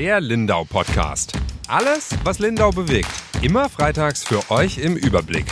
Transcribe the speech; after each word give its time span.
Der 0.00 0.18
Lindau 0.18 0.64
Podcast. 0.64 1.34
Alles, 1.68 2.08
was 2.24 2.38
Lindau 2.38 2.70
bewegt. 2.70 3.10
Immer 3.42 3.68
freitags 3.68 4.24
für 4.24 4.50
euch 4.50 4.78
im 4.78 4.96
Überblick. 4.96 5.44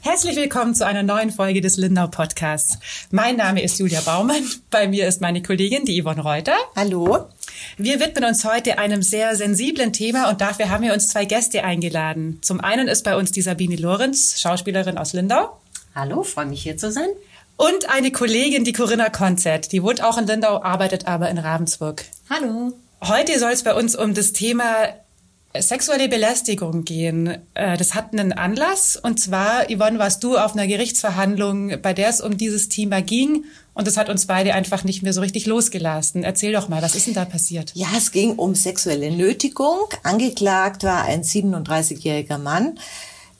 Herzlich 0.00 0.36
willkommen 0.36 0.74
zu 0.74 0.86
einer 0.86 1.02
neuen 1.02 1.30
Folge 1.30 1.60
des 1.60 1.76
Lindau 1.76 2.06
Podcasts. 2.06 2.78
Mein 3.10 3.36
Name 3.36 3.62
ist 3.62 3.78
Julia 3.80 4.00
Baumann. 4.00 4.42
Bei 4.70 4.88
mir 4.88 5.06
ist 5.06 5.20
meine 5.20 5.42
Kollegin, 5.42 5.84
die 5.84 6.00
Yvonne 6.00 6.22
Reuter. 6.22 6.56
Hallo. 6.74 7.28
Wir 7.76 8.00
widmen 8.00 8.24
uns 8.24 8.46
heute 8.46 8.78
einem 8.78 9.02
sehr 9.02 9.36
sensiblen 9.36 9.92
Thema 9.92 10.30
und 10.30 10.40
dafür 10.40 10.70
haben 10.70 10.84
wir 10.84 10.94
uns 10.94 11.08
zwei 11.08 11.26
Gäste 11.26 11.64
eingeladen. 11.64 12.38
Zum 12.40 12.62
einen 12.62 12.88
ist 12.88 13.02
bei 13.02 13.14
uns 13.14 13.30
die 13.30 13.42
Sabine 13.42 13.76
Lorenz, 13.76 14.40
Schauspielerin 14.40 14.96
aus 14.96 15.12
Lindau. 15.12 15.60
Hallo, 15.94 16.22
freue 16.22 16.46
mich 16.46 16.62
hier 16.62 16.78
zu 16.78 16.90
sein. 16.90 17.08
Und 17.56 17.88
eine 17.88 18.10
Kollegin, 18.10 18.64
die 18.64 18.72
Corinna 18.72 19.08
Konzert. 19.08 19.72
Die 19.72 19.82
wohnt 19.82 20.02
auch 20.02 20.18
in 20.18 20.26
Lindau, 20.26 20.62
arbeitet 20.62 21.06
aber 21.06 21.30
in 21.30 21.38
Ravensburg. 21.38 22.04
Hallo. 22.28 22.72
Heute 23.02 23.38
soll 23.38 23.52
es 23.52 23.62
bei 23.62 23.74
uns 23.74 23.94
um 23.94 24.14
das 24.14 24.32
Thema 24.32 24.88
sexuelle 25.58 26.08
Belästigung 26.08 26.84
gehen. 26.84 27.38
Äh, 27.54 27.76
das 27.76 27.94
hat 27.94 28.12
einen 28.12 28.32
Anlass. 28.32 28.96
Und 28.96 29.20
zwar, 29.20 29.66
Yvonne, 29.66 29.98
warst 29.98 30.24
du 30.24 30.38
auf 30.38 30.54
einer 30.54 30.66
Gerichtsverhandlung, 30.66 31.80
bei 31.82 31.92
der 31.92 32.08
es 32.08 32.20
um 32.20 32.36
dieses 32.36 32.68
Thema 32.68 33.02
ging. 33.02 33.44
Und 33.74 33.86
das 33.86 33.96
hat 33.96 34.08
uns 34.08 34.26
beide 34.26 34.54
einfach 34.54 34.84
nicht 34.84 35.02
mehr 35.02 35.12
so 35.12 35.20
richtig 35.20 35.46
losgelassen. 35.46 36.24
Erzähl 36.24 36.52
doch 36.52 36.68
mal, 36.68 36.82
was 36.82 36.94
ist 36.94 37.06
denn 37.06 37.14
da 37.14 37.24
passiert? 37.24 37.72
Ja, 37.74 37.88
es 37.96 38.12
ging 38.12 38.32
um 38.32 38.54
sexuelle 38.54 39.10
Nötigung. 39.10 39.88
Angeklagt 40.02 40.84
war 40.84 41.04
ein 41.04 41.22
37-jähriger 41.22 42.38
Mann, 42.38 42.78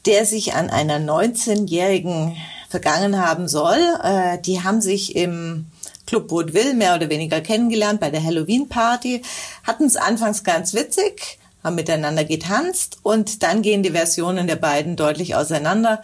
der 0.06 0.26
sich 0.26 0.54
an 0.54 0.70
einer 0.70 0.98
19-jährigen 0.98 2.36
vergangen 2.72 3.24
haben 3.24 3.46
soll. 3.46 3.78
Äh, 4.02 4.38
die 4.38 4.64
haben 4.64 4.80
sich 4.80 5.14
im 5.14 5.66
Club 6.06 6.32
Woodville 6.32 6.74
mehr 6.74 6.96
oder 6.96 7.08
weniger 7.08 7.40
kennengelernt 7.40 8.00
bei 8.00 8.10
der 8.10 8.24
Halloween-Party, 8.24 9.22
hatten 9.62 9.84
es 9.84 9.96
anfangs 9.96 10.42
ganz 10.42 10.74
witzig 10.74 11.38
haben 11.62 11.76
miteinander 11.76 12.24
getanzt 12.24 12.98
und 13.02 13.42
dann 13.42 13.62
gehen 13.62 13.82
die 13.82 13.92
Versionen 13.92 14.46
der 14.46 14.56
beiden 14.56 14.96
deutlich 14.96 15.36
auseinander. 15.36 16.02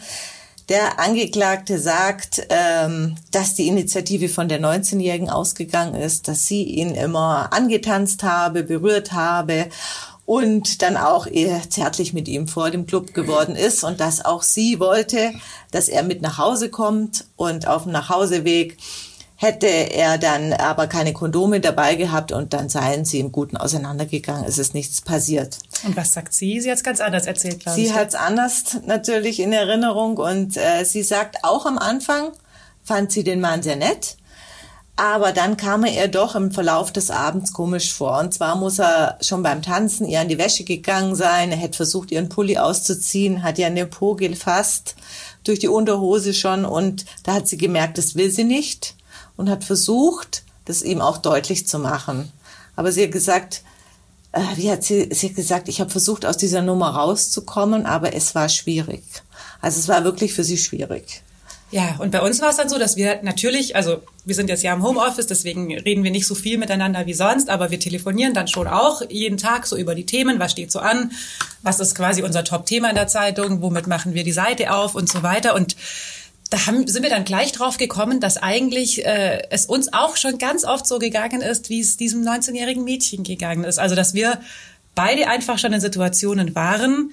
Der 0.68 1.00
Angeklagte 1.00 1.78
sagt, 1.78 2.46
ähm, 2.50 3.16
dass 3.30 3.54
die 3.54 3.68
Initiative 3.68 4.28
von 4.28 4.48
der 4.48 4.60
19-Jährigen 4.60 5.30
ausgegangen 5.30 5.94
ist, 5.94 6.28
dass 6.28 6.46
sie 6.46 6.62
ihn 6.62 6.94
immer 6.94 7.52
angetanzt 7.54 8.22
habe, 8.22 8.62
berührt 8.62 9.12
habe 9.12 9.68
und 10.28 10.82
dann 10.82 10.98
auch 10.98 11.26
eher 11.26 11.70
zärtlich 11.70 12.12
mit 12.12 12.28
ihm 12.28 12.48
vor 12.48 12.68
dem 12.70 12.84
Club 12.84 13.14
geworden 13.14 13.56
ist 13.56 13.82
und 13.82 13.98
dass 13.98 14.22
auch 14.22 14.42
sie 14.42 14.78
wollte, 14.78 15.32
dass 15.70 15.88
er 15.88 16.02
mit 16.02 16.20
nach 16.20 16.36
Hause 16.36 16.68
kommt 16.68 17.24
und 17.36 17.66
auf 17.66 17.84
dem 17.84 17.92
Nachhauseweg 17.92 18.76
Hätte 19.40 19.68
er 19.68 20.18
dann 20.18 20.52
aber 20.52 20.88
keine 20.88 21.12
Kondome 21.12 21.60
dabei 21.60 21.94
gehabt 21.94 22.32
und 22.32 22.52
dann 22.52 22.68
seien 22.68 23.04
sie 23.04 23.20
im 23.20 23.30
Guten 23.30 23.56
auseinandergegangen, 23.56 24.44
es 24.44 24.58
ist 24.58 24.74
nichts 24.74 25.00
passiert. 25.00 25.58
Und 25.86 25.96
was 25.96 26.10
sagt 26.10 26.34
sie? 26.34 26.60
Sie 26.60 26.68
hat 26.68 26.78
es 26.78 26.82
ganz 26.82 27.00
anders 27.00 27.24
erzählt, 27.24 27.60
glaube 27.60 27.78
ich. 27.78 27.86
Sie 27.86 27.94
hat 27.94 28.08
es 28.08 28.14
anders 28.16 28.78
natürlich 28.84 29.38
in 29.38 29.52
Erinnerung 29.52 30.16
und 30.16 30.56
äh, 30.56 30.82
sie 30.82 31.04
sagt 31.04 31.44
auch 31.44 31.66
am 31.66 31.78
Anfang, 31.78 32.32
fand 32.82 33.12
sie 33.12 33.22
den 33.22 33.40
Mann 33.40 33.62
sehr 33.62 33.76
nett. 33.76 34.16
Aber 34.98 35.30
dann 35.30 35.56
kam 35.56 35.84
er 35.84 35.92
ihr 35.92 36.08
doch 36.08 36.34
im 36.34 36.50
Verlauf 36.50 36.92
des 36.92 37.12
Abends 37.12 37.52
komisch 37.52 37.92
vor. 37.92 38.18
Und 38.18 38.34
zwar 38.34 38.56
muss 38.56 38.80
er 38.80 39.16
schon 39.20 39.44
beim 39.44 39.62
Tanzen 39.62 40.08
ihr 40.08 40.18
an 40.18 40.28
die 40.28 40.38
Wäsche 40.38 40.64
gegangen 40.64 41.14
sein. 41.14 41.52
Er 41.52 41.56
hätte 41.56 41.76
versucht, 41.76 42.10
ihren 42.10 42.28
Pulli 42.28 42.58
auszuziehen, 42.58 43.44
hat 43.44 43.60
ihr 43.60 43.68
an 43.68 43.76
den 43.76 43.88
Po 43.88 44.16
gefasst, 44.16 44.96
durch 45.44 45.60
die 45.60 45.68
Unterhose 45.68 46.34
schon. 46.34 46.64
Und 46.64 47.04
da 47.22 47.34
hat 47.34 47.46
sie 47.46 47.58
gemerkt, 47.58 47.96
das 47.96 48.16
will 48.16 48.32
sie 48.32 48.42
nicht 48.42 48.96
und 49.36 49.48
hat 49.48 49.62
versucht, 49.62 50.42
das 50.64 50.82
ihm 50.82 51.00
auch 51.00 51.18
deutlich 51.18 51.68
zu 51.68 51.78
machen. 51.78 52.32
Aber 52.74 52.90
sie 52.90 53.04
hat 53.04 53.12
gesagt, 53.12 53.62
äh, 54.32 54.40
wie 54.56 54.68
hat 54.68 54.82
sie, 54.82 55.10
sie 55.12 55.28
hat 55.28 55.36
gesagt, 55.36 55.68
ich 55.68 55.80
habe 55.80 55.90
versucht, 55.90 56.26
aus 56.26 56.38
dieser 56.38 56.60
Nummer 56.60 56.90
rauszukommen, 56.90 57.86
aber 57.86 58.14
es 58.14 58.34
war 58.34 58.48
schwierig. 58.48 59.04
Also 59.60 59.78
es 59.78 59.86
war 59.86 60.02
wirklich 60.02 60.34
für 60.34 60.42
sie 60.42 60.58
schwierig. 60.58 61.22
Ja, 61.70 61.96
und 61.98 62.12
bei 62.12 62.22
uns 62.22 62.40
war 62.40 62.48
es 62.48 62.56
dann 62.56 62.70
so, 62.70 62.78
dass 62.78 62.96
wir 62.96 63.20
natürlich, 63.22 63.76
also 63.76 64.00
wir 64.24 64.34
sind 64.34 64.48
jetzt 64.48 64.62
ja 64.62 64.72
im 64.72 64.82
Homeoffice, 64.82 65.26
deswegen 65.26 65.76
reden 65.78 66.02
wir 66.02 66.10
nicht 66.10 66.26
so 66.26 66.34
viel 66.34 66.56
miteinander 66.56 67.04
wie 67.04 67.12
sonst, 67.12 67.50
aber 67.50 67.70
wir 67.70 67.78
telefonieren 67.78 68.32
dann 68.32 68.48
schon 68.48 68.66
auch 68.66 69.02
jeden 69.10 69.36
Tag 69.36 69.66
so 69.66 69.76
über 69.76 69.94
die 69.94 70.06
Themen, 70.06 70.38
was 70.38 70.52
steht 70.52 70.72
so 70.72 70.78
an, 70.78 71.12
was 71.62 71.78
ist 71.78 71.94
quasi 71.94 72.22
unser 72.22 72.42
Top-Thema 72.42 72.88
in 72.88 72.94
der 72.94 73.06
Zeitung, 73.06 73.60
womit 73.60 73.86
machen 73.86 74.14
wir 74.14 74.24
die 74.24 74.32
Seite 74.32 74.72
auf 74.72 74.94
und 74.94 75.10
so 75.10 75.22
weiter. 75.22 75.54
Und 75.54 75.76
da 76.48 76.66
haben, 76.66 76.86
sind 76.86 77.02
wir 77.02 77.10
dann 77.10 77.24
gleich 77.24 77.52
drauf 77.52 77.76
gekommen, 77.76 78.20
dass 78.20 78.38
eigentlich 78.38 79.04
äh, 79.04 79.42
es 79.50 79.66
uns 79.66 79.92
auch 79.92 80.16
schon 80.16 80.38
ganz 80.38 80.64
oft 80.64 80.86
so 80.86 80.98
gegangen 80.98 81.42
ist, 81.42 81.68
wie 81.68 81.80
es 81.80 81.98
diesem 81.98 82.22
19-jährigen 82.22 82.84
Mädchen 82.84 83.24
gegangen 83.24 83.64
ist. 83.64 83.78
Also 83.78 83.94
dass 83.94 84.14
wir 84.14 84.40
beide 84.94 85.28
einfach 85.28 85.58
schon 85.58 85.74
in 85.74 85.82
Situationen 85.82 86.54
waren, 86.54 87.12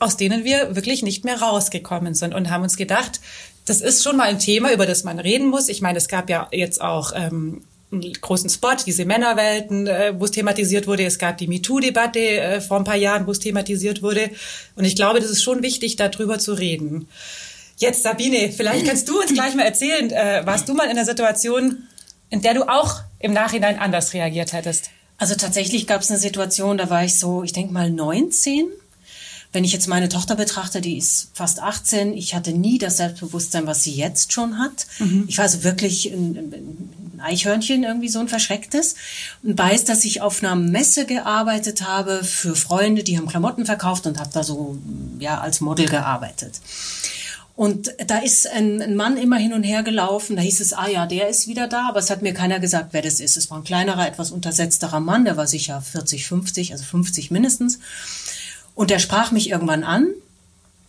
aus 0.00 0.16
denen 0.16 0.42
wir 0.42 0.74
wirklich 0.74 1.04
nicht 1.04 1.24
mehr 1.24 1.40
rausgekommen 1.40 2.14
sind 2.14 2.34
und 2.34 2.50
haben 2.50 2.64
uns 2.64 2.76
gedacht, 2.76 3.20
das 3.64 3.80
ist 3.80 4.02
schon 4.02 4.16
mal 4.16 4.28
ein 4.28 4.38
Thema, 4.38 4.72
über 4.72 4.86
das 4.86 5.04
man 5.04 5.18
reden 5.18 5.48
muss. 5.48 5.68
Ich 5.68 5.80
meine, 5.80 5.98
es 5.98 6.08
gab 6.08 6.28
ja 6.28 6.48
jetzt 6.52 6.80
auch 6.80 7.12
ähm, 7.14 7.62
einen 7.90 8.12
großen 8.12 8.50
Spot, 8.50 8.76
diese 8.86 9.04
Männerwelten, 9.04 9.86
äh, 9.86 10.14
wo 10.18 10.24
es 10.24 10.32
thematisiert 10.32 10.86
wurde. 10.86 11.04
Es 11.04 11.18
gab 11.18 11.38
die 11.38 11.46
MeToo-Debatte 11.46 12.18
äh, 12.18 12.60
vor 12.60 12.78
ein 12.78 12.84
paar 12.84 12.96
Jahren, 12.96 13.26
wo 13.26 13.30
es 13.30 13.38
thematisiert 13.38 14.02
wurde. 14.02 14.30
Und 14.76 14.84
ich 14.84 14.96
glaube, 14.96 15.20
das 15.20 15.30
ist 15.30 15.42
schon 15.42 15.62
wichtig, 15.62 15.96
darüber 15.96 16.38
zu 16.38 16.54
reden. 16.54 17.08
Jetzt 17.78 18.02
Sabine, 18.02 18.52
vielleicht 18.52 18.86
kannst 18.86 19.08
du 19.08 19.20
uns 19.20 19.32
gleich 19.34 19.54
mal 19.54 19.64
erzählen, 19.64 20.10
äh, 20.10 20.42
warst 20.44 20.68
du 20.68 20.74
mal 20.74 20.88
in 20.88 20.96
der 20.96 21.04
Situation, 21.04 21.88
in 22.30 22.42
der 22.42 22.54
du 22.54 22.68
auch 22.68 23.00
im 23.18 23.32
Nachhinein 23.32 23.78
anders 23.78 24.12
reagiert 24.12 24.52
hättest? 24.52 24.90
Also 25.16 25.34
tatsächlich 25.36 25.86
gab 25.86 26.02
es 26.02 26.10
eine 26.10 26.18
Situation, 26.18 26.76
da 26.76 26.90
war 26.90 27.04
ich 27.04 27.18
so, 27.18 27.44
ich 27.44 27.52
denke 27.52 27.72
mal 27.72 27.90
19. 27.90 28.66
Wenn 29.54 29.62
ich 29.62 29.72
jetzt 29.72 29.86
meine 29.86 30.08
Tochter 30.08 30.34
betrachte, 30.34 30.80
die 30.80 30.98
ist 30.98 31.28
fast 31.32 31.60
18. 31.60 32.12
Ich 32.12 32.34
hatte 32.34 32.50
nie 32.50 32.78
das 32.78 32.96
Selbstbewusstsein, 32.96 33.68
was 33.68 33.84
sie 33.84 33.92
jetzt 33.92 34.32
schon 34.32 34.58
hat. 34.58 34.88
Mhm. 34.98 35.26
Ich 35.28 35.38
war 35.38 35.44
also 35.44 35.62
wirklich 35.62 36.12
ein, 36.12 36.36
ein 36.36 37.20
Eichhörnchen, 37.20 37.84
irgendwie 37.84 38.08
so 38.08 38.18
ein 38.18 38.26
verschrecktes. 38.26 38.96
Und 39.44 39.56
weiß, 39.56 39.84
dass 39.84 40.04
ich 40.04 40.22
auf 40.22 40.42
einer 40.42 40.56
Messe 40.56 41.06
gearbeitet 41.06 41.86
habe 41.86 42.24
für 42.24 42.56
Freunde, 42.56 43.04
die 43.04 43.16
haben 43.16 43.28
Klamotten 43.28 43.64
verkauft 43.64 44.08
und 44.08 44.18
habe 44.18 44.30
da 44.32 44.42
so 44.42 44.76
ja 45.20 45.40
als 45.40 45.60
Model 45.60 45.86
gearbeitet. 45.86 46.60
Und 47.56 47.94
da 48.08 48.18
ist 48.18 48.48
ein, 48.48 48.82
ein, 48.82 48.96
Mann 48.96 49.16
immer 49.16 49.36
hin 49.36 49.52
und 49.52 49.62
her 49.62 49.84
gelaufen. 49.84 50.34
Da 50.34 50.42
hieß 50.42 50.58
es, 50.58 50.72
ah 50.72 50.88
ja, 50.88 51.06
der 51.06 51.28
ist 51.28 51.46
wieder 51.46 51.68
da, 51.68 51.88
aber 51.88 52.00
es 52.00 52.10
hat 52.10 52.22
mir 52.22 52.34
keiner 52.34 52.58
gesagt, 52.58 52.88
wer 52.90 53.02
das 53.02 53.20
ist. 53.20 53.36
Es 53.36 53.48
war 53.48 53.58
ein 53.58 53.64
kleinerer, 53.64 54.08
etwas 54.08 54.32
untersetzterer 54.32 54.98
Mann, 54.98 55.24
der 55.24 55.36
war 55.36 55.46
sicher 55.46 55.80
40, 55.80 56.26
50, 56.26 56.72
also 56.72 56.82
50 56.82 57.30
mindestens. 57.30 57.78
Und 58.74 58.90
der 58.90 58.98
sprach 58.98 59.30
mich 59.30 59.50
irgendwann 59.50 59.84
an 59.84 60.08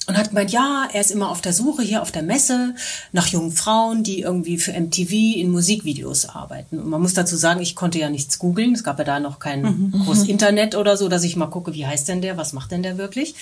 und 0.07 0.17
hat 0.17 0.29
gemeint, 0.29 0.51
ja, 0.51 0.87
er 0.91 1.01
ist 1.01 1.11
immer 1.11 1.29
auf 1.29 1.41
der 1.41 1.53
Suche 1.53 1.81
hier 1.81 2.01
auf 2.01 2.11
der 2.11 2.21
Messe 2.21 2.75
nach 3.11 3.27
jungen 3.27 3.51
Frauen, 3.51 4.03
die 4.03 4.21
irgendwie 4.21 4.57
für 4.57 4.79
MTV 4.79 5.11
in 5.11 5.49
Musikvideos 5.49 6.29
arbeiten. 6.29 6.79
Und 6.79 6.89
man 6.89 7.01
muss 7.01 7.13
dazu 7.13 7.35
sagen, 7.35 7.61
ich 7.61 7.75
konnte 7.75 7.99
ja 7.99 8.09
nichts 8.09 8.37
googeln. 8.37 8.73
Es 8.73 8.83
gab 8.83 8.99
ja 8.99 9.03
da 9.03 9.19
noch 9.19 9.39
kein 9.39 9.61
mhm. 9.63 10.03
großes 10.05 10.27
Internet 10.27 10.75
oder 10.75 10.95
so, 10.97 11.09
dass 11.09 11.23
ich 11.23 11.35
mal 11.35 11.47
gucke, 11.47 11.73
wie 11.73 11.87
heißt 11.87 12.07
denn 12.07 12.21
der, 12.21 12.37
was 12.37 12.53
macht 12.53 12.71
denn 12.71 12.83
der 12.83 12.97
wirklich? 12.97 13.35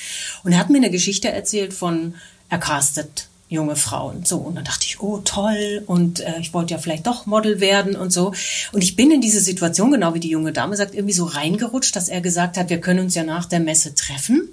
Und 0.44 0.54
er 0.54 0.60
hat 0.60 0.70
mir 0.70 0.78
eine 0.78 0.92
Geschichte 0.92 1.30
erzählt 1.30 1.74
von 1.74 2.16
er 2.50 2.60
castet 2.60 3.28
junge 3.54 3.76
Frauen. 3.76 4.26
So, 4.26 4.38
und 4.38 4.56
dann 4.56 4.64
dachte 4.64 4.86
ich, 4.86 5.02
oh 5.02 5.20
toll, 5.20 5.84
und 5.86 6.20
äh, 6.20 6.40
ich 6.40 6.54
wollte 6.54 6.74
ja 6.74 6.80
vielleicht 6.80 7.08
doch 7.08 7.26
Model 7.26 7.60
werden 7.60 7.96
und 7.96 8.12
so. 8.12 8.34
Und 8.72 8.84
ich 8.84 8.96
bin 8.96 9.12
in 9.12 9.22
diese 9.22 9.40
Situation, 9.40 9.92
genau 9.92 10.14
wie 10.14 10.20
die 10.20 10.30
junge 10.30 10.52
Dame 10.52 10.76
sagt, 10.76 10.96
irgendwie 10.96 11.14
so 11.14 11.26
reingerutscht, 11.26 11.96
dass 11.96 12.10
er 12.10 12.22
gesagt 12.22 12.58
hat, 12.58 12.70
wir 12.70 12.82
können 12.82 13.00
uns 13.00 13.16
ja 13.16 13.24
nach 13.24 13.46
der 13.46 13.60
Messe 13.60 13.96
treffen. 13.96 14.50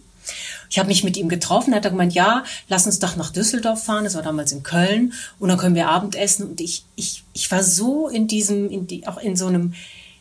Ich 0.69 0.79
habe 0.79 0.89
mich 0.89 1.03
mit 1.03 1.17
ihm 1.17 1.29
getroffen, 1.29 1.75
hat 1.75 1.85
er 1.85 1.91
gemeint, 1.91 2.15
ja, 2.15 2.45
lass 2.69 2.87
uns 2.87 3.01
doch 3.01 3.17
nach 3.17 3.31
Düsseldorf 3.31 3.83
fahren, 3.83 4.05
das 4.05 4.15
war 4.15 4.23
damals 4.23 4.53
in 4.53 4.63
Köln, 4.63 5.13
und 5.41 5.49
dann 5.49 5.59
können 5.59 5.75
wir 5.75 5.89
Abendessen. 5.89 6.49
Und 6.49 6.61
ich, 6.61 6.85
ich, 6.95 7.25
ich 7.33 7.51
war 7.51 7.65
so 7.65 8.09
in 8.09 8.29
diesem, 8.29 8.71
in 8.71 8.87
die, 8.87 9.07
auch 9.09 9.19
in 9.19 9.35
so 9.35 9.47
einem, 9.47 9.75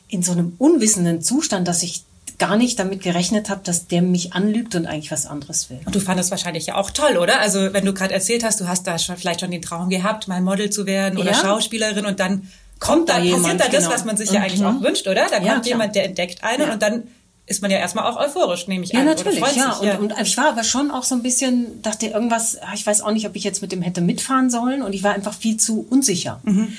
in 0.08 0.24
so 0.24 0.32
einem 0.32 0.56
unwissenden 0.58 1.22
Zustand, 1.22 1.68
dass 1.68 1.84
ich 1.84 2.04
gar 2.40 2.56
nicht 2.56 2.80
damit 2.80 3.04
gerechnet 3.04 3.50
habe, 3.50 3.62
dass 3.64 3.88
der 3.88 4.02
mich 4.02 4.34
anlügt 4.34 4.74
und 4.74 4.88
eigentlich 4.88 5.12
was 5.12 5.26
anderes 5.26 5.70
will. 5.70 5.80
Und 5.86 5.94
du 5.94 6.00
fandest 6.00 6.32
wahrscheinlich 6.32 6.66
ja 6.68 6.76
auch 6.76 6.90
toll, 6.90 7.18
oder? 7.18 7.40
Also 7.42 7.74
wenn 7.74 7.86
du 7.86 7.94
gerade 7.94 8.14
erzählt 8.14 8.44
hast, 8.44 8.60
du 8.62 8.68
hast 8.68 8.88
da 8.88 8.98
schon, 8.98 9.18
vielleicht 9.18 9.42
schon 9.42 9.52
den 9.52 9.62
Traum 9.62 9.90
gehabt, 9.90 10.28
mal 10.28 10.42
Model 10.42 10.70
zu 10.70 10.86
werden 10.86 11.20
oder 11.20 11.32
ja. 11.32 11.38
Schauspielerin 11.38 12.06
und 12.06 12.20
dann 12.20 12.50
kommt, 12.80 13.10
da 13.10 13.20
jemand, 13.20 13.44
passiert 13.44 13.62
da 13.62 13.66
das, 13.66 13.84
genau. 13.84 13.94
was 13.94 14.06
man 14.06 14.18
sich 14.18 14.32
ja 14.32 14.42
eigentlich 14.42 14.64
auch 14.64 14.72
mhm. 14.74 14.84
wünscht, 14.84 15.08
oder? 15.08 15.28
Da 15.30 15.42
ja, 15.42 15.52
kommt 15.52 15.66
klar. 15.66 15.66
jemand, 15.66 15.96
der 15.96 16.06
entdeckt 16.06 16.44
einen 16.44 16.68
ja. 16.68 16.74
und 16.74 16.82
dann 16.82 17.04
ist 17.46 17.62
man 17.62 17.72
ja 17.72 17.78
erstmal 17.78 18.06
auch 18.06 18.18
euphorisch, 18.18 18.68
nehme 18.68 18.84
ich 18.86 18.92
ja, 18.92 19.00
an. 19.00 19.06
Natürlich, 19.06 19.40
ja, 19.40 19.46
natürlich, 19.48 19.82
ja. 19.82 19.98
Und, 19.98 20.14
und 20.14 20.22
ich 20.22 20.38
war 20.38 20.50
aber 20.50 20.64
schon 20.64 20.92
auch 20.92 21.04
so 21.04 21.16
ein 21.16 21.24
bisschen, 21.24 21.82
dachte 21.82 22.06
irgendwas, 22.06 22.58
ich 22.76 22.86
weiß 22.86 23.02
auch 23.02 23.12
nicht, 23.12 23.28
ob 23.28 23.36
ich 23.36 23.44
jetzt 23.44 23.62
mit 23.62 23.72
dem 23.72 23.82
hätte 23.82 24.02
mitfahren 24.02 24.50
sollen 24.50 24.82
und 24.82 24.94
ich 24.94 25.04
war 25.04 25.14
einfach 25.14 25.34
viel 25.34 25.58
zu 25.58 25.86
unsicher. 25.90 26.40
Mhm. 26.44 26.74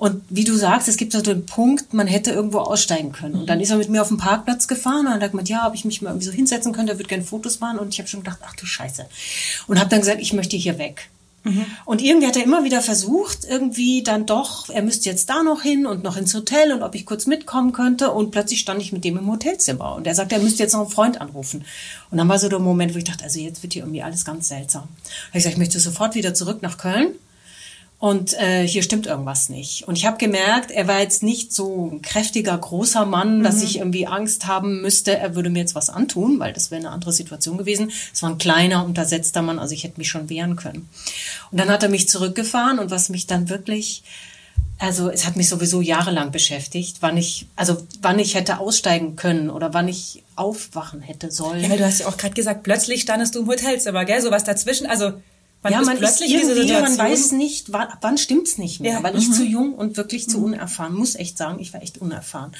Und 0.00 0.22
wie 0.30 0.44
du 0.44 0.56
sagst, 0.56 0.88
es 0.88 0.96
gibt 0.96 1.12
so 1.12 1.20
den 1.20 1.44
Punkt, 1.44 1.92
man 1.92 2.06
hätte 2.06 2.30
irgendwo 2.30 2.60
aussteigen 2.60 3.12
können. 3.12 3.34
Und 3.34 3.50
dann 3.50 3.60
ist 3.60 3.68
er 3.68 3.76
mit 3.76 3.90
mir 3.90 4.00
auf 4.00 4.08
den 4.08 4.16
Parkplatz 4.16 4.66
gefahren 4.66 5.06
und 5.06 5.22
hat 5.22 5.30
gesagt, 5.30 5.50
ja, 5.50 5.68
ob 5.68 5.74
ich 5.74 5.84
mich 5.84 6.00
mal 6.00 6.08
irgendwie 6.08 6.26
so 6.26 6.32
hinsetzen 6.32 6.72
könnte, 6.72 6.92
er 6.92 6.98
würde 6.98 7.10
gerne 7.10 7.22
Fotos 7.22 7.60
machen. 7.60 7.78
Und 7.78 7.92
ich 7.92 7.98
habe 7.98 8.08
schon 8.08 8.20
gedacht, 8.20 8.38
ach 8.42 8.56
du 8.56 8.64
Scheiße. 8.64 9.04
Und 9.66 9.78
habe 9.78 9.90
dann 9.90 10.00
gesagt, 10.00 10.22
ich 10.22 10.32
möchte 10.32 10.56
hier 10.56 10.78
weg. 10.78 11.10
Und 11.84 12.00
irgendwie 12.00 12.26
hat 12.26 12.36
er 12.36 12.44
immer 12.44 12.64
wieder 12.64 12.80
versucht, 12.80 13.44
irgendwie 13.46 14.02
dann 14.02 14.24
doch, 14.24 14.70
er 14.70 14.80
müsste 14.80 15.10
jetzt 15.10 15.28
da 15.28 15.42
noch 15.42 15.60
hin 15.60 15.86
und 15.86 16.02
noch 16.02 16.16
ins 16.16 16.34
Hotel 16.34 16.72
und 16.72 16.82
ob 16.82 16.94
ich 16.94 17.04
kurz 17.04 17.26
mitkommen 17.26 17.72
könnte. 17.72 18.10
Und 18.10 18.30
plötzlich 18.30 18.60
stand 18.60 18.80
ich 18.80 18.92
mit 18.92 19.04
dem 19.04 19.18
im 19.18 19.30
Hotelzimmer 19.30 19.96
und 19.96 20.06
er 20.06 20.14
sagte, 20.14 20.34
er 20.34 20.40
müsste 20.40 20.62
jetzt 20.62 20.72
noch 20.72 20.80
einen 20.80 20.90
Freund 20.90 21.20
anrufen. 21.20 21.66
Und 22.10 22.16
dann 22.16 22.28
war 22.28 22.38
so 22.38 22.48
der 22.48 22.58
Moment, 22.58 22.94
wo 22.94 22.98
ich 22.98 23.04
dachte, 23.04 23.24
also 23.24 23.38
jetzt 23.38 23.62
wird 23.62 23.74
hier 23.74 23.82
irgendwie 23.82 24.02
alles 24.02 24.24
ganz 24.24 24.48
seltsam. 24.48 24.88
Da 25.04 25.10
ich 25.28 25.32
gesagt, 25.34 25.54
ich 25.54 25.58
möchte 25.58 25.78
sofort 25.78 26.14
wieder 26.14 26.32
zurück 26.32 26.62
nach 26.62 26.78
Köln. 26.78 27.08
Und 28.00 28.32
äh, 28.40 28.66
hier 28.66 28.82
stimmt 28.82 29.06
irgendwas 29.06 29.50
nicht. 29.50 29.86
Und 29.86 29.98
ich 29.98 30.06
habe 30.06 30.16
gemerkt, 30.16 30.70
er 30.70 30.88
war 30.88 31.00
jetzt 31.00 31.22
nicht 31.22 31.52
so 31.52 31.90
ein 31.92 32.00
kräftiger, 32.00 32.56
großer 32.56 33.04
Mann, 33.04 33.42
dass 33.42 33.62
ich 33.62 33.76
irgendwie 33.76 34.06
Angst 34.06 34.46
haben 34.46 34.80
müsste, 34.80 35.18
er 35.18 35.34
würde 35.34 35.50
mir 35.50 35.58
jetzt 35.58 35.74
was 35.74 35.90
antun, 35.90 36.40
weil 36.40 36.54
das 36.54 36.70
wäre 36.70 36.80
eine 36.80 36.92
andere 36.92 37.12
Situation 37.12 37.58
gewesen. 37.58 37.92
Es 38.10 38.22
war 38.22 38.30
ein 38.30 38.38
kleiner, 38.38 38.86
untersetzter 38.86 39.42
Mann, 39.42 39.58
also 39.58 39.74
ich 39.74 39.84
hätte 39.84 39.98
mich 39.98 40.08
schon 40.08 40.30
wehren 40.30 40.56
können. 40.56 40.88
Und 41.50 41.60
dann 41.60 41.68
hat 41.68 41.82
er 41.82 41.90
mich 41.90 42.08
zurückgefahren 42.08 42.78
und 42.78 42.90
was 42.90 43.10
mich 43.10 43.26
dann 43.26 43.50
wirklich, 43.50 44.02
also 44.78 45.10
es 45.10 45.26
hat 45.26 45.36
mich 45.36 45.50
sowieso 45.50 45.82
jahrelang 45.82 46.32
beschäftigt, 46.32 46.96
wann 47.00 47.18
ich, 47.18 47.48
also 47.54 47.86
wann 48.00 48.18
ich 48.18 48.34
hätte 48.34 48.60
aussteigen 48.60 49.16
können 49.16 49.50
oder 49.50 49.74
wann 49.74 49.88
ich 49.88 50.22
aufwachen 50.36 51.02
hätte 51.02 51.30
sollen. 51.30 51.62
Ja, 51.62 51.68
weil 51.68 51.76
du 51.76 51.84
hast 51.84 52.00
ja 52.00 52.06
auch 52.06 52.16
gerade 52.16 52.32
gesagt, 52.32 52.62
plötzlich 52.62 53.02
standest 53.02 53.34
du 53.34 53.40
im 53.40 53.46
Hotelzimmer, 53.46 54.06
gell? 54.06 54.22
So 54.22 54.30
was 54.30 54.44
dazwischen. 54.44 54.86
Also 54.86 55.12
man 55.62 55.72
ja, 55.72 55.82
man 55.82 55.98
ist 55.98 56.20
irgendwie, 56.22 56.72
man 56.72 56.96
weiß 56.96 57.32
nicht, 57.32 57.70
wann, 57.72 57.88
wann 58.00 58.16
stimmt's 58.16 58.56
nicht 58.56 58.80
mehr, 58.80 58.94
Ja. 58.94 59.02
weil 59.02 59.16
ich 59.18 59.30
zu 59.30 59.44
jung 59.44 59.74
und 59.74 59.96
wirklich 59.98 60.28
zu 60.28 60.42
unerfahren, 60.42 60.94
muss 60.94 61.14
echt 61.16 61.36
sagen, 61.36 61.58
ich 61.60 61.74
war 61.74 61.82
echt 61.82 61.98
unerfahren. 61.98 62.52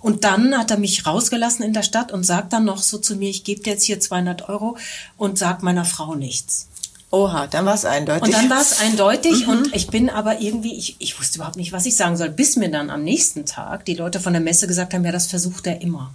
Und 0.00 0.24
dann 0.24 0.58
hat 0.58 0.70
er 0.72 0.78
mich 0.78 1.06
rausgelassen 1.06 1.64
in 1.64 1.72
der 1.72 1.84
Stadt 1.84 2.10
und 2.10 2.24
sagt 2.24 2.52
dann 2.52 2.64
noch 2.64 2.82
so 2.82 2.98
zu 2.98 3.14
mir, 3.14 3.30
ich 3.30 3.44
gebe 3.44 3.62
dir 3.62 3.74
jetzt 3.74 3.84
hier 3.84 4.00
200 4.00 4.48
Euro 4.48 4.76
und 5.16 5.38
sag 5.38 5.62
meiner 5.62 5.84
Frau 5.84 6.16
nichts. 6.16 6.66
Oha, 7.12 7.46
dann 7.48 7.66
war 7.66 7.74
es 7.74 7.84
eindeutig. 7.84 8.22
Und 8.22 8.32
dann 8.34 8.50
war 8.50 8.60
es 8.60 8.80
eindeutig 8.80 9.46
und 9.48 9.74
ich 9.74 9.88
bin 9.88 10.10
aber 10.10 10.40
irgendwie, 10.40 10.76
ich, 10.76 10.96
ich 11.00 11.18
wusste 11.18 11.38
überhaupt 11.38 11.56
nicht, 11.56 11.72
was 11.72 11.86
ich 11.86 11.96
sagen 11.96 12.16
soll, 12.16 12.30
bis 12.30 12.56
mir 12.56 12.70
dann 12.70 12.88
am 12.90 13.02
nächsten 13.02 13.46
Tag 13.46 13.84
die 13.84 13.94
Leute 13.94 14.20
von 14.20 14.32
der 14.32 14.42
Messe 14.42 14.66
gesagt 14.68 14.94
haben, 14.94 15.04
ja, 15.04 15.10
das 15.12 15.26
versucht 15.26 15.66
er 15.66 15.80
immer. 15.82 16.14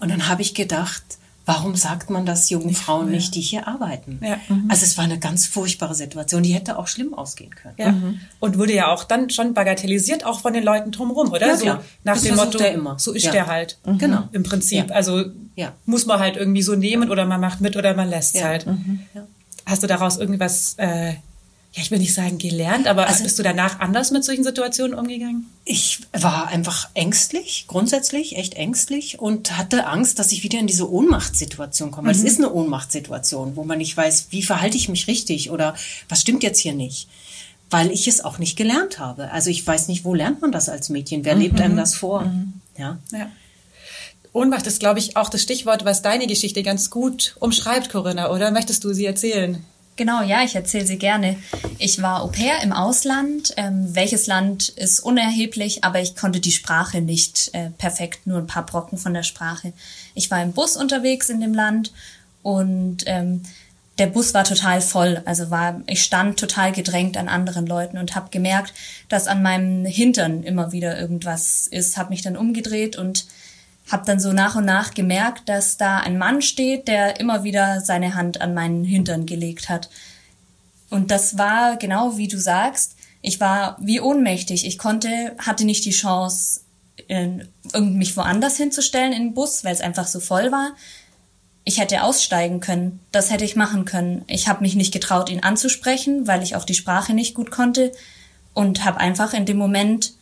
Und 0.00 0.10
dann 0.10 0.28
habe 0.28 0.42
ich 0.42 0.54
gedacht, 0.54 1.02
warum 1.46 1.76
sagt 1.76 2.08
man 2.10 2.24
das 2.24 2.48
jungen 2.50 2.74
Frauen 2.74 3.10
nicht, 3.10 3.34
die 3.34 3.40
hier 3.40 3.68
arbeiten? 3.68 4.18
Ja. 4.22 4.38
Also 4.68 4.84
es 4.84 4.96
war 4.96 5.04
eine 5.04 5.18
ganz 5.18 5.46
furchtbare 5.46 5.94
Situation, 5.94 6.42
die 6.42 6.54
hätte 6.54 6.78
auch 6.78 6.86
schlimm 6.88 7.12
ausgehen 7.14 7.54
können. 7.54 7.74
Ja. 7.76 7.94
Und 8.40 8.58
wurde 8.58 8.72
ja 8.74 8.88
auch 8.88 9.04
dann 9.04 9.28
schon 9.30 9.52
bagatellisiert, 9.54 10.24
auch 10.24 10.40
von 10.40 10.52
den 10.54 10.64
Leuten 10.64 10.90
drumherum, 10.90 11.30
oder? 11.30 11.46
Ja, 11.48 11.56
so 11.56 11.62
klar. 11.64 11.84
nach 12.02 12.14
Das 12.14 12.22
dem 12.22 12.36
Motto, 12.36 12.58
immer. 12.64 12.98
so 12.98 13.12
ist 13.12 13.24
Ja. 13.24 13.32
der 13.32 13.46
halt. 13.46 13.78
Genau. 13.98 14.28
Im 14.32 14.42
Prinzip. 14.42 14.88
Ja. 14.88 14.94
Also 14.94 15.24
Ja. 15.56 15.72
muss 15.86 16.06
man 16.06 16.18
halt 16.18 16.36
irgendwie 16.36 16.62
so 16.62 16.74
nehmen 16.74 17.10
oder 17.10 17.26
man 17.26 17.40
macht 17.40 17.60
mit 17.60 17.76
oder 17.76 17.94
man 17.94 18.08
lässt 18.08 18.34
Ja. 18.36 18.44
halt. 18.46 18.66
Ja. 19.14 19.26
Hast 19.66 19.82
du 19.82 19.86
daraus 19.86 20.16
irgendwas, 20.18 20.74
äh, 20.78 21.14
ja, 21.76 21.82
ich 21.82 21.90
will 21.90 21.98
nicht 21.98 22.14
sagen 22.14 22.38
gelernt, 22.38 22.86
aber 22.86 23.08
Also- 23.08 23.24
bist 23.24 23.36
du 23.38 23.42
danach 23.42 23.80
anders 23.80 24.12
mit 24.12 24.24
solchen 24.24 24.44
Situationen 24.44 24.96
umgegangen? 24.96 25.46
Ich 25.64 26.00
war 26.12 26.46
einfach 26.48 26.88
ängstlich, 26.94 27.64
grundsätzlich 27.66 28.36
echt 28.36 28.54
ängstlich 28.54 29.18
und 29.18 29.56
hatte 29.58 29.86
Angst, 29.88 30.18
dass 30.20 30.30
ich 30.30 30.44
wieder 30.44 30.58
in 30.60 30.66
diese 30.68 30.88
Ohnmachtssituation 30.90 31.90
komme. 31.90 32.08
Weil 32.08 32.14
Es 32.14 32.22
ist 32.22 32.38
eine 32.38 32.52
Ohnmachtssituation, 32.52 33.56
wo 33.56 33.64
man 33.64 33.78
nicht 33.78 33.96
weiß, 33.96 34.28
wie 34.30 34.42
verhalte 34.42 34.76
ich 34.76 34.88
mich 34.88 35.08
richtig 35.08 35.50
oder 35.50 35.74
was 36.08 36.20
stimmt 36.20 36.42
jetzt 36.44 36.60
hier 36.60 36.74
nicht. 36.74 37.08
Weil 37.70 37.90
ich 37.90 38.06
es 38.06 38.22
auch 38.22 38.38
nicht 38.38 38.56
gelernt 38.56 39.00
habe. 39.00 39.32
Also 39.32 39.50
ich 39.50 39.66
weiß 39.66 39.88
nicht, 39.88 40.04
wo 40.04 40.14
lernt 40.14 40.42
man 40.42 40.52
das 40.52 40.68
als 40.68 40.90
Mädchen? 40.90 41.24
Wer 41.24 41.34
lebt 41.34 41.60
einem 41.60 41.76
das 41.76 41.96
vor? 41.96 42.30
Ja. 42.78 42.98
Ja. 43.10 43.30
Ohnmacht 44.32 44.66
ist, 44.68 44.78
glaube 44.80 44.98
ich, 45.00 45.16
auch 45.16 45.28
das 45.28 45.42
Stichwort, 45.42 45.84
was 45.84 46.02
deine 46.02 46.26
Geschichte 46.28 46.62
ganz 46.62 46.90
gut 46.90 47.34
umschreibt, 47.40 47.88
Corinna, 47.88 48.30
oder? 48.30 48.50
Möchtest 48.52 48.84
du 48.84 48.92
sie 48.92 49.06
erzählen? 49.06 49.64
Genau, 49.96 50.22
ja, 50.22 50.42
ich 50.42 50.56
erzähle 50.56 50.86
sie 50.86 50.98
gerne. 50.98 51.36
Ich 51.78 52.02
war 52.02 52.22
Au 52.24 52.26
pair 52.26 52.62
im 52.62 52.72
Ausland. 52.72 53.54
Ähm, 53.56 53.94
welches 53.94 54.26
Land 54.26 54.70
ist 54.70 54.98
unerheblich, 54.98 55.84
aber 55.84 56.00
ich 56.00 56.16
konnte 56.16 56.40
die 56.40 56.50
Sprache 56.50 57.00
nicht 57.00 57.50
äh, 57.52 57.70
perfekt, 57.70 58.26
nur 58.26 58.38
ein 58.38 58.48
paar 58.48 58.66
Brocken 58.66 58.98
von 58.98 59.14
der 59.14 59.22
Sprache. 59.22 59.72
Ich 60.14 60.30
war 60.32 60.42
im 60.42 60.52
Bus 60.52 60.76
unterwegs 60.76 61.28
in 61.28 61.40
dem 61.40 61.54
Land 61.54 61.92
und 62.42 63.04
ähm, 63.06 63.42
der 63.98 64.08
Bus 64.08 64.34
war 64.34 64.42
total 64.42 64.80
voll. 64.80 65.22
Also 65.24 65.50
war, 65.50 65.80
ich 65.86 66.02
stand 66.02 66.40
total 66.40 66.72
gedrängt 66.72 67.16
an 67.16 67.28
anderen 67.28 67.66
Leuten 67.66 67.96
und 67.96 68.16
habe 68.16 68.30
gemerkt, 68.30 68.74
dass 69.08 69.28
an 69.28 69.42
meinem 69.42 69.84
Hintern 69.84 70.42
immer 70.42 70.72
wieder 70.72 70.98
irgendwas 70.98 71.68
ist. 71.68 71.96
Habe 71.96 72.10
mich 72.10 72.22
dann 72.22 72.36
umgedreht 72.36 72.96
und 72.96 73.26
habe 73.90 74.04
dann 74.06 74.18
so 74.18 74.32
nach 74.32 74.56
und 74.56 74.64
nach 74.64 74.94
gemerkt, 74.94 75.48
dass 75.48 75.76
da 75.76 75.98
ein 75.98 76.18
Mann 76.18 76.40
steht, 76.42 76.88
der 76.88 77.20
immer 77.20 77.44
wieder 77.44 77.80
seine 77.80 78.14
Hand 78.14 78.40
an 78.40 78.54
meinen 78.54 78.84
Hintern 78.84 79.26
gelegt 79.26 79.68
hat. 79.68 79.90
Und 80.90 81.10
das 81.10 81.36
war 81.36 81.76
genau 81.76 82.16
wie 82.16 82.28
du 82.28 82.38
sagst. 82.38 82.96
Ich 83.20 83.40
war 83.40 83.76
wie 83.80 84.00
ohnmächtig. 84.00 84.66
Ich 84.66 84.78
konnte, 84.78 85.34
hatte 85.38 85.64
nicht 85.64 85.84
die 85.84 85.90
Chance, 85.90 86.60
irgend- 87.08 87.48
mich 87.96 88.16
woanders 88.16 88.56
hinzustellen 88.56 89.12
in 89.12 89.22
den 89.28 89.34
Bus, 89.34 89.64
weil 89.64 89.72
es 89.72 89.80
einfach 89.80 90.06
so 90.06 90.20
voll 90.20 90.52
war. 90.52 90.72
Ich 91.64 91.78
hätte 91.78 92.02
aussteigen 92.02 92.60
können. 92.60 93.00
Das 93.12 93.30
hätte 93.30 93.44
ich 93.44 93.56
machen 93.56 93.86
können. 93.86 94.24
Ich 94.26 94.48
habe 94.48 94.60
mich 94.62 94.76
nicht 94.76 94.92
getraut, 94.92 95.30
ihn 95.30 95.42
anzusprechen, 95.42 96.26
weil 96.26 96.42
ich 96.42 96.56
auch 96.56 96.64
die 96.64 96.74
Sprache 96.74 97.14
nicht 97.14 97.34
gut 97.34 97.50
konnte 97.50 97.92
und 98.52 98.84
habe 98.84 99.00
einfach 99.00 99.32
in 99.32 99.46
dem 99.46 99.56
Moment 99.56 100.12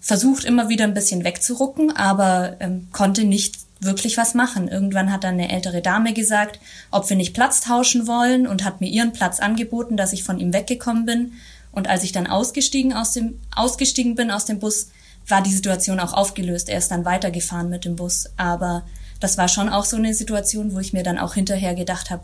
versucht, 0.00 0.44
immer 0.44 0.68
wieder 0.68 0.84
ein 0.84 0.94
bisschen 0.94 1.24
wegzurucken, 1.24 1.94
aber 1.96 2.56
ähm, 2.60 2.88
konnte 2.92 3.24
nicht 3.24 3.56
wirklich 3.80 4.16
was 4.16 4.34
machen. 4.34 4.68
Irgendwann 4.68 5.12
hat 5.12 5.24
dann 5.24 5.34
eine 5.34 5.52
ältere 5.52 5.82
Dame 5.82 6.12
gesagt, 6.12 6.60
ob 6.90 7.08
wir 7.08 7.16
nicht 7.16 7.34
Platz 7.34 7.60
tauschen 7.60 8.06
wollen 8.06 8.46
und 8.46 8.64
hat 8.64 8.80
mir 8.80 8.88
ihren 8.88 9.12
Platz 9.12 9.40
angeboten, 9.40 9.96
dass 9.96 10.12
ich 10.12 10.24
von 10.24 10.38
ihm 10.38 10.52
weggekommen 10.52 11.06
bin. 11.06 11.32
Und 11.72 11.88
als 11.88 12.04
ich 12.04 12.12
dann 12.12 12.26
ausgestiegen, 12.26 12.92
aus 12.92 13.12
dem, 13.12 13.38
ausgestiegen 13.54 14.14
bin 14.14 14.30
aus 14.30 14.46
dem 14.46 14.58
Bus, 14.58 14.88
war 15.28 15.42
die 15.42 15.52
Situation 15.52 16.00
auch 16.00 16.12
aufgelöst. 16.12 16.68
Er 16.68 16.78
ist 16.78 16.90
dann 16.90 17.04
weitergefahren 17.04 17.68
mit 17.68 17.84
dem 17.84 17.96
Bus. 17.96 18.30
Aber 18.36 18.84
das 19.20 19.36
war 19.36 19.48
schon 19.48 19.68
auch 19.68 19.84
so 19.84 19.96
eine 19.96 20.14
Situation, 20.14 20.74
wo 20.74 20.78
ich 20.78 20.92
mir 20.92 21.02
dann 21.02 21.18
auch 21.18 21.34
hinterher 21.34 21.74
gedacht 21.74 22.10
habe, 22.10 22.22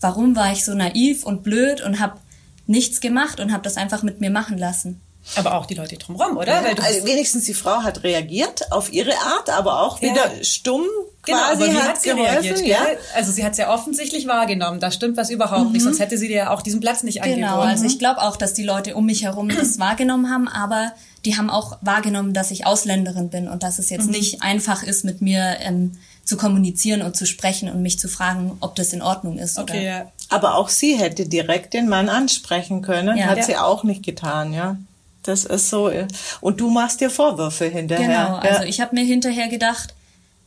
warum 0.00 0.36
war 0.36 0.52
ich 0.52 0.64
so 0.64 0.74
naiv 0.74 1.24
und 1.24 1.42
blöd 1.42 1.80
und 1.80 1.98
habe 1.98 2.18
nichts 2.66 3.00
gemacht 3.00 3.40
und 3.40 3.52
habe 3.52 3.62
das 3.62 3.76
einfach 3.76 4.02
mit 4.02 4.20
mir 4.20 4.30
machen 4.30 4.58
lassen. 4.58 5.00
Aber 5.36 5.54
auch 5.54 5.66
die 5.66 5.74
Leute 5.74 5.96
drumherum, 5.96 6.36
oder? 6.36 6.64
Weil 6.64 6.74
du 6.74 6.82
also 6.82 7.04
wenigstens 7.06 7.44
die 7.44 7.54
Frau 7.54 7.82
hat 7.82 8.02
reagiert 8.02 8.72
auf 8.72 8.92
ihre 8.92 9.12
Art, 9.12 9.50
aber 9.50 9.80
auch 9.82 10.00
Ja. 10.00 10.10
wieder 10.10 10.30
stumm 10.44 10.84
Genau, 11.24 11.38
quasi 11.38 11.62
aber 11.62 11.72
wie 11.72 11.76
hat, 11.76 11.88
hat 11.90 12.02
sie 12.02 12.08
geholfen. 12.10 12.32
reagiert? 12.42 12.66
ja. 12.66 12.84
gell? 12.84 12.98
Also 13.14 13.30
sie 13.32 13.44
hat 13.44 13.52
es 13.52 13.58
ja 13.58 13.72
offensichtlich 13.72 14.26
wahrgenommen. 14.26 14.80
Da 14.80 14.90
stimmt 14.90 15.16
was 15.16 15.30
überhaupt 15.30 15.70
nicht. 15.72 15.82
Sonst 15.82 16.00
hätte 16.00 16.18
sie 16.18 16.26
dir 16.28 16.36
ja 16.36 16.50
auch 16.50 16.62
diesen 16.62 16.80
Platz 16.80 17.02
nicht 17.04 17.22
Genau, 17.22 17.46
angeboten. 17.46 17.68
also 17.68 17.84
ich 17.84 17.98
glaube 18.00 18.20
auch, 18.22 18.36
dass 18.36 18.54
die 18.54 18.64
Leute 18.64 18.96
um 18.96 19.06
mich 19.06 19.22
herum 19.22 19.48
das 19.56 19.78
wahrgenommen 19.78 20.28
haben, 20.30 20.48
aber 20.48 20.92
die 21.24 21.36
haben 21.36 21.50
auch 21.50 21.78
wahrgenommen, 21.82 22.34
dass 22.34 22.50
ich 22.50 22.66
Ausländerin 22.66 23.30
bin 23.30 23.46
und 23.48 23.62
dass 23.62 23.78
es 23.78 23.90
jetzt 23.90 24.10
nicht 24.10 24.42
einfach 24.42 24.82
ist, 24.82 25.04
mit 25.04 25.22
mir 25.22 25.58
ähm, 25.60 25.92
zu 26.24 26.36
kommunizieren 26.36 27.02
und 27.02 27.16
zu 27.16 27.26
sprechen 27.26 27.70
und 27.70 27.80
mich 27.82 28.00
zu 28.00 28.08
fragen, 28.08 28.56
ob 28.60 28.74
das 28.74 28.92
in 28.92 29.02
Ordnung 29.02 29.38
ist. 29.38 29.56
Okay, 29.58 29.72
oder 29.78 29.82
ja. 29.82 30.12
Aber 30.30 30.56
auch 30.56 30.68
sie 30.68 30.96
hätte 30.96 31.28
direkt 31.28 31.74
den 31.74 31.88
Mann 31.88 32.08
ansprechen 32.08 32.82
können, 32.82 33.16
Ja. 33.16 33.26
hat 33.26 33.38
Ja. 33.38 33.42
sie 33.44 33.56
auch 33.56 33.84
nicht 33.84 34.02
getan, 34.04 34.52
ja. 34.52 34.76
Das 35.22 35.44
ist 35.44 35.70
so. 35.70 35.88
äh, 35.88 36.06
Und 36.40 36.60
du 36.60 36.68
machst 36.70 37.00
dir 37.00 37.10
Vorwürfe 37.10 37.66
hinterher. 37.66 38.06
Genau, 38.26 38.36
also 38.36 38.62
ja. 38.62 38.68
ich 38.68 38.80
habe 38.80 38.94
mir 38.94 39.04
hinterher 39.04 39.48
gedacht, 39.48 39.94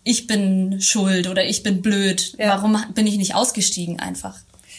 ich 0.04 0.28
bin 0.28 0.82
schuld 0.82 1.28
oder 1.28 1.46
ich 1.46 1.64
bin 1.64 1.82
blöd. 1.82 2.36
Ja. 2.38 2.50
Warum 2.50 2.78
bin 2.94 3.08
ich 3.08 3.18
nicht 3.18 3.36
ausgestiegen 3.36 4.00
einfach? 4.00 4.38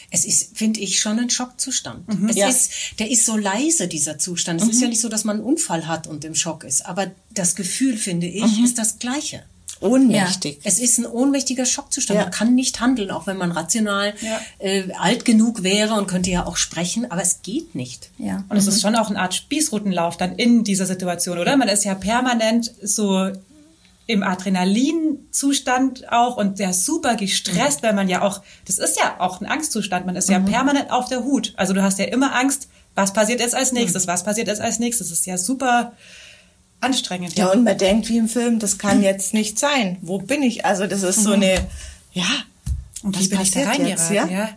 Es 0.09 0.23
ist, 0.23 0.57
finde 0.57 0.79
ich, 0.79 1.01
schon 1.01 1.19
ein 1.19 1.29
Schockzustand. 1.29 2.05
Es 2.29 2.37
Ja. 2.37 2.47
ist, 2.47 2.71
der 2.99 3.11
ist 3.11 3.25
so 3.25 3.35
leise, 3.35 3.89
dieser 3.89 4.17
Zustand. 4.17 4.61
Es 4.61 4.69
ist 4.69 4.81
ja 4.81 4.87
nicht 4.87 5.01
so, 5.01 5.09
dass 5.09 5.25
man 5.25 5.37
einen 5.37 5.45
Unfall 5.45 5.85
hat 5.87 6.07
und 6.07 6.23
im 6.23 6.33
Schock 6.33 6.63
ist. 6.63 6.85
Aber 6.85 7.11
das 7.33 7.55
Gefühl, 7.55 7.97
finde 7.97 8.27
ich, 8.27 8.63
ist 8.63 8.77
das 8.77 8.99
Gleiche. 8.99 9.43
Ohnmächtig. 9.79 10.59
Es 10.63 10.79
ist 10.79 10.97
ein 10.97 11.05
ohnmächtiger 11.05 11.65
Schockzustand. 11.65 12.17
Ja. 12.17 12.23
Man 12.25 12.31
kann 12.33 12.55
nicht 12.55 12.79
handeln, 12.79 13.11
auch 13.11 13.27
wenn 13.27 13.37
man 13.37 13.51
rational 13.51 14.13
Ja. 14.21 14.39
äh, 14.59 14.91
alt 14.99 15.25
genug 15.25 15.63
wäre 15.63 15.93
und 15.95 16.07
könnte 16.07 16.29
ja 16.31 16.45
auch 16.45 16.57
sprechen, 16.57 17.09
aber 17.11 17.21
es 17.21 17.41
geht 17.41 17.75
nicht. 17.75 18.09
Ja. 18.17 18.43
Und 18.49 18.57
es 18.57 18.67
ist 18.67 18.81
schon 18.81 18.95
auch 18.95 19.09
eine 19.09 19.19
Art 19.19 19.33
Spießrutenlauf 19.33 20.17
dann 20.17 20.35
in 20.35 20.63
dieser 20.63 20.85
Situation, 20.85 21.37
oder? 21.37 21.55
Man 21.57 21.67
ist 21.67 21.83
ja 21.85 21.95
permanent 21.95 22.71
so 22.81 23.31
im 24.07 24.23
Adrenalinzustand 24.23 26.11
auch 26.11 26.37
und 26.37 26.57
sehr 26.57 26.73
super 26.73 27.15
gestresst, 27.15 27.83
weil 27.83 27.93
man 27.93 28.07
ja 28.09 28.21
auch, 28.21 28.41
das 28.65 28.77
ist 28.77 28.97
ja 28.97 29.15
auch 29.19 29.41
ein 29.41 29.45
Angstzustand, 29.45 30.05
man 30.05 30.15
ist 30.15 30.29
ja 30.29 30.39
permanent 30.39 30.91
auf 30.91 31.09
der 31.09 31.23
Hut. 31.23 31.53
Also 31.57 31.73
du 31.73 31.83
hast 31.83 31.99
ja 31.99 32.05
immer 32.05 32.33
Angst, 32.35 32.69
was 32.95 33.13
passiert 33.13 33.39
jetzt 33.41 33.53
als 33.53 33.73
nächstes, 33.73 34.07
was 34.07 34.23
passiert 34.23 34.47
jetzt 34.47 34.61
als 34.61 34.79
nächstes. 34.79 35.09
Das 35.09 35.19
ist 35.19 35.25
ja 35.25 35.37
super 35.37 35.91
anstrengend. 36.81 37.37
Ja, 37.37 37.47
und 37.51 37.63
man 37.63 37.77
denkt 37.77 38.09
wie 38.09 38.17
im 38.17 38.27
Film, 38.29 38.59
das 38.59 38.77
kann 38.77 39.01
jetzt 39.03 39.33
nicht 39.33 39.57
sein. 39.59 39.97
Wo 40.01 40.19
bin 40.19 40.43
ich? 40.43 40.65
Also 40.65 40.87
das 40.87 41.03
ist 41.03 41.23
so 41.23 41.31
eine, 41.33 41.67
ja. 42.13 42.25
Und 43.03 43.15
wie 43.17 43.21
was 43.21 43.29
bin 43.29 43.41
ich 43.41 43.51
da 43.51 43.61
passiert 43.61 43.87
jetzt, 43.87 44.09
reingeraten, 44.11 44.33
ja? 44.35 44.49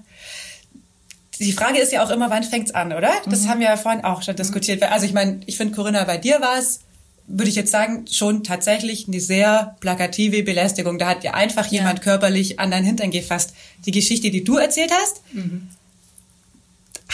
Die 1.38 1.52
Frage 1.52 1.78
ist 1.78 1.90
ja 1.92 2.04
auch 2.04 2.10
immer, 2.10 2.28
wann 2.28 2.42
fängt's 2.42 2.72
an, 2.72 2.92
oder? 2.92 3.10
Das 3.26 3.48
haben 3.48 3.60
wir 3.60 3.68
ja 3.68 3.76
vorhin 3.78 4.04
auch 4.04 4.22
schon 4.22 4.36
diskutiert. 4.36 4.82
Also 4.82 5.06
ich 5.06 5.14
meine, 5.14 5.40
ich 5.46 5.56
finde, 5.56 5.74
Corinna, 5.74 6.04
bei 6.04 6.18
dir 6.18 6.40
war 6.42 6.58
es, 6.58 6.80
würde 7.26 7.48
ich 7.48 7.54
jetzt 7.56 7.70
sagen, 7.70 8.04
schon 8.10 8.44
tatsächlich 8.44 9.08
eine 9.08 9.20
sehr 9.20 9.76
plakative 9.80 10.42
Belästigung. 10.42 10.98
Da 10.98 11.08
hat 11.08 11.22
dir 11.22 11.34
einfach 11.34 11.66
Ja. 11.66 11.78
jemand 11.80 12.02
körperlich 12.02 12.60
an 12.60 12.70
dein 12.70 12.84
Hintern 12.84 13.10
gefasst. 13.10 13.54
Die 13.86 13.90
Geschichte, 13.90 14.30
die 14.30 14.44
du 14.44 14.58
erzählt 14.58 14.90
hast, 14.92 15.22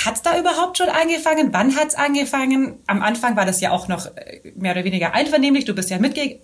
Hat's 0.05 0.23
da 0.23 0.39
überhaupt 0.39 0.79
schon 0.79 0.89
angefangen? 0.89 1.49
Wann 1.53 1.75
hat's 1.77 1.95
angefangen? 1.95 2.75
Am 2.87 3.03
Anfang 3.03 3.35
war 3.37 3.47
das 3.47 3.61
ja 3.61 3.71
auch 3.71 3.89
noch 3.89 4.07
äh, 4.17 4.53
mehr 4.55 4.73
oder 4.73 4.85
weniger 4.85 5.15
einvernehmlich. 5.15 5.65
Du 5.65 5.75
bist 5.75 5.91
ja 5.91 5.99
mitgegangen. 5.99 6.39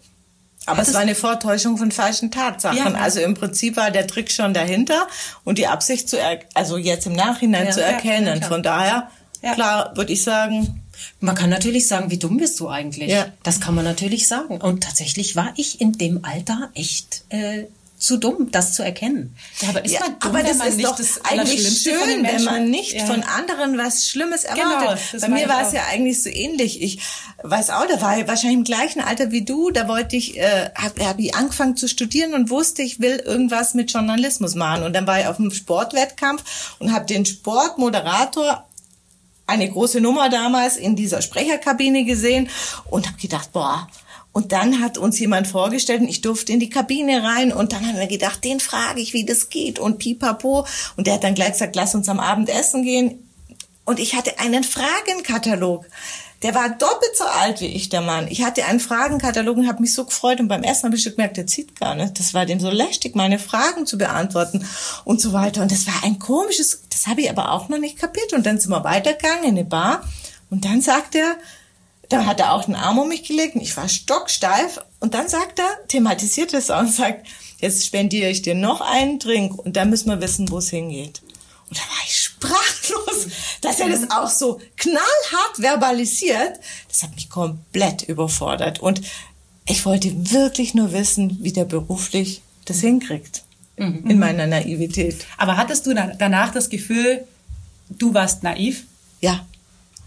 Aber 0.65 0.81
es 0.83 0.95
war 0.95 1.01
eine 1.01 1.15
Vortäuschung 1.17 1.77
von 1.77 1.91
falschen 1.91 2.31
Tatsachen. 2.31 2.77
Ja. 2.79 2.95
Also 2.95 3.21
im 3.21 3.35
Prinzip 3.35 3.77
war 3.77 3.91
der 3.91 4.07
Trick 4.07 4.31
schon 4.31 4.55
dahinter 4.55 5.09
und 5.45 5.59
die 5.59 5.67
Absicht 5.67 6.09
zu, 6.09 6.19
er 6.19 6.39
also 6.55 6.77
jetzt 6.77 7.07
im 7.07 7.15
Nachhinein 7.15 7.67
Ja, 7.67 7.73
zu 7.73 7.83
erkennen. 7.83 8.43
Von 8.45 8.63
daher, 8.63 9.11
Ja. 9.43 9.55
klar, 9.55 9.97
würde 9.97 10.13
ich 10.13 10.23
sagen, 10.23 10.79
Man 11.21 11.35
kann 11.35 11.51
natürlich 11.51 11.89
sagen, 11.89 12.13
wie 12.13 12.19
dumm 12.19 12.37
bist 12.37 12.61
du 12.61 12.69
eigentlich? 12.69 13.11
Ja. 13.11 13.27
Das 13.43 13.61
kann 13.61 13.75
man 13.75 13.85
natürlich 13.85 14.29
sagen. 14.29 14.61
Und 14.61 14.85
tatsächlich 14.85 15.35
war 15.35 15.53
ich 15.57 15.81
in 15.81 15.93
dem 15.95 16.25
Alter 16.25 16.71
echt 16.75 17.25
äh, 17.31 17.65
zu 18.03 18.17
dumm, 18.17 18.51
das 18.51 18.73
zu 18.75 18.83
erkennen. 18.83 19.37
Ja, 19.61 19.69
aber 19.71 19.85
ist 19.85 19.93
ja, 19.93 20.01
man 20.01 20.19
dumm, 20.19 20.31
aber 20.31 20.43
das 20.43 20.57
ist 20.67 20.83
doch 20.85 20.97
das 20.97 21.25
eigentlich 21.25 21.83
schön, 21.83 22.25
wenn 22.25 22.45
man 22.45 22.69
nicht 22.71 22.93
Ja. 22.95 23.07
von 23.07 23.23
anderen 23.23 23.79
was 23.79 24.09
Schlimmes 24.09 24.43
Genau, 24.43 24.73
erwartet. 24.73 24.99
das 25.13 25.23
Bei 25.23 25.29
mir 25.29 25.49
war 25.49 25.67
es 25.67 25.73
ja 25.73 25.83
eigentlich 25.91 26.23
so 26.23 26.29
ähnlich. 26.29 26.83
Ich 26.83 26.99
weiß 27.43 27.71
auch, 27.71 27.87
da 27.87 28.01
war 28.01 28.19
ich 28.19 28.27
wahrscheinlich 28.27 28.59
im 28.59 28.65
gleichen 28.65 29.01
Alter 29.01 29.31
wie 29.31 29.45
du. 29.45 29.71
Da 29.71 29.87
wollte 29.89 30.17
ich, 30.17 30.37
äh, 30.39 30.71
habe 30.75 31.05
hab 31.07 31.19
ich 31.19 31.35
angefangen 31.35 31.77
zu 31.77 31.89
studieren 31.89 32.35
und 32.35 32.51
wusste, 32.51 32.83
ich 32.83 33.01
will 33.01 33.17
irgendwas 33.25 33.75
mit 33.75 33.93
Journalismus 33.93 34.55
machen. 34.55 34.83
Und 34.83 34.93
dann 34.95 35.07
war 35.07 35.21
ich 35.21 35.27
auf 35.27 35.39
einem 35.39 35.51
Sportwettkampf 35.53 36.75
und 36.81 36.93
habe 36.93 37.07
den 37.07 37.25
Sportmoderator 37.25 38.67
eine 39.47 39.69
große 39.69 40.01
Nummer 40.01 40.29
damals 40.29 40.77
in 40.77 40.97
dieser 40.97 41.21
Sprecherkabine 41.23 42.05
gesehen 42.05 42.49
und 42.91 43.07
habe 43.07 43.19
gedacht, 43.19 43.53
boah. 43.53 43.89
Und 44.33 44.53
dann 44.53 44.81
hat 44.81 44.97
uns 44.97 45.19
jemand 45.19 45.47
vorgestellt 45.47 46.01
und 46.01 46.09
ich 46.09 46.23
durfte 46.23 46.53
in 46.53 46.61
die 46.61 46.71
Kabine 46.71 47.23
rein 47.23 47.53
und 47.53 47.73
dann 47.73 47.87
haben 47.87 47.99
wir 47.99 48.07
gedacht, 48.07 48.43
den 48.45 48.61
frage 48.61 49.01
ich, 49.01 49.13
wie 49.13 49.27
das 49.27 49.51
geht 49.51 49.79
und 49.79 49.99
pipapo. 49.99 50.67
Und 50.97 51.07
der 51.07 51.15
hat 51.15 51.25
dann 51.25 51.35
gleich 51.35 51.53
gesagt, 51.53 51.77
lass 51.77 51.95
uns 51.95 52.09
am 52.09 52.19
Abend 52.19 52.49
essen 52.49 52.83
gehen. 52.83 53.29
Und 53.85 53.99
ich 53.99 54.15
hatte 54.15 54.39
einen 54.39 54.65
Fragenkatalog. 54.65 55.87
Der 56.43 56.55
war 56.55 56.71
doppelt 56.71 57.17
so 57.17 57.25
alt 57.25 57.61
wie 57.61 57.67
ich, 57.67 57.89
der 57.89 58.01
Mann. 58.01 58.27
Ich 58.29 58.43
hatte 58.43 58.65
einen 58.65 58.81
Fragenkatalog 58.81 59.57
und 59.57 59.69
habe 59.69 59.81
mich 59.81 59.95
so 59.95 60.05
gefreut. 60.05 60.41
Und 60.41 60.49
beim 60.49 60.63
Mal 60.63 60.75
habe 60.83 60.97
ich 60.97 61.03
schon 61.03 61.13
gemerkt, 61.13 61.37
der 61.37 61.47
zieht 61.47 61.79
gar 61.79 61.95
nicht. 61.95 62.19
Das 62.19 62.35
war 62.35 62.47
dem 62.47 62.59
so 62.59 62.71
lästig, 62.71 63.15
meine 63.15 63.39
Fragen 63.39 63.87
zu 63.87 63.99
beantworten 63.99 64.67
und 65.05 65.21
so 65.21 65.33
weiter. 65.33 65.63
Und 65.63 65.71
das 65.71 65.87
war 65.87 66.03
ein 66.05 66.19
komisches, 66.19 66.83
das 66.91 67.07
habe 67.07 67.21
ich 67.21 67.31
aber 67.31 67.53
auch 67.53 67.69
noch 67.69 67.79
nicht 67.79 67.99
kapiert. 67.99 68.33
Und 68.33 68.45
dann 68.45 68.59
sind 68.59 68.71
wir 68.71 68.83
weitergegangen 68.83 69.45
in 69.45 69.51
eine 69.51 69.65
Bar. 69.65 70.03
Und 70.51 70.65
dann 70.65 70.81
sagt 70.81 71.15
er, 71.15 71.37
da 72.13 72.27
hat 72.27 72.41
er 72.41 72.53
auch 72.53 72.65
den 72.65 72.75
Arm 72.75 72.99
um 72.99 73.09
mich 73.09 73.25
gelegt 73.25 73.55
und 73.55 73.61
ich 73.63 73.77
war 73.77 73.89
stocksteif. 73.89 74.81
Und 75.01 75.15
dann 75.15 75.29
sagt 75.29 75.59
er, 75.59 75.69
thematisiert 75.89 76.53
es 76.55 76.71
auch 76.71 76.81
und 76.81 76.93
sagt, 76.93 77.27
jetzt 77.59 77.87
spendiere 77.87 78.29
ich 78.31 78.43
dir 78.43 78.55
noch 78.55 78.81
einen 78.81 79.19
Drink 79.19 79.59
und 79.59 79.77
dann 79.77 79.91
müssen 79.91 80.09
wir 80.11 80.21
wissen, 80.21 80.51
wo 80.51 80.59
es 80.59 80.71
hingeht. 80.71 81.23
Und 81.69 81.79
da 81.79 81.83
war 81.83 82.03
ich 82.07 82.21
sprachlos, 82.23 83.27
dass 83.63 83.81
er 83.81 83.89
das 83.89 84.11
auch 84.11 84.29
so 84.29 84.61
knallhart 84.77 85.57
verbalisiert. 85.59 86.59
Das 86.89 87.03
hat 87.03 87.15
mich 87.15 87.31
komplett 87.31 88.03
überfordert. 88.03 88.81
Und 88.81 89.01
ich 89.67 89.85
wollte 89.87 90.31
wirklich 90.33 90.75
nur 90.75 90.93
wissen, 90.93 91.39
wie 91.41 91.53
der 91.53 91.65
beruflich 91.65 92.43
das 92.67 92.81
hinkriegt. 92.81 93.43
In 93.77 94.19
meiner 94.19 94.47
Naivität. 94.47 95.25
Aber 95.39 95.57
hattest 95.57 95.87
du 95.87 95.93
na- 95.95 96.13
danach 96.17 96.53
das 96.53 96.69
Gefühl, 96.69 97.27
du 97.89 98.13
warst 98.15 98.43
naiv? 98.45 98.85
Ja. 99.21 99.45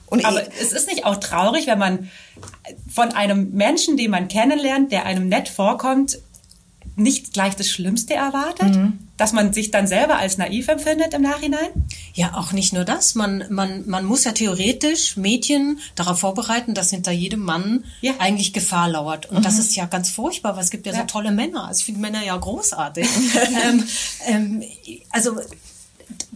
Und 0.08 0.24
Aber 0.26 0.42
es 0.62 0.72
ist 0.72 0.88
nicht 0.88 1.06
auch 1.06 1.18
traurig, 1.18 1.68
wenn 1.68 1.80
man 1.80 2.10
von 2.94 3.12
einem 3.14 3.52
Menschen, 3.54 3.98
den 3.98 4.12
man 4.12 4.28
kennenlernt, 4.28 4.92
der 4.92 5.06
einem 5.06 5.28
nett 5.30 5.50
vorkommt, 5.50 6.20
nicht 6.98 7.34
gleich 7.34 7.56
das 7.56 7.68
Schlimmste 7.70 8.14
erwartet? 8.14 8.78
Dass 9.18 9.34
man 9.34 9.52
sich 9.52 9.72
dann 9.72 9.86
selber 9.88 10.18
als 10.18 10.38
naiv 10.38 10.68
empfindet 10.70 11.14
im 11.14 11.22
Nachhinein? 11.24 11.68
Ja, 12.14 12.36
auch 12.36 12.52
nicht 12.54 12.72
nur 12.74 12.86
das. 12.86 13.16
Man, 13.16 13.44
man, 13.50 13.88
man 13.88 14.06
muss 14.06 14.24
ja 14.24 14.32
theoretisch 14.32 15.18
Mädchen 15.18 15.80
darauf 15.96 16.20
vorbereiten, 16.20 16.74
dass 16.74 16.92
hinter 16.92 17.12
jedem 17.12 17.42
Mann 17.42 17.84
Ja. 18.02 18.14
eigentlich 18.20 18.54
Gefahr 18.54 18.88
lauert. 18.90 19.26
Und 19.30 19.46
das 19.46 19.58
ist 19.60 19.76
ja 19.76 19.86
ganz 19.86 20.10
furchtbar, 20.10 20.56
weil 20.56 20.64
es 20.64 20.70
gibt 20.70 20.86
ja, 20.86 20.94
Ja. 20.94 21.00
so 21.00 21.06
tolle 21.06 21.32
Männer. 21.32 21.68
Also 21.68 21.80
ich 21.80 21.86
finde 21.86 22.00
Männer 22.02 22.24
ja 22.24 22.36
großartig. 22.38 23.08
ähm, 23.68 23.84
ähm, 24.28 24.64
also 25.10 25.38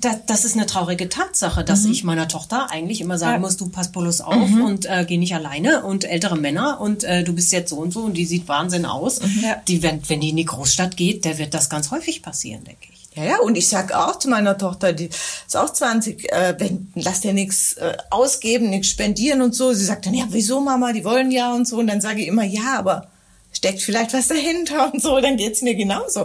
da, 0.02 0.20
das 0.28 0.46
ist 0.46 0.56
eine 0.56 0.66
traurige 0.66 1.10
Tatsache, 1.10 1.64
dass 1.64 1.86
ich 1.86 2.04
meiner 2.04 2.28
Tochter 2.28 2.70
eigentlich 2.72 3.02
immer 3.02 3.18
sagen 3.18 3.34
Ja. 3.34 3.40
muss, 3.40 3.58
du 3.58 3.70
pass 3.70 3.92
bloß 3.92 4.22
auf 4.22 4.50
und 4.52 4.86
äh, 4.86 5.06
geh 5.08 5.18
nicht 5.18 5.36
alleine 5.36 5.84
und 5.84 6.04
ältere 6.06 6.36
Männer 6.38 6.80
und 6.82 7.04
äh, 7.04 7.24
du 7.24 7.34
bist 7.34 7.52
jetzt 7.52 7.70
so 7.70 7.78
und 7.78 7.92
so 7.92 8.02
und 8.02 8.14
die 8.14 8.26
sieht 8.26 8.48
Wahnsinn 8.48 8.86
aus. 8.86 9.20
Ja. 9.42 9.62
Die, 9.68 9.84
wenn, 9.84 10.02
wenn 10.10 10.22
die 10.22 10.30
in 10.30 10.38
die 10.38 10.46
Großstadt 10.46 10.98
geht, 10.98 11.26
der 11.26 11.38
wird 11.38 11.54
das 11.54 11.70
ganz 11.70 11.92
häufig 11.92 12.22
passieren, 12.22 12.64
denke 12.64 12.88
ich. 12.92 13.00
Ja, 13.16 13.24
ja, 13.24 13.40
und 13.40 13.58
ich 13.58 13.68
sag 13.68 13.92
auch 13.92 14.20
zu 14.20 14.30
meiner 14.30 14.58
Tochter, 14.58 14.94
die 14.94 15.06
ist 15.48 15.58
auch 15.58 15.72
20, 15.72 16.32
äh, 16.32 16.56
wenn, 16.60 16.92
lass 16.96 17.22
dir 17.22 17.34
nichts 17.34 17.74
äh, 17.74 17.98
ausgeben, 18.12 18.70
nichts 18.70 18.90
spendieren 18.90 19.42
und 19.42 19.56
so. 19.56 19.74
Sie 19.74 19.84
sagt 19.84 20.06
dann, 20.06 20.14
ja, 20.14 20.26
wieso 20.30 20.62
Mama, 20.62 20.94
die 20.94 21.04
wollen 21.04 21.32
ja 21.32 21.54
und 21.54 21.68
so. 21.68 21.78
Und 21.78 21.88
dann 21.88 22.02
sage 22.02 22.22
ich 22.22 22.28
immer, 22.28 22.44
ja, 22.44 22.78
aber 22.78 23.08
steckt 23.52 23.82
vielleicht 23.82 24.14
was 24.14 24.28
dahinter 24.28 24.92
und 24.94 25.02
so, 25.02 25.20
dann 25.20 25.36
geht's 25.38 25.62
mir 25.62 25.76
genauso. 25.76 26.22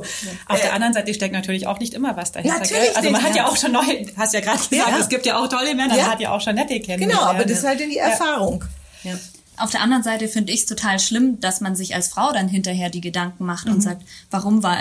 Auf 0.46 0.58
Äh, 0.58 0.62
der 0.62 0.72
anderen 0.74 0.92
Seite 0.94 1.12
steckt 1.14 1.32
natürlich 1.32 1.66
auch 1.66 1.78
nicht 1.78 1.94
immer 1.94 2.16
was 2.16 2.32
dahinter. 2.32 2.58
Natürlich 2.58 2.82
gell? 2.82 2.92
Also 2.96 3.10
man 3.10 3.20
nicht, 3.20 3.30
hat 3.30 3.36
ja 3.36 3.44
ja. 3.44 3.48
auch 3.48 3.56
schon 3.56 3.72
neue, 3.72 4.06
hast 4.16 4.34
ja 4.34 4.40
gerade 4.40 4.58
gesagt, 4.58 4.72
Ja. 4.90 4.98
es 4.98 5.08
gibt 5.08 5.26
ja 5.26 5.38
auch 5.42 5.48
tolle 5.48 5.74
Männer, 5.74 5.96
Ja. 5.96 6.02
man 6.02 6.12
hat 6.12 6.20
ja 6.20 6.30
auch 6.32 6.40
schon 6.40 6.54
nette 6.54 6.78
kennengelernt. 6.80 7.12
Genau, 7.20 7.22
aber 7.30 7.44
das 7.44 7.58
ist 7.58 7.64
halt 7.66 7.80
in 7.80 7.90
die 7.90 7.98
Erfahrung. 7.98 8.64
Ja. 9.02 9.18
Auf 9.56 9.70
der 9.70 9.80
anderen 9.82 10.02
Seite 10.02 10.28
finde 10.28 10.52
ich 10.52 10.60
es 10.60 10.66
total 10.66 10.98
schlimm, 11.00 11.40
dass 11.40 11.60
man 11.60 11.76
sich 11.76 11.94
als 11.94 12.08
Frau 12.08 12.32
dann 12.32 12.48
hinterher 12.48 12.90
die 12.90 13.00
Gedanken 13.00 13.44
macht 13.46 13.66
Mhm. 13.66 13.74
und 13.74 13.80
sagt, 13.82 14.02
warum 14.30 14.62
war 14.62 14.78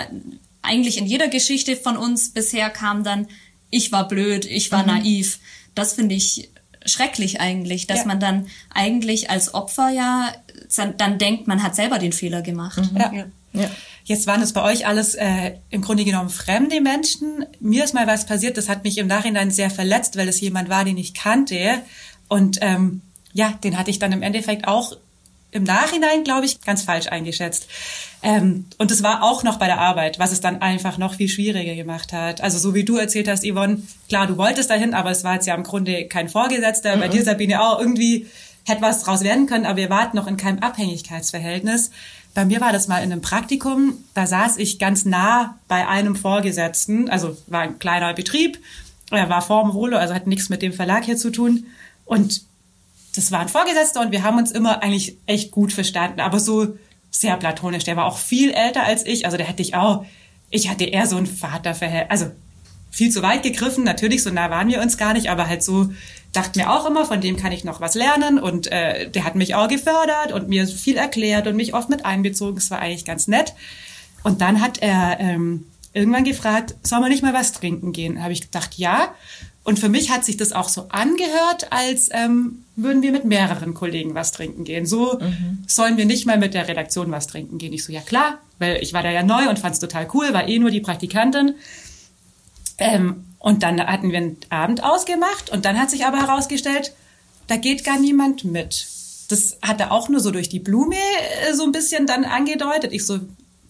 eigentlich 0.62 0.98
in 0.98 1.06
jeder 1.06 1.28
Geschichte 1.28 1.76
von 1.76 1.96
uns 1.96 2.30
bisher 2.32 2.70
kam 2.70 3.04
dann, 3.04 3.28
ich 3.70 3.92
war 3.92 4.06
blöd, 4.08 4.44
ich 4.44 4.70
Mhm. 4.70 4.76
war 4.76 4.86
naiv. 4.86 5.38
Das 5.74 5.92
finde 5.94 6.14
ich 6.14 6.50
schrecklich 6.86 7.40
eigentlich, 7.40 7.86
dass 7.86 8.00
Ja. 8.00 8.04
man 8.06 8.20
dann 8.20 8.46
eigentlich 8.72 9.30
als 9.30 9.54
Opfer 9.54 9.88
ja 9.90 10.32
dann- 10.78 10.96
dann 10.96 11.18
denkt, 11.18 11.46
man 11.46 11.62
hat 11.62 11.74
selber 11.74 11.98
den 11.98 12.12
Fehler 12.12 12.42
gemacht. 12.42 12.80
Ja. 12.96 13.24
Ja. 13.52 13.70
Jetzt 14.04 14.26
waren 14.26 14.42
es 14.42 14.52
bei 14.52 14.62
euch 14.62 14.86
alles 14.86 15.14
äh, 15.14 15.52
im 15.70 15.80
Grunde 15.80 16.04
genommen 16.04 16.28
fremde 16.28 16.80
Menschen. 16.80 17.46
Mir 17.60 17.84
ist 17.84 17.94
mal 17.94 18.06
was 18.06 18.26
passiert, 18.26 18.56
das 18.56 18.68
hat 18.68 18.82
mich 18.84 18.98
im 18.98 19.06
Nachhinein 19.06 19.50
sehr 19.50 19.70
verletzt, 19.70 20.16
weil 20.16 20.28
es 20.28 20.40
jemand 20.40 20.68
war, 20.68 20.84
den 20.84 20.98
ich 20.98 21.14
kannte. 21.14 21.78
Und 22.28 22.58
ähm, 22.62 23.00
ja, 23.32 23.50
den 23.62 23.78
hatte 23.78 23.90
ich 23.90 23.98
dann 24.00 24.12
im 24.12 24.22
Endeffekt 24.22 24.66
auch 24.68 24.96
im 25.52 25.62
Nachhinein, 25.62 26.24
glaube 26.24 26.46
ich, 26.46 26.60
ganz 26.62 26.82
falsch 26.82 27.06
eingeschätzt. 27.06 27.68
Ähm, 28.24 28.64
und 28.78 28.90
es 28.90 29.04
war 29.04 29.22
auch 29.22 29.44
noch 29.44 29.56
bei 29.58 29.66
der 29.66 29.78
Arbeit, 29.78 30.18
was 30.18 30.32
es 30.32 30.40
dann 30.40 30.60
einfach 30.60 30.98
noch 30.98 31.14
viel 31.14 31.28
schwieriger 31.28 31.76
gemacht 31.76 32.12
hat. 32.12 32.40
Also 32.40 32.58
so 32.58 32.74
wie 32.74 32.84
du 32.84 32.96
erzählt 32.96 33.28
hast, 33.28 33.44
Yvonne, 33.44 33.82
klar, 34.08 34.26
du 34.26 34.36
wolltest 34.36 34.68
dahin, 34.68 34.94
aber 34.94 35.12
es 35.12 35.22
war 35.22 35.34
jetzt 35.34 35.46
ja 35.46 35.54
im 35.54 35.62
Grunde 35.62 36.06
kein 36.08 36.28
Vorgesetzter. 36.28 36.96
Bei 36.96 37.06
dir, 37.08 37.22
Sabine, 37.22 37.62
auch 37.62 37.78
irgendwie 37.78 38.26
hätte 38.64 38.82
was 38.82 39.02
draus 39.02 39.22
werden 39.22 39.46
können, 39.46 39.66
aber 39.66 39.76
wir 39.76 39.90
warten 39.90 40.16
noch 40.16 40.26
in 40.26 40.36
keinem 40.36 40.60
Abhängigkeitsverhältnis. 40.60 41.90
Bei 42.34 42.44
mir 42.44 42.60
war 42.60 42.72
das 42.72 42.88
mal 42.88 43.02
in 43.02 43.12
einem 43.12 43.20
Praktikum, 43.20 43.94
da 44.14 44.26
saß 44.26 44.56
ich 44.56 44.78
ganz 44.78 45.04
nah 45.04 45.58
bei 45.68 45.86
einem 45.86 46.16
Vorgesetzten, 46.16 47.08
also 47.08 47.36
war 47.46 47.60
ein 47.60 47.78
kleiner 47.78 48.12
Betrieb, 48.14 48.58
er 49.10 49.28
war 49.28 49.42
vorm 49.42 49.74
Volo, 49.74 49.96
also 49.96 50.14
hat 50.14 50.26
nichts 50.26 50.48
mit 50.48 50.62
dem 50.62 50.72
Verlag 50.72 51.04
hier 51.04 51.16
zu 51.16 51.30
tun. 51.30 51.66
Und 52.04 52.42
das 53.14 53.30
war 53.30 53.40
ein 53.40 53.48
Vorgesetzter 53.48 54.00
und 54.00 54.12
wir 54.12 54.24
haben 54.24 54.38
uns 54.38 54.50
immer 54.50 54.82
eigentlich 54.82 55.16
echt 55.26 55.50
gut 55.50 55.72
verstanden, 55.72 56.20
aber 56.20 56.40
so 56.40 56.76
sehr 57.10 57.36
platonisch. 57.36 57.84
Der 57.84 57.96
war 57.96 58.06
auch 58.06 58.18
viel 58.18 58.50
älter 58.50 58.82
als 58.82 59.06
ich, 59.06 59.24
also 59.24 59.36
der 59.36 59.46
hätte 59.46 59.62
ich 59.62 59.74
auch, 59.74 60.04
ich 60.50 60.68
hatte 60.68 60.84
eher 60.84 61.06
so 61.06 61.16
ein 61.16 61.26
Vaterverhältnis, 61.26 62.10
also 62.10 62.32
viel 62.94 63.10
zu 63.10 63.22
weit 63.22 63.42
gegriffen, 63.42 63.82
natürlich, 63.82 64.22
so 64.22 64.30
nah 64.30 64.50
waren 64.50 64.68
wir 64.68 64.80
uns 64.80 64.96
gar 64.96 65.14
nicht, 65.14 65.28
aber 65.28 65.48
halt 65.48 65.64
so, 65.64 65.90
dachte 66.32 66.60
mir 66.60 66.70
auch 66.70 66.86
immer, 66.86 67.04
von 67.04 67.20
dem 67.20 67.36
kann 67.36 67.50
ich 67.50 67.64
noch 67.64 67.80
was 67.80 67.96
lernen 67.96 68.38
und 68.38 68.70
äh, 68.70 69.10
der 69.10 69.24
hat 69.24 69.34
mich 69.34 69.56
auch 69.56 69.66
gefördert 69.66 70.30
und 70.32 70.48
mir 70.48 70.64
viel 70.68 70.96
erklärt 70.96 71.48
und 71.48 71.56
mich 71.56 71.74
oft 71.74 71.90
mit 71.90 72.04
einbezogen, 72.04 72.56
es 72.56 72.70
war 72.70 72.78
eigentlich 72.78 73.04
ganz 73.04 73.26
nett. 73.26 73.54
Und 74.22 74.40
dann 74.40 74.60
hat 74.60 74.78
er 74.78 75.18
ähm, 75.18 75.66
irgendwann 75.92 76.22
gefragt, 76.22 76.76
soll 76.84 77.00
man 77.00 77.10
nicht 77.10 77.24
mal 77.24 77.34
was 77.34 77.50
trinken 77.50 77.92
gehen? 77.92 78.22
Habe 78.22 78.32
ich 78.32 78.42
gedacht, 78.42 78.74
ja. 78.76 79.12
Und 79.64 79.80
für 79.80 79.88
mich 79.88 80.10
hat 80.10 80.24
sich 80.24 80.36
das 80.36 80.52
auch 80.52 80.68
so 80.68 80.86
angehört, 80.90 81.72
als 81.72 82.10
ähm, 82.12 82.64
würden 82.76 83.02
wir 83.02 83.10
mit 83.10 83.24
mehreren 83.24 83.74
Kollegen 83.74 84.14
was 84.14 84.30
trinken 84.30 84.62
gehen. 84.62 84.86
So 84.86 85.18
sollen 85.66 85.96
wir 85.96 86.04
nicht 86.04 86.26
mal 86.26 86.38
mit 86.38 86.54
der 86.54 86.68
Redaktion 86.68 87.10
was 87.10 87.26
trinken 87.26 87.58
gehen. 87.58 87.72
Ich 87.72 87.82
so, 87.82 87.92
ja 87.92 88.02
klar, 88.02 88.38
weil 88.60 88.82
ich 88.82 88.92
war 88.92 89.02
da 89.02 89.10
ja 89.10 89.22
neu 89.24 89.48
und 89.48 89.58
fand 89.58 89.74
es 89.74 89.80
total 89.80 90.06
cool, 90.14 90.32
war 90.32 90.46
eh 90.48 90.58
nur 90.58 90.70
die 90.70 90.80
Praktikantin. 90.80 91.54
Ähm, 92.78 93.24
und 93.38 93.62
dann 93.62 93.80
hatten 93.80 94.10
wir 94.10 94.18
einen 94.18 94.38
Abend 94.50 94.82
ausgemacht 94.82 95.50
und 95.50 95.64
dann 95.64 95.78
hat 95.78 95.90
sich 95.90 96.06
aber 96.06 96.18
herausgestellt, 96.18 96.94
da 97.46 97.56
geht 97.56 97.84
gar 97.84 97.98
niemand 97.98 98.44
mit. 98.44 98.86
Das 99.28 99.58
hat 99.62 99.80
er 99.80 99.92
auch 99.92 100.08
nur 100.08 100.20
so 100.20 100.30
durch 100.30 100.48
die 100.48 100.60
Blume 100.60 100.96
äh, 100.96 101.54
so 101.54 101.64
ein 101.64 101.72
bisschen 101.72 102.06
dann 102.06 102.24
angedeutet. 102.24 102.92
Ich 102.92 103.06
so, 103.06 103.20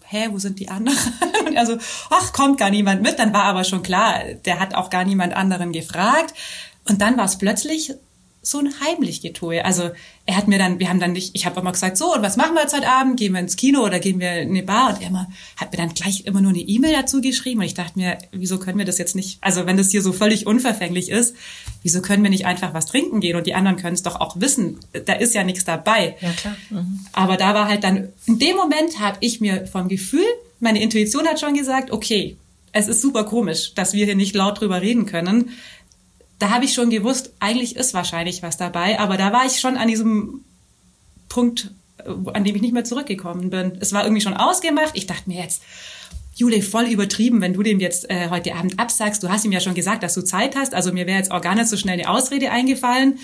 hä, 0.04 0.28
wo 0.30 0.38
sind 0.38 0.60
die 0.60 0.68
anderen? 0.68 0.98
Und 1.46 1.54
er 1.54 1.66
so, 1.66 1.76
ach, 2.10 2.32
kommt 2.32 2.58
gar 2.58 2.70
niemand 2.70 3.02
mit. 3.02 3.18
Dann 3.18 3.32
war 3.32 3.44
aber 3.44 3.64
schon 3.64 3.82
klar, 3.82 4.20
der 4.44 4.60
hat 4.60 4.74
auch 4.74 4.90
gar 4.90 5.04
niemand 5.04 5.34
anderen 5.34 5.72
gefragt. 5.72 6.34
Und 6.88 7.00
dann 7.00 7.16
war 7.16 7.24
es 7.24 7.38
plötzlich 7.38 7.94
so 8.46 8.58
ein 8.58 8.72
heimlich 8.80 9.20
Getue. 9.20 9.64
Also 9.64 9.90
er 10.26 10.36
hat 10.36 10.48
mir 10.48 10.58
dann, 10.58 10.78
wir 10.78 10.88
haben 10.88 11.00
dann 11.00 11.12
nicht, 11.12 11.34
ich 11.34 11.46
habe 11.46 11.60
immer 11.60 11.72
gesagt, 11.72 11.96
so, 11.96 12.14
und 12.14 12.22
was 12.22 12.36
machen 12.36 12.54
wir 12.54 12.62
jetzt 12.62 12.76
heute 12.76 12.88
Abend? 12.88 13.18
Gehen 13.18 13.32
wir 13.32 13.40
ins 13.40 13.56
Kino 13.56 13.82
oder 13.82 13.98
gehen 13.98 14.20
wir 14.20 14.40
in 14.40 14.50
eine 14.50 14.62
Bar? 14.62 14.90
Und 14.94 15.02
er 15.02 15.08
immer, 15.08 15.28
hat 15.56 15.72
mir 15.72 15.78
dann 15.78 15.94
gleich 15.94 16.24
immer 16.26 16.40
nur 16.40 16.50
eine 16.50 16.60
E-Mail 16.60 16.92
dazu 16.92 17.20
geschrieben. 17.20 17.60
Und 17.60 17.66
ich 17.66 17.74
dachte 17.74 17.98
mir, 17.98 18.18
wieso 18.32 18.58
können 18.58 18.78
wir 18.78 18.84
das 18.84 18.98
jetzt 18.98 19.16
nicht, 19.16 19.38
also 19.40 19.66
wenn 19.66 19.76
das 19.76 19.90
hier 19.90 20.02
so 20.02 20.12
völlig 20.12 20.46
unverfänglich 20.46 21.10
ist, 21.10 21.34
wieso 21.82 22.02
können 22.02 22.22
wir 22.22 22.30
nicht 22.30 22.46
einfach 22.46 22.74
was 22.74 22.86
trinken 22.86 23.20
gehen? 23.20 23.36
Und 23.36 23.46
die 23.46 23.54
anderen 23.54 23.76
können 23.76 23.94
es 23.94 24.02
doch 24.02 24.20
auch 24.20 24.40
wissen. 24.40 24.78
Da 25.06 25.14
ist 25.14 25.34
ja 25.34 25.44
nichts 25.44 25.64
dabei. 25.64 26.16
Ja, 26.20 26.30
klar. 26.32 26.56
Mhm. 26.70 27.00
Aber 27.12 27.36
da 27.36 27.54
war 27.54 27.68
halt 27.68 27.84
dann, 27.84 28.08
in 28.26 28.38
dem 28.38 28.56
Moment 28.56 29.00
habe 29.00 29.18
ich 29.20 29.40
mir 29.40 29.66
vom 29.66 29.88
Gefühl, 29.88 30.26
meine 30.60 30.82
Intuition 30.82 31.26
hat 31.26 31.40
schon 31.40 31.54
gesagt, 31.54 31.90
okay, 31.90 32.36
es 32.72 32.88
ist 32.88 33.00
super 33.00 33.24
komisch, 33.24 33.72
dass 33.74 33.94
wir 33.94 34.04
hier 34.04 34.16
nicht 34.16 34.34
laut 34.34 34.60
drüber 34.60 34.82
reden 34.82 35.06
können 35.06 35.50
da 36.44 36.50
habe 36.50 36.66
ich 36.66 36.74
schon 36.74 36.90
gewusst, 36.90 37.32
eigentlich 37.40 37.74
ist 37.74 37.94
wahrscheinlich 37.94 38.42
was 38.42 38.58
dabei, 38.58 39.00
aber 39.00 39.16
da 39.16 39.32
war 39.32 39.46
ich 39.46 39.60
schon 39.60 39.78
an 39.78 39.88
diesem 39.88 40.44
Punkt, 41.30 41.70
äh, 41.96 42.10
an 42.34 42.44
dem 42.44 42.54
ich 42.54 42.60
nicht 42.60 42.74
mehr 42.74 42.84
zurückgekommen 42.84 43.48
bin. 43.48 43.78
Es 43.80 43.94
war 43.94 44.04
irgendwie 44.04 44.20
schon 44.20 44.34
ausgemacht. 44.34 44.90
Ich 44.92 45.06
dachte 45.06 45.30
mir 45.30 45.42
jetzt, 45.42 45.62
Jule, 46.34 46.60
voll 46.60 46.84
übertrieben, 46.84 47.40
wenn 47.40 47.54
du 47.54 47.62
dem 47.62 47.80
jetzt 47.80 48.10
äh, 48.10 48.28
heute 48.28 48.54
Abend 48.56 48.78
absagst. 48.78 49.22
Du 49.22 49.30
hast 49.30 49.46
ihm 49.46 49.52
ja 49.52 49.60
schon 49.60 49.72
gesagt, 49.72 50.02
dass 50.02 50.12
du 50.12 50.20
Zeit 50.20 50.54
hast. 50.54 50.74
Also 50.74 50.92
mir 50.92 51.06
wäre 51.06 51.16
jetzt 51.16 51.30
auch 51.30 51.40
gar 51.40 51.54
nicht 51.54 51.68
so 51.68 51.78
schnell 51.78 51.94
eine 51.94 52.10
Ausrede 52.10 52.50
eingefallen. 52.50 53.18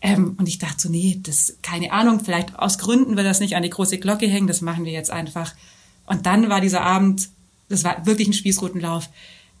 Ähm, 0.00 0.34
und 0.38 0.48
ich 0.48 0.58
dachte 0.58 0.80
so, 0.80 0.88
nee, 0.88 1.20
das, 1.22 1.58
keine 1.60 1.92
Ahnung, 1.92 2.20
vielleicht 2.24 2.58
aus 2.58 2.78
Gründen 2.78 3.18
wird 3.18 3.26
das 3.26 3.40
nicht 3.40 3.54
an 3.54 3.62
die 3.62 3.68
große 3.68 3.98
Glocke 3.98 4.28
hängen, 4.28 4.46
das 4.46 4.62
machen 4.62 4.86
wir 4.86 4.92
jetzt 4.92 5.10
einfach. 5.10 5.54
Und 6.06 6.24
dann 6.24 6.48
war 6.48 6.62
dieser 6.62 6.80
Abend, 6.80 7.28
das 7.68 7.84
war 7.84 8.06
wirklich 8.06 8.28
ein 8.28 8.32
Spießrutenlauf 8.32 9.10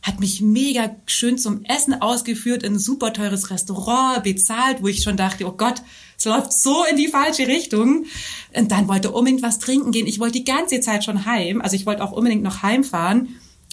hat 0.02 0.18
mich 0.18 0.40
mega 0.40 0.96
schön 1.06 1.38
zum 1.38 1.64
Essen 1.64 2.00
ausgeführt 2.00 2.64
in 2.64 2.74
ein 2.74 2.78
super 2.78 3.12
teures 3.12 3.50
Restaurant, 3.50 4.24
bezahlt, 4.24 4.82
wo 4.82 4.88
ich 4.88 5.02
schon 5.02 5.16
dachte, 5.16 5.46
oh 5.46 5.52
Gott, 5.52 5.82
es 6.18 6.24
läuft 6.24 6.52
so 6.52 6.84
in 6.90 6.96
die 6.96 7.08
falsche 7.08 7.46
Richtung. 7.46 8.06
Und 8.54 8.70
dann 8.70 8.88
wollte 8.88 9.12
unbedingt 9.12 9.42
was 9.42 9.58
trinken 9.60 9.92
gehen. 9.92 10.06
Ich 10.06 10.18
wollte 10.18 10.38
die 10.38 10.44
ganze 10.44 10.80
Zeit 10.80 11.04
schon 11.04 11.24
heim. 11.24 11.60
Also 11.60 11.76
ich 11.76 11.86
wollte 11.86 12.02
auch 12.02 12.12
unbedingt 12.12 12.42
noch 12.42 12.62
heimfahren. 12.62 13.28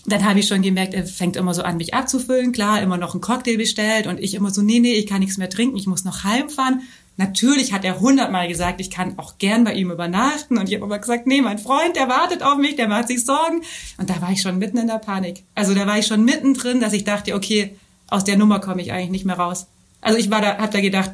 Dann 0.05 0.23
habe 0.23 0.39
ich 0.39 0.47
schon 0.47 0.61
gemerkt, 0.61 0.93
er 0.93 1.05
fängt 1.05 1.35
immer 1.35 1.53
so 1.53 1.63
an, 1.63 1.77
mich 1.77 1.93
abzufüllen. 1.93 2.51
Klar, 2.51 2.81
immer 2.81 2.97
noch 2.97 3.13
einen 3.13 3.21
Cocktail 3.21 3.57
bestellt 3.57 4.07
und 4.07 4.19
ich 4.19 4.33
immer 4.33 4.51
so, 4.51 4.61
nee, 4.61 4.79
nee, 4.79 4.93
ich 4.93 5.07
kann 5.07 5.19
nichts 5.19 5.37
mehr 5.37 5.49
trinken, 5.49 5.77
ich 5.77 5.87
muss 5.87 6.05
noch 6.05 6.23
heimfahren. 6.23 6.81
Natürlich 7.19 7.73
hat 7.73 7.83
er 7.83 7.99
hundertmal 7.99 8.47
gesagt, 8.47 8.79
ich 8.79 8.89
kann 8.89 9.19
auch 9.19 9.37
gern 9.39 9.65
bei 9.65 9.73
ihm 9.73 9.91
übernachten. 9.91 10.57
Und 10.57 10.69
ich 10.69 10.75
habe 10.75 10.85
aber 10.85 10.99
gesagt, 10.99 11.27
nee, 11.27 11.41
mein 11.41 11.59
Freund, 11.59 11.97
der 11.97 12.07
wartet 12.07 12.41
auf 12.41 12.57
mich, 12.57 12.77
der 12.77 12.87
macht 12.87 13.09
sich 13.09 13.25
Sorgen. 13.25 13.61
Und 13.97 14.09
da 14.09 14.21
war 14.21 14.31
ich 14.31 14.41
schon 14.41 14.57
mitten 14.57 14.77
in 14.77 14.87
der 14.87 14.99
Panik. 14.99 15.43
Also 15.53 15.75
da 15.75 15.85
war 15.85 15.99
ich 15.99 16.07
schon 16.07 16.23
mittendrin, 16.23 16.79
dass 16.79 16.93
ich 16.93 17.03
dachte, 17.03 17.35
okay, 17.35 17.75
aus 18.07 18.23
der 18.23 18.37
Nummer 18.37 18.61
komme 18.61 18.81
ich 18.81 18.93
eigentlich 18.93 19.09
nicht 19.09 19.25
mehr 19.25 19.37
raus. 19.37 19.67
Also 19.99 20.17
ich 20.17 20.31
war 20.31 20.39
da, 20.39 20.59
hab 20.59 20.71
da 20.71 20.79
gedacht, 20.79 21.11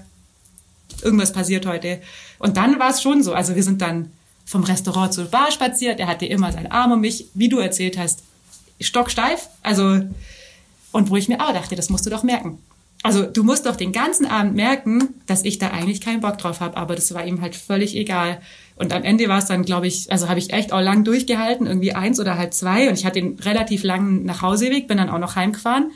irgendwas 1.01 1.33
passiert 1.33 1.65
heute. 1.65 1.99
Und 2.37 2.55
dann 2.55 2.77
war 2.77 2.91
es 2.91 3.01
schon 3.01 3.23
so. 3.23 3.33
Also 3.33 3.55
wir 3.55 3.63
sind 3.63 3.81
dann 3.81 4.11
vom 4.45 4.63
Restaurant 4.63 5.11
zur 5.11 5.25
Bar 5.25 5.51
spaziert. 5.51 5.99
Er 5.99 6.05
hatte 6.05 6.27
immer 6.27 6.51
seinen 6.51 6.71
Arm 6.71 6.91
um 6.91 7.01
mich, 7.01 7.29
wie 7.33 7.49
du 7.49 7.57
erzählt 7.57 7.97
hast, 7.97 8.21
stocksteif. 8.79 9.49
Also, 9.63 10.01
und 10.91 11.09
wo 11.09 11.15
ich 11.15 11.29
mir 11.29 11.43
auch 11.43 11.51
dachte, 11.51 11.75
das 11.75 11.89
musst 11.89 12.05
du 12.05 12.11
doch 12.11 12.21
merken 12.21 12.59
also 13.05 13.23
du 13.23 13.43
musst 13.43 13.67
doch 13.67 13.75
den 13.75 13.91
ganzen 13.91 14.25
Abend 14.25 14.55
merken, 14.55 15.13
dass 15.27 15.45
ich 15.45 15.59
da 15.59 15.67
eigentlich 15.67 16.01
keinen 16.01 16.21
Bock 16.21 16.39
drauf 16.39 16.59
habe, 16.59 16.75
aber 16.75 16.95
das 16.95 17.13
war 17.13 17.23
ihm 17.23 17.39
halt 17.39 17.55
völlig 17.55 17.95
egal. 17.95 18.41
Und 18.77 18.93
am 18.93 19.03
Ende 19.03 19.29
war 19.29 19.37
es 19.37 19.45
dann, 19.45 19.63
glaube 19.63 19.85
ich, 19.85 20.11
also 20.11 20.27
habe 20.27 20.39
ich 20.39 20.51
echt 20.51 20.73
auch 20.73 20.81
lang 20.81 21.03
durchgehalten, 21.03 21.67
irgendwie 21.67 21.93
eins 21.93 22.19
oder 22.19 22.35
halb 22.35 22.55
zwei. 22.55 22.89
Und 22.89 22.97
ich 22.97 23.05
hatte 23.05 23.21
den 23.21 23.37
relativ 23.37 23.83
langen 23.83 24.25
Nachhauseweg, 24.25 24.87
bin 24.87 24.97
dann 24.97 25.11
auch 25.11 25.19
noch 25.19 25.35
heimgefahren. 25.35 25.91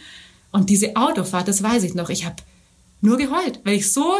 Und 0.51 0.69
diese 0.69 0.97
Autofahrt, 0.97 1.47
das 1.47 1.63
weiß 1.63 1.81
ich 1.81 1.95
noch, 1.95 2.11
ich 2.11 2.25
habe 2.25 2.35
nur 3.01 3.17
geheult, 3.17 3.59
weil 3.63 3.73
ich 3.73 3.91
so 3.91 4.13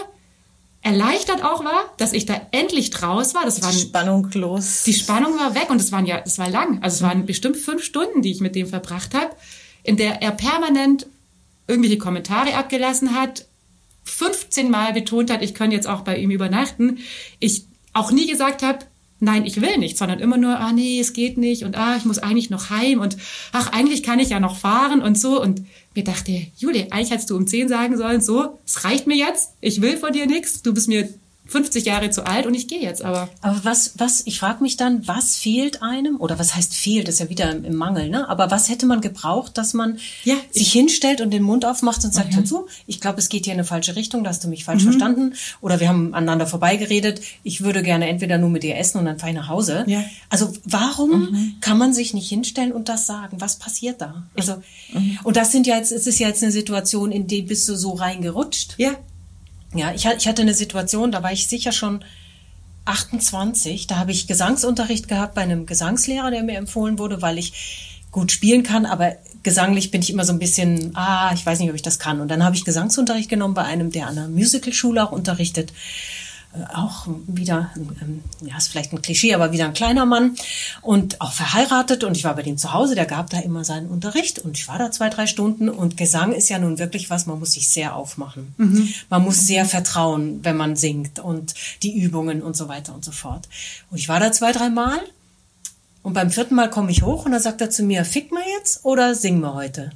erleichtert 0.81 1.43
auch 1.43 1.63
war, 1.63 1.93
dass 1.97 2.11
ich 2.11 2.25
da 2.25 2.41
endlich 2.49 2.89
draus 2.89 3.35
war. 3.35 3.45
Das 3.45 3.61
war 3.61 3.71
die 3.71 3.81
Spannung 3.81 4.31
los. 4.33 4.81
Die 4.81 4.95
Spannung 4.95 5.37
war 5.37 5.53
weg 5.53 5.69
und 5.69 5.79
es 5.79 5.91
waren 5.91 6.07
ja, 6.07 6.23
es 6.25 6.39
war 6.39 6.49
lang. 6.49 6.81
Also 6.81 6.95
es 6.95 7.01
waren 7.03 7.27
bestimmt 7.27 7.57
fünf 7.57 7.83
Stunden, 7.83 8.23
die 8.23 8.31
ich 8.31 8.41
mit 8.41 8.55
dem 8.55 8.65
verbracht 8.65 9.13
habe, 9.13 9.29
in 9.83 9.95
der 9.95 10.23
er 10.23 10.31
permanent 10.31 11.05
irgendwelche 11.69 11.97
Kommentare 11.97 12.55
abgelassen 12.55 13.15
hat, 13.15 13.45
15 14.03 14.69
Mal 14.69 14.93
betont 14.93 15.31
hat, 15.31 15.41
ich 15.43 15.53
kann 15.53 15.71
jetzt 15.71 15.87
auch 15.87 16.01
bei 16.01 16.17
ihm 16.17 16.31
übernachten, 16.31 16.99
ich 17.39 17.65
auch 17.93 18.11
nie 18.11 18.27
gesagt 18.27 18.63
habe, 18.63 18.79
nein, 19.19 19.45
ich 19.45 19.61
will 19.61 19.77
nicht, 19.77 19.97
sondern 19.97 20.19
immer 20.19 20.37
nur, 20.37 20.59
ah 20.59 20.71
nee, 20.71 20.99
es 20.99 21.13
geht 21.13 21.37
nicht 21.37 21.63
und 21.63 21.77
ah, 21.77 21.95
ich 21.97 22.05
muss 22.05 22.19
eigentlich 22.19 22.49
noch 22.49 22.69
heim 22.69 22.99
und 22.99 23.17
ach, 23.51 23.71
eigentlich 23.71 24.03
kann 24.03 24.19
ich 24.19 24.29
ja 24.29 24.39
noch 24.39 24.57
fahren 24.57 25.01
und 25.01 25.17
so 25.17 25.41
und 25.41 25.61
mir 25.95 26.03
dachte, 26.03 26.47
Julie, 26.57 26.87
eigentlich 26.91 27.11
hättest 27.11 27.29
du 27.29 27.35
um 27.35 27.45
10 27.45 27.67
sagen 27.69 27.97
sollen, 27.97 28.21
so, 28.21 28.59
es 28.65 28.83
reicht 28.83 29.07
mir 29.07 29.17
jetzt, 29.17 29.53
ich 29.61 29.81
will 29.81 29.97
von 29.97 30.13
dir 30.13 30.25
nichts, 30.25 30.61
du 30.61 30.73
bist 30.73 30.87
mir 30.87 31.09
50 31.49 31.85
Jahre 31.85 32.09
zu 32.11 32.25
alt 32.25 32.45
und 32.45 32.53
ich 32.53 32.67
gehe 32.67 32.81
jetzt 32.81 33.03
aber. 33.03 33.29
Aber 33.41 33.59
was, 33.63 33.93
was, 33.97 34.21
ich 34.25 34.39
frage 34.39 34.61
mich 34.61 34.77
dann, 34.77 35.07
was 35.07 35.35
fehlt 35.35 35.81
einem? 35.81 36.17
Oder 36.21 36.37
was 36.37 36.55
heißt 36.55 36.75
fehlt? 36.75 37.07
Das 37.07 37.15
ist 37.15 37.19
ja 37.19 37.29
wieder 37.29 37.51
im, 37.51 37.75
Mangel, 37.75 38.09
ne? 38.09 38.29
Aber 38.29 38.51
was 38.51 38.69
hätte 38.69 38.85
man 38.85 39.01
gebraucht, 39.01 39.57
dass 39.57 39.73
man 39.73 39.97
ja, 40.23 40.35
sich 40.51 40.71
hinstellt 40.71 41.21
und 41.21 41.31
den 41.31 41.43
Mund 41.43 41.65
aufmacht 41.65 42.03
und 42.03 42.13
sagt, 42.13 42.31
mhm. 42.31 42.37
hör 42.37 42.45
zu, 42.45 42.67
ich 42.85 43.01
glaube, 43.01 43.19
es 43.19 43.29
geht 43.29 43.45
hier 43.45 43.53
in 43.53 43.59
eine 43.59 43.65
falsche 43.65 43.95
Richtung, 43.95 44.23
da 44.23 44.29
hast 44.29 44.43
du 44.43 44.47
mich 44.47 44.63
falsch 44.63 44.83
mhm. 44.83 44.89
verstanden. 44.89 45.33
Oder 45.61 45.79
wir 45.79 45.89
haben 45.89 46.13
aneinander 46.13 46.45
vorbeigeredet, 46.45 47.21
ich 47.43 47.63
würde 47.63 47.81
gerne 47.81 48.07
entweder 48.07 48.37
nur 48.37 48.49
mit 48.49 48.63
dir 48.63 48.77
essen 48.77 48.99
und 48.99 49.05
dann 49.05 49.17
fahre 49.17 49.31
ich 49.31 49.37
nach 49.37 49.47
Hause. 49.47 49.85
Ja. 49.87 50.03
Also 50.29 50.53
warum 50.65 51.31
mhm. 51.31 51.55
kann 51.61 51.77
man 51.77 51.93
sich 51.93 52.13
nicht 52.13 52.29
hinstellen 52.29 52.71
und 52.71 52.89
das 52.89 53.07
sagen? 53.07 53.41
Was 53.41 53.57
passiert 53.57 54.01
da? 54.01 54.23
Also, 54.37 54.57
mhm. 54.93 55.19
und 55.23 55.35
das 55.35 55.51
sind 55.51 55.65
ja 55.65 55.77
jetzt, 55.77 55.91
es 55.91 56.05
ist 56.05 56.19
ja 56.19 56.27
jetzt 56.27 56.43
eine 56.43 56.51
Situation, 56.51 57.11
in 57.11 57.27
die 57.27 57.41
bist 57.41 57.67
du 57.67 57.75
so 57.75 57.93
reingerutscht. 57.93 58.75
Ja. 58.77 58.91
Ja, 59.73 59.93
ich, 59.93 60.05
ich 60.05 60.27
hatte 60.27 60.41
eine 60.41 60.53
Situation, 60.53 61.11
da 61.11 61.21
war 61.23 61.31
ich 61.31 61.47
sicher 61.47 61.71
schon 61.71 62.03
28. 62.85 63.87
Da 63.87 63.97
habe 63.97 64.11
ich 64.11 64.27
Gesangsunterricht 64.27 65.07
gehabt 65.07 65.35
bei 65.35 65.41
einem 65.41 65.65
Gesangslehrer, 65.65 66.31
der 66.31 66.43
mir 66.43 66.57
empfohlen 66.57 66.97
wurde, 66.97 67.21
weil 67.21 67.37
ich 67.37 67.53
gut 68.11 68.31
spielen 68.31 68.63
kann, 68.63 68.87
aber 68.87 69.17
gesanglich 69.43 69.91
bin 69.91 70.01
ich 70.01 70.11
immer 70.11 70.25
so 70.25 70.33
ein 70.33 70.39
bisschen, 70.39 70.91
ah, 70.95 71.31
ich 71.33 71.45
weiß 71.45 71.59
nicht, 71.59 71.69
ob 71.69 71.75
ich 71.75 71.83
das 71.83 71.99
kann. 71.99 72.19
Und 72.19 72.29
dann 72.29 72.43
habe 72.43 72.55
ich 72.55 72.65
Gesangsunterricht 72.65 73.29
genommen 73.29 73.53
bei 73.53 73.63
einem, 73.63 73.91
der 73.91 74.07
an 74.07 74.17
einer 74.17 74.27
Musicalschule 74.27 75.03
auch 75.03 75.11
unterrichtet. 75.11 75.71
Äh, 76.51 76.63
auch 76.73 77.05
wieder, 77.27 77.69
ähm, 77.75 78.23
ja, 78.41 78.57
ist 78.57 78.69
vielleicht 78.69 78.91
ein 78.91 79.03
Klischee, 79.03 79.35
aber 79.35 79.51
wieder 79.51 79.65
ein 79.65 79.73
kleiner 79.73 80.07
Mann 80.07 80.35
und 80.81 81.21
auch 81.21 81.31
verheiratet 81.31 82.03
und 82.03 82.17
ich 82.17 82.23
war 82.23 82.35
bei 82.35 82.41
dem 82.41 82.57
zu 82.57 82.73
Hause, 82.73 82.95
der 82.95 83.05
gab 83.05 83.29
da 83.29 83.39
immer 83.39 83.63
seinen 83.63 83.87
Unterricht 83.87 84.39
und 84.39 84.57
ich 84.57 84.67
war 84.67 84.79
da 84.79 84.89
zwei, 84.89 85.09
drei 85.09 85.27
Stunden 85.27 85.69
und 85.69 85.95
Gesang 85.95 86.31
ist 86.31 86.49
ja 86.49 86.57
nun 86.57 86.79
wirklich 86.79 87.11
was, 87.11 87.27
man 87.27 87.37
muss 87.37 87.51
sich 87.51 87.69
sehr 87.69 87.95
aufmachen. 87.95 88.55
Mhm. 88.57 88.91
Man 89.09 89.23
muss 89.23 89.45
sehr 89.45 89.65
vertrauen, 89.65 90.39
wenn 90.43 90.57
man 90.57 90.75
singt 90.75 91.19
und 91.19 91.53
die 91.83 91.99
Übungen 91.99 92.41
und 92.41 92.57
so 92.57 92.67
weiter 92.67 92.95
und 92.95 93.05
so 93.05 93.11
fort. 93.11 93.47
Und 93.91 93.99
ich 93.99 94.09
war 94.09 94.19
da 94.19 94.31
zwei, 94.31 94.51
drei 94.51 94.69
Mal 94.69 94.99
und 96.01 96.13
beim 96.13 96.31
vierten 96.31 96.55
Mal 96.55 96.71
komme 96.71 96.89
ich 96.89 97.03
hoch 97.03 97.25
und 97.25 97.31
dann 97.31 97.41
sagt 97.41 97.61
er 97.61 97.69
zu 97.69 97.83
mir, 97.83 98.05
fick 98.05 98.31
mal 98.31 98.43
jetzt 98.57 98.85
oder 98.85 99.13
sing 99.13 99.39
mal 99.39 99.53
heute? 99.53 99.91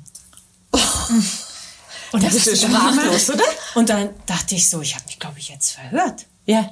Oh. 0.71 0.79
Und 2.11 2.21
das, 2.21 2.35
das 2.35 2.45
ist 2.45 2.61
sprachlos, 2.61 3.31
oder? 3.31 3.43
Und 3.73 3.89
dann 3.89 4.09
dachte 4.27 4.53
ich 4.53 4.69
so, 4.69 4.83
ich 4.83 4.93
habe 4.93 5.05
mich, 5.07 5.17
glaube 5.17 5.39
ich, 5.39 5.49
jetzt 5.49 5.71
verhört. 5.71 6.27
Ja. 6.45 6.69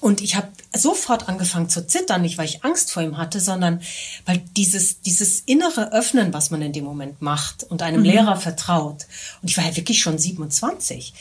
Und 0.00 0.22
ich 0.22 0.34
habe 0.34 0.48
sofort 0.74 1.28
angefangen 1.28 1.68
zu 1.68 1.86
zittern, 1.86 2.22
nicht 2.22 2.38
weil 2.38 2.46
ich 2.46 2.64
Angst 2.64 2.90
vor 2.90 3.02
ihm 3.02 3.18
hatte, 3.18 3.38
sondern 3.38 3.80
weil 4.24 4.42
dieses, 4.56 5.02
dieses 5.02 5.40
innere 5.40 5.92
Öffnen, 5.92 6.32
was 6.32 6.50
man 6.50 6.62
in 6.62 6.72
dem 6.72 6.84
Moment 6.84 7.20
macht 7.20 7.64
und 7.64 7.82
einem 7.82 8.00
mhm. 8.00 8.06
Lehrer 8.06 8.36
vertraut. 8.36 9.06
Und 9.42 9.50
ich 9.50 9.58
war 9.58 9.66
ja 9.66 9.76
wirklich 9.76 10.00
schon 10.00 10.16
27. 10.16 11.12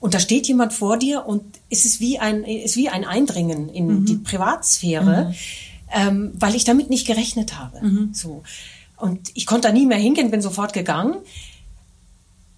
Und 0.00 0.12
da 0.12 0.20
steht 0.20 0.46
jemand 0.48 0.74
vor 0.74 0.98
dir 0.98 1.24
und 1.24 1.42
es 1.70 1.86
ist 1.86 2.00
wie 2.00 2.18
ein, 2.18 2.44
ist 2.44 2.76
wie 2.76 2.90
ein 2.90 3.04
Eindringen 3.04 3.70
in 3.70 4.00
mhm. 4.00 4.04
die 4.04 4.16
Privatsphäre, 4.16 5.28
mhm. 5.28 5.34
ähm, 5.92 6.32
weil 6.34 6.54
ich 6.54 6.64
damit 6.64 6.90
nicht 6.90 7.06
gerechnet 7.06 7.58
habe. 7.58 7.80
Mhm. 7.80 8.10
So. 8.12 8.42
Und 8.96 9.30
ich 9.34 9.46
konnte 9.46 9.68
da 9.68 9.72
nie 9.72 9.86
mehr 9.86 9.98
hingehen, 9.98 10.30
bin 10.30 10.42
sofort 10.42 10.74
gegangen. 10.74 11.16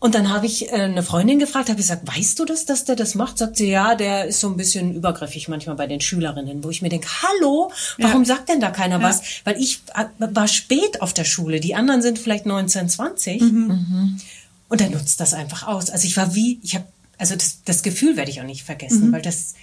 Und 0.00 0.14
dann 0.14 0.32
habe 0.32 0.46
ich 0.46 0.70
äh, 0.70 0.76
eine 0.76 1.02
Freundin 1.02 1.40
gefragt, 1.40 1.68
habe 1.68 1.76
gesagt, 1.76 2.06
weißt 2.06 2.38
du 2.38 2.44
das, 2.44 2.64
dass 2.64 2.84
der 2.84 2.94
das 2.94 3.16
macht? 3.16 3.38
Sagt 3.38 3.56
sie, 3.56 3.68
ja, 3.68 3.96
der 3.96 4.26
ist 4.26 4.38
so 4.38 4.48
ein 4.48 4.56
bisschen 4.56 4.94
übergriffig 4.94 5.48
manchmal 5.48 5.74
bei 5.74 5.88
den 5.88 6.00
Schülerinnen, 6.00 6.62
wo 6.62 6.70
ich 6.70 6.82
mir 6.82 6.88
denke, 6.88 7.08
hallo, 7.22 7.72
warum 7.98 8.22
ja. 8.22 8.28
sagt 8.28 8.48
denn 8.48 8.60
da 8.60 8.70
keiner 8.70 9.00
ja. 9.00 9.02
was? 9.02 9.22
Weil 9.42 9.60
ich 9.60 9.80
äh, 9.94 10.04
war 10.18 10.46
spät 10.46 11.02
auf 11.02 11.12
der 11.14 11.24
Schule, 11.24 11.58
die 11.58 11.74
anderen 11.74 12.00
sind 12.00 12.18
vielleicht 12.20 12.46
19, 12.46 12.88
20 12.88 13.40
mhm. 13.40 14.20
und 14.68 14.80
er 14.80 14.90
nutzt 14.90 15.18
das 15.18 15.34
einfach 15.34 15.66
aus. 15.66 15.90
Also 15.90 16.06
ich 16.06 16.16
war 16.16 16.32
wie, 16.32 16.60
ich 16.62 16.76
habe, 16.76 16.86
also 17.18 17.34
das, 17.34 17.64
das 17.64 17.82
Gefühl 17.82 18.16
werde 18.16 18.30
ich 18.30 18.40
auch 18.40 18.46
nicht 18.46 18.62
vergessen, 18.62 19.08
mhm. 19.08 19.12
weil 19.12 19.22
das, 19.22 19.54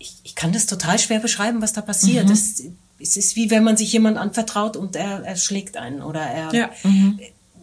ich, 0.00 0.16
ich 0.24 0.34
kann 0.34 0.50
das 0.50 0.66
total 0.66 0.98
schwer 0.98 1.20
beschreiben, 1.20 1.62
was 1.62 1.72
da 1.72 1.80
passiert. 1.80 2.24
Mhm. 2.24 2.30
Das, 2.30 2.62
es 3.00 3.16
ist 3.16 3.36
wie 3.36 3.52
wenn 3.52 3.62
man 3.62 3.76
sich 3.76 3.92
jemand 3.92 4.18
anvertraut 4.18 4.76
und 4.76 4.96
er, 4.96 5.22
er 5.24 5.36
schlägt 5.36 5.76
einen 5.76 6.02
oder 6.02 6.22
er 6.22 6.52
ja. 6.52 6.70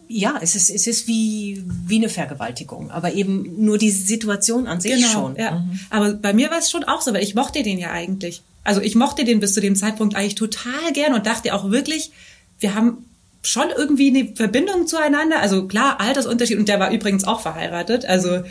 Ja, 0.08 0.38
es 0.40 0.54
ist, 0.54 0.70
es 0.70 0.86
ist 0.86 1.08
wie, 1.08 1.64
wie 1.86 1.96
eine 1.96 2.08
Vergewaltigung, 2.08 2.90
aber 2.90 3.14
eben 3.14 3.64
nur 3.64 3.78
die 3.78 3.90
Situation 3.90 4.66
an 4.66 4.80
sich 4.80 4.94
genau, 4.94 5.08
schon. 5.08 5.36
Ja. 5.36 5.52
Mhm. 5.52 5.80
Aber 5.90 6.12
bei 6.14 6.32
mir 6.32 6.50
war 6.50 6.58
es 6.58 6.70
schon 6.70 6.84
auch 6.84 7.02
so, 7.02 7.12
weil 7.12 7.22
ich 7.22 7.34
mochte 7.34 7.62
den 7.62 7.78
ja 7.78 7.90
eigentlich. 7.90 8.42
Also 8.62 8.80
ich 8.80 8.94
mochte 8.94 9.24
den 9.24 9.40
bis 9.40 9.54
zu 9.54 9.60
dem 9.60 9.76
Zeitpunkt 9.76 10.14
eigentlich 10.14 10.34
total 10.34 10.92
gern 10.92 11.14
und 11.14 11.26
dachte 11.26 11.54
auch 11.54 11.70
wirklich, 11.70 12.12
wir 12.60 12.74
haben 12.74 13.04
schon 13.42 13.66
irgendwie 13.76 14.08
eine 14.08 14.34
Verbindung 14.34 14.86
zueinander. 14.86 15.40
Also 15.40 15.66
klar, 15.66 16.00
Altersunterschied 16.00 16.58
und 16.58 16.68
der 16.68 16.80
war 16.80 16.90
übrigens 16.90 17.24
auch 17.24 17.40
verheiratet. 17.40 18.04
Also 18.04 18.42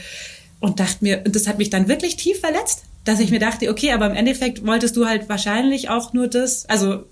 und 0.60 0.80
dachte 0.80 0.98
mir, 1.02 1.22
und 1.26 1.36
das 1.36 1.48
hat 1.48 1.58
mich 1.58 1.70
dann 1.70 1.88
wirklich 1.88 2.16
tief 2.16 2.40
verletzt, 2.40 2.84
dass 3.04 3.20
ich 3.20 3.30
mir 3.30 3.40
dachte, 3.40 3.70
okay, 3.70 3.92
aber 3.92 4.08
im 4.08 4.16
Endeffekt 4.16 4.66
wolltest 4.66 4.96
du 4.96 5.06
halt 5.06 5.30
wahrscheinlich 5.30 5.90
auch 5.90 6.14
nur 6.14 6.28
das, 6.28 6.66
also, 6.68 7.04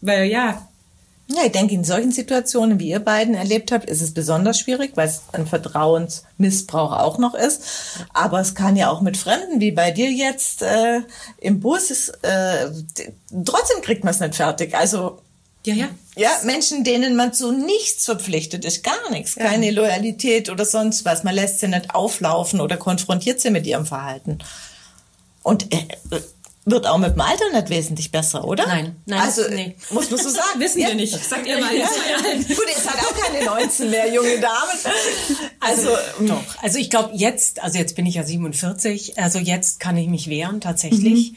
weil 0.00 0.30
ja, 0.30 0.66
Ja, 1.34 1.44
ich 1.46 1.52
denke, 1.52 1.74
in 1.74 1.84
solchen 1.84 2.12
Situationen, 2.12 2.78
wie 2.78 2.88
ihr 2.88 3.00
beiden 3.00 3.34
erlebt 3.34 3.72
habt, 3.72 3.88
ist 3.88 4.02
es 4.02 4.12
besonders 4.12 4.58
schwierig, 4.58 4.92
weil 4.96 5.08
es 5.08 5.22
ein 5.32 5.46
Vertrauensmissbrauch 5.46 6.92
auch 6.92 7.18
noch 7.18 7.34
ist. 7.34 7.62
Aber 8.12 8.40
es 8.40 8.54
kann 8.54 8.76
ja 8.76 8.90
auch 8.90 9.00
mit 9.00 9.16
Fremden, 9.16 9.60
wie 9.60 9.70
bei 9.70 9.90
dir 9.92 10.10
jetzt 10.10 10.62
äh, 10.62 11.00
im 11.38 11.60
Bus, 11.60 11.90
ist, 11.90 12.10
äh, 12.22 12.70
trotzdem 13.44 13.80
kriegt 13.82 14.04
man 14.04 14.12
es 14.12 14.20
nicht 14.20 14.34
fertig. 14.34 14.74
Also 14.74 15.20
ja, 15.64 15.74
ja, 15.74 15.88
ja, 16.16 16.30
Menschen, 16.44 16.82
denen 16.82 17.14
man 17.14 17.32
zu 17.32 17.52
nichts 17.52 18.04
verpflichtet 18.04 18.64
ist, 18.64 18.82
gar 18.82 19.10
nichts, 19.10 19.36
keine 19.36 19.70
Loyalität 19.70 20.50
oder 20.50 20.64
sonst 20.64 21.04
was. 21.04 21.22
Man 21.22 21.34
lässt 21.34 21.60
sie 21.60 21.68
nicht 21.68 21.94
auflaufen 21.94 22.60
oder 22.60 22.76
konfrontiert 22.76 23.40
sie 23.40 23.50
mit 23.50 23.66
ihrem 23.66 23.86
Verhalten. 23.86 24.38
Und 25.42 25.72
äh, 25.72 25.86
wird 26.64 26.86
auch 26.86 26.98
mit 26.98 27.14
dem 27.14 27.20
Alter 27.20 27.50
nicht 27.52 27.70
wesentlich 27.70 28.10
besser, 28.12 28.44
oder? 28.44 28.66
Nein, 28.66 28.96
nein, 29.06 29.20
also 29.20 29.42
nee. 29.48 29.74
muss 29.90 30.10
man 30.10 30.20
so 30.20 30.28
sagen. 30.30 30.58
wissen 30.60 30.78
wir 30.78 30.94
nicht. 30.94 31.12
Sagt 31.12 31.46
ihr 31.46 31.58
mal, 31.58 31.70
Alten. 31.70 32.46
Gut, 32.46 32.64
ihr 32.68 32.80
seid 32.80 32.94
auch 32.94 33.16
keine 33.16 33.44
19 33.44 33.90
mehr, 33.90 34.12
junge 34.12 34.38
Damen. 34.38 34.96
Also, 35.60 35.90
Doch, 36.20 36.42
also 36.62 36.78
ich 36.78 36.90
glaube 36.90 37.14
jetzt, 37.14 37.62
also 37.62 37.78
jetzt 37.78 37.96
bin 37.96 38.06
ich 38.06 38.14
ja 38.14 38.22
47, 38.22 39.18
also 39.18 39.38
jetzt 39.38 39.80
kann 39.80 39.96
ich 39.96 40.08
mich 40.08 40.28
wehren 40.28 40.60
tatsächlich. 40.60 41.34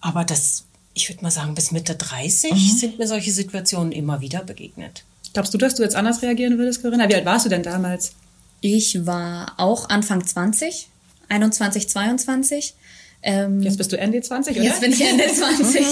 Aber 0.00 0.24
das, 0.24 0.64
ich 0.94 1.08
würde 1.08 1.22
mal 1.22 1.30
sagen, 1.30 1.54
bis 1.54 1.72
Mitte 1.72 1.94
30 1.94 2.78
sind 2.78 2.98
mir 2.98 3.06
solche 3.06 3.32
Situationen 3.32 3.92
immer 3.92 4.20
wieder 4.20 4.44
begegnet. 4.44 5.04
Glaubst 5.32 5.52
du, 5.54 5.58
dass 5.58 5.74
du 5.74 5.82
jetzt 5.82 5.96
anders 5.96 6.22
reagieren 6.22 6.58
würdest, 6.58 6.82
Corinna? 6.82 7.08
Wie 7.08 7.14
alt 7.14 7.24
warst 7.24 7.46
du 7.46 7.50
denn 7.50 7.62
damals? 7.62 8.12
Ich 8.60 9.06
war 9.06 9.54
auch 9.58 9.88
Anfang 9.88 10.26
20, 10.26 10.88
21, 11.28 11.88
22. 11.88 12.74
Ähm, 13.28 13.60
Jetzt 13.60 13.76
bist 13.76 13.92
du 13.92 13.98
Ende 13.98 14.20
20, 14.20 14.56
oder? 14.56 14.64
Jetzt 14.64 14.80
bin 14.80 14.92
ich 14.92 15.04
Ende 15.04 15.24
20. 15.34 15.84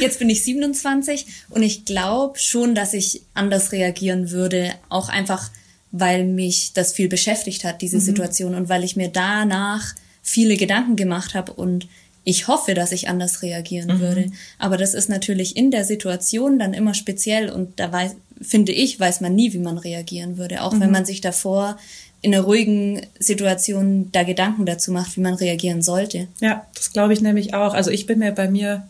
Jetzt 0.00 0.18
bin 0.18 0.28
ich 0.28 0.42
27 0.42 1.26
und 1.50 1.62
ich 1.62 1.84
glaube 1.84 2.38
schon, 2.40 2.74
dass 2.74 2.92
ich 2.92 3.22
anders 3.34 3.70
reagieren 3.70 4.32
würde, 4.32 4.72
auch 4.88 5.08
einfach, 5.08 5.50
weil 5.92 6.24
mich 6.24 6.72
das 6.74 6.92
viel 6.92 7.08
beschäftigt 7.08 7.62
hat, 7.62 7.82
diese 7.82 8.00
Situation 8.00 8.56
und 8.56 8.68
weil 8.68 8.82
ich 8.82 8.96
mir 8.96 9.08
danach 9.08 9.94
viele 10.22 10.56
Gedanken 10.56 10.96
gemacht 10.96 11.34
habe 11.34 11.52
und 11.52 11.86
ich 12.24 12.48
hoffe, 12.48 12.74
dass 12.74 12.92
ich 12.92 13.08
anders 13.08 13.42
reagieren 13.42 14.00
würde. 14.00 14.26
Aber 14.58 14.76
das 14.76 14.94
ist 14.94 15.08
natürlich 15.08 15.56
in 15.56 15.70
der 15.70 15.84
Situation 15.84 16.58
dann 16.58 16.74
immer 16.74 16.94
speziell 16.94 17.48
und 17.48 17.78
da 17.78 17.92
weiß, 17.92 18.16
finde 18.40 18.72
ich, 18.72 18.98
weiß 18.98 19.20
man 19.20 19.34
nie, 19.34 19.52
wie 19.52 19.58
man 19.58 19.78
reagieren 19.78 20.36
würde, 20.36 20.62
auch 20.62 20.78
wenn 20.78 20.90
man 20.90 21.04
sich 21.04 21.20
davor 21.20 21.78
in 22.22 22.34
einer 22.34 22.44
ruhigen 22.44 23.04
Situation 23.18 24.10
da 24.12 24.22
Gedanken 24.22 24.64
dazu 24.64 24.92
macht, 24.92 25.16
wie 25.16 25.20
man 25.20 25.34
reagieren 25.34 25.82
sollte. 25.82 26.28
Ja, 26.40 26.64
das 26.74 26.92
glaube 26.92 27.12
ich 27.12 27.20
nämlich 27.20 27.52
auch. 27.54 27.74
Also 27.74 27.90
ich 27.90 28.06
bin 28.06 28.20
mir 28.20 28.32
bei 28.32 28.48
mir 28.48 28.86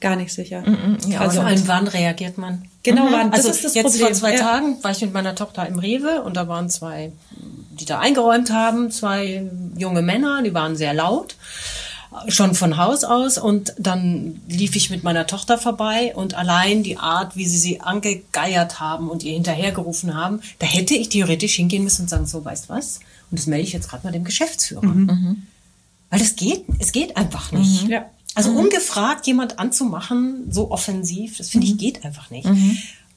gar 0.00 0.16
nicht 0.16 0.32
sicher. 0.32 0.64
ja, 1.06 1.20
also 1.20 1.40
Vor 1.40 1.46
allem, 1.48 1.66
wann 1.68 1.86
reagiert 1.88 2.38
man? 2.38 2.64
genau, 2.82 3.06
wann? 3.10 3.30
Das 3.30 3.40
Also 3.40 3.50
ist 3.50 3.64
das 3.64 3.74
jetzt 3.74 3.84
Problem. 3.86 4.06
vor 4.06 4.12
zwei 4.14 4.34
ja. 4.34 4.40
Tagen 4.40 4.82
war 4.82 4.90
ich 4.90 5.00
mit 5.00 5.12
meiner 5.12 5.34
Tochter 5.34 5.66
im 5.66 5.78
Rewe 5.78 6.22
und 6.22 6.36
da 6.36 6.48
waren 6.48 6.68
zwei, 6.70 7.12
die 7.78 7.84
da 7.84 7.98
eingeräumt 8.00 8.50
haben, 8.52 8.90
zwei 8.90 9.44
junge 9.76 10.02
Männer, 10.02 10.42
die 10.42 10.54
waren 10.54 10.76
sehr 10.76 10.94
laut, 10.94 11.36
schon 12.28 12.54
von 12.54 12.76
Haus 12.76 13.04
aus 13.04 13.38
und 13.38 13.74
dann 13.78 14.40
lief 14.48 14.76
ich 14.76 14.90
mit 14.90 15.02
meiner 15.02 15.26
Tochter 15.26 15.58
vorbei 15.58 16.12
und 16.14 16.34
allein 16.34 16.82
die 16.82 16.98
Art, 16.98 17.36
wie 17.36 17.46
sie 17.46 17.58
sie 17.58 17.80
angegeiert 17.80 18.80
haben 18.80 19.08
und 19.08 19.22
ihr 19.22 19.32
hinterhergerufen 19.32 20.14
haben, 20.14 20.40
da 20.58 20.66
hätte 20.66 20.94
ich 20.94 21.08
theoretisch 21.08 21.54
hingehen 21.54 21.84
müssen 21.84 22.02
und 22.02 22.08
sagen, 22.08 22.26
so, 22.26 22.44
weißt 22.44 22.68
was? 22.68 23.00
Und 23.30 23.38
das 23.38 23.46
melde 23.46 23.64
ich 23.64 23.72
jetzt 23.72 23.88
gerade 23.88 24.06
mal 24.06 24.12
dem 24.12 24.24
Geschäftsführer. 24.24 24.82
Weil 26.10 26.18
das 26.18 26.36
geht, 26.36 26.64
es 26.78 26.92
geht 26.92 27.16
einfach 27.16 27.52
nicht. 27.52 27.88
Ja. 27.88 28.06
Also 28.34 28.50
ungefragt 28.50 29.26
jemand 29.26 29.58
anzumachen, 29.58 30.50
so 30.50 30.70
offensiv, 30.70 31.38
das 31.38 31.50
finde 31.50 31.66
ich 31.66 31.76
geht 31.78 32.04
einfach 32.04 32.30
nicht. 32.30 32.48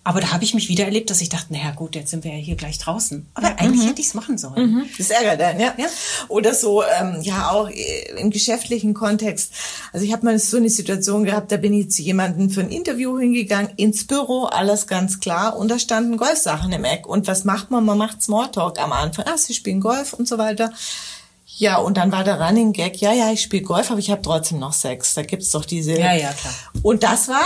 Aber 0.07 0.21
da 0.21 0.31
habe 0.31 0.43
ich 0.43 0.53
mich 0.53 0.69
wieder 0.69 0.85
erlebt, 0.85 1.09
dass 1.09 1.19
ich 1.19 1.29
dachte, 1.29 1.51
naja 1.51 1.71
gut, 1.71 1.95
jetzt 1.95 2.11
sind 2.11 2.23
wir 2.23 2.31
ja 2.31 2.37
hier 2.37 2.55
gleich 2.55 2.77
draußen. 2.77 3.25
Aber 3.33 3.47
eigentlich 3.57 3.87
hätte 3.89 3.99
ich 3.99 4.07
es 4.07 4.13
machen 4.13 4.37
sollen. 4.37 4.87
Das 4.99 5.09
ärgert 5.09 5.41
einen, 5.41 5.59
ja. 5.59 5.73
Ja. 5.77 5.87
Oder 6.27 6.53
so, 6.53 6.83
ähm, 6.83 7.23
ja, 7.23 7.49
auch 7.49 7.67
äh, 7.69 8.11
im 8.19 8.29
geschäftlichen 8.29 8.93
Kontext. 8.93 9.51
Also 9.93 10.05
ich 10.05 10.13
habe 10.13 10.23
mal 10.23 10.37
so 10.37 10.57
eine 10.57 10.69
Situation 10.69 11.23
gehabt, 11.23 11.51
da 11.51 11.57
bin 11.57 11.73
ich 11.73 11.89
zu 11.89 12.03
jemandem 12.03 12.51
für 12.51 12.61
ein 12.61 12.69
Interview 12.69 13.17
hingegangen, 13.17 13.71
ins 13.77 14.05
Büro, 14.05 14.43
alles 14.43 14.85
ganz 14.85 15.19
klar, 15.19 15.57
und 15.57 15.69
da 15.69 15.79
standen 15.79 16.17
Golfsachen 16.17 16.71
im 16.71 16.83
Eck. 16.83 17.07
Und 17.07 17.25
was 17.25 17.43
macht 17.43 17.71
man? 17.71 17.83
Man 17.83 17.97
macht 17.97 18.21
Smalltalk 18.21 18.79
am 18.79 18.91
Anfang. 18.91 19.25
Ah, 19.27 19.37
Sie 19.37 19.55
spielen 19.55 19.81
Golf 19.81 20.13
und 20.13 20.27
so 20.27 20.37
weiter. 20.37 20.71
Ja, 21.57 21.77
und 21.77 21.97
dann 21.97 22.11
war 22.11 22.23
der 22.23 22.39
Running 22.39 22.73
Gag, 22.73 23.01
ja, 23.01 23.11
ja, 23.11 23.31
ich 23.31 23.41
spiele 23.41 23.63
Golf, 23.63 23.89
aber 23.89 23.99
ich 23.99 24.11
habe 24.11 24.21
trotzdem 24.21 24.59
noch 24.59 24.73
Sex. 24.73 25.15
Da 25.15 25.23
gibt's 25.23 25.49
doch 25.49 25.65
diese... 25.65 25.97
Ja, 25.97 26.13
ja, 26.13 26.31
klar. 26.31 26.53
Und 26.83 27.01
das 27.01 27.27
war, 27.27 27.45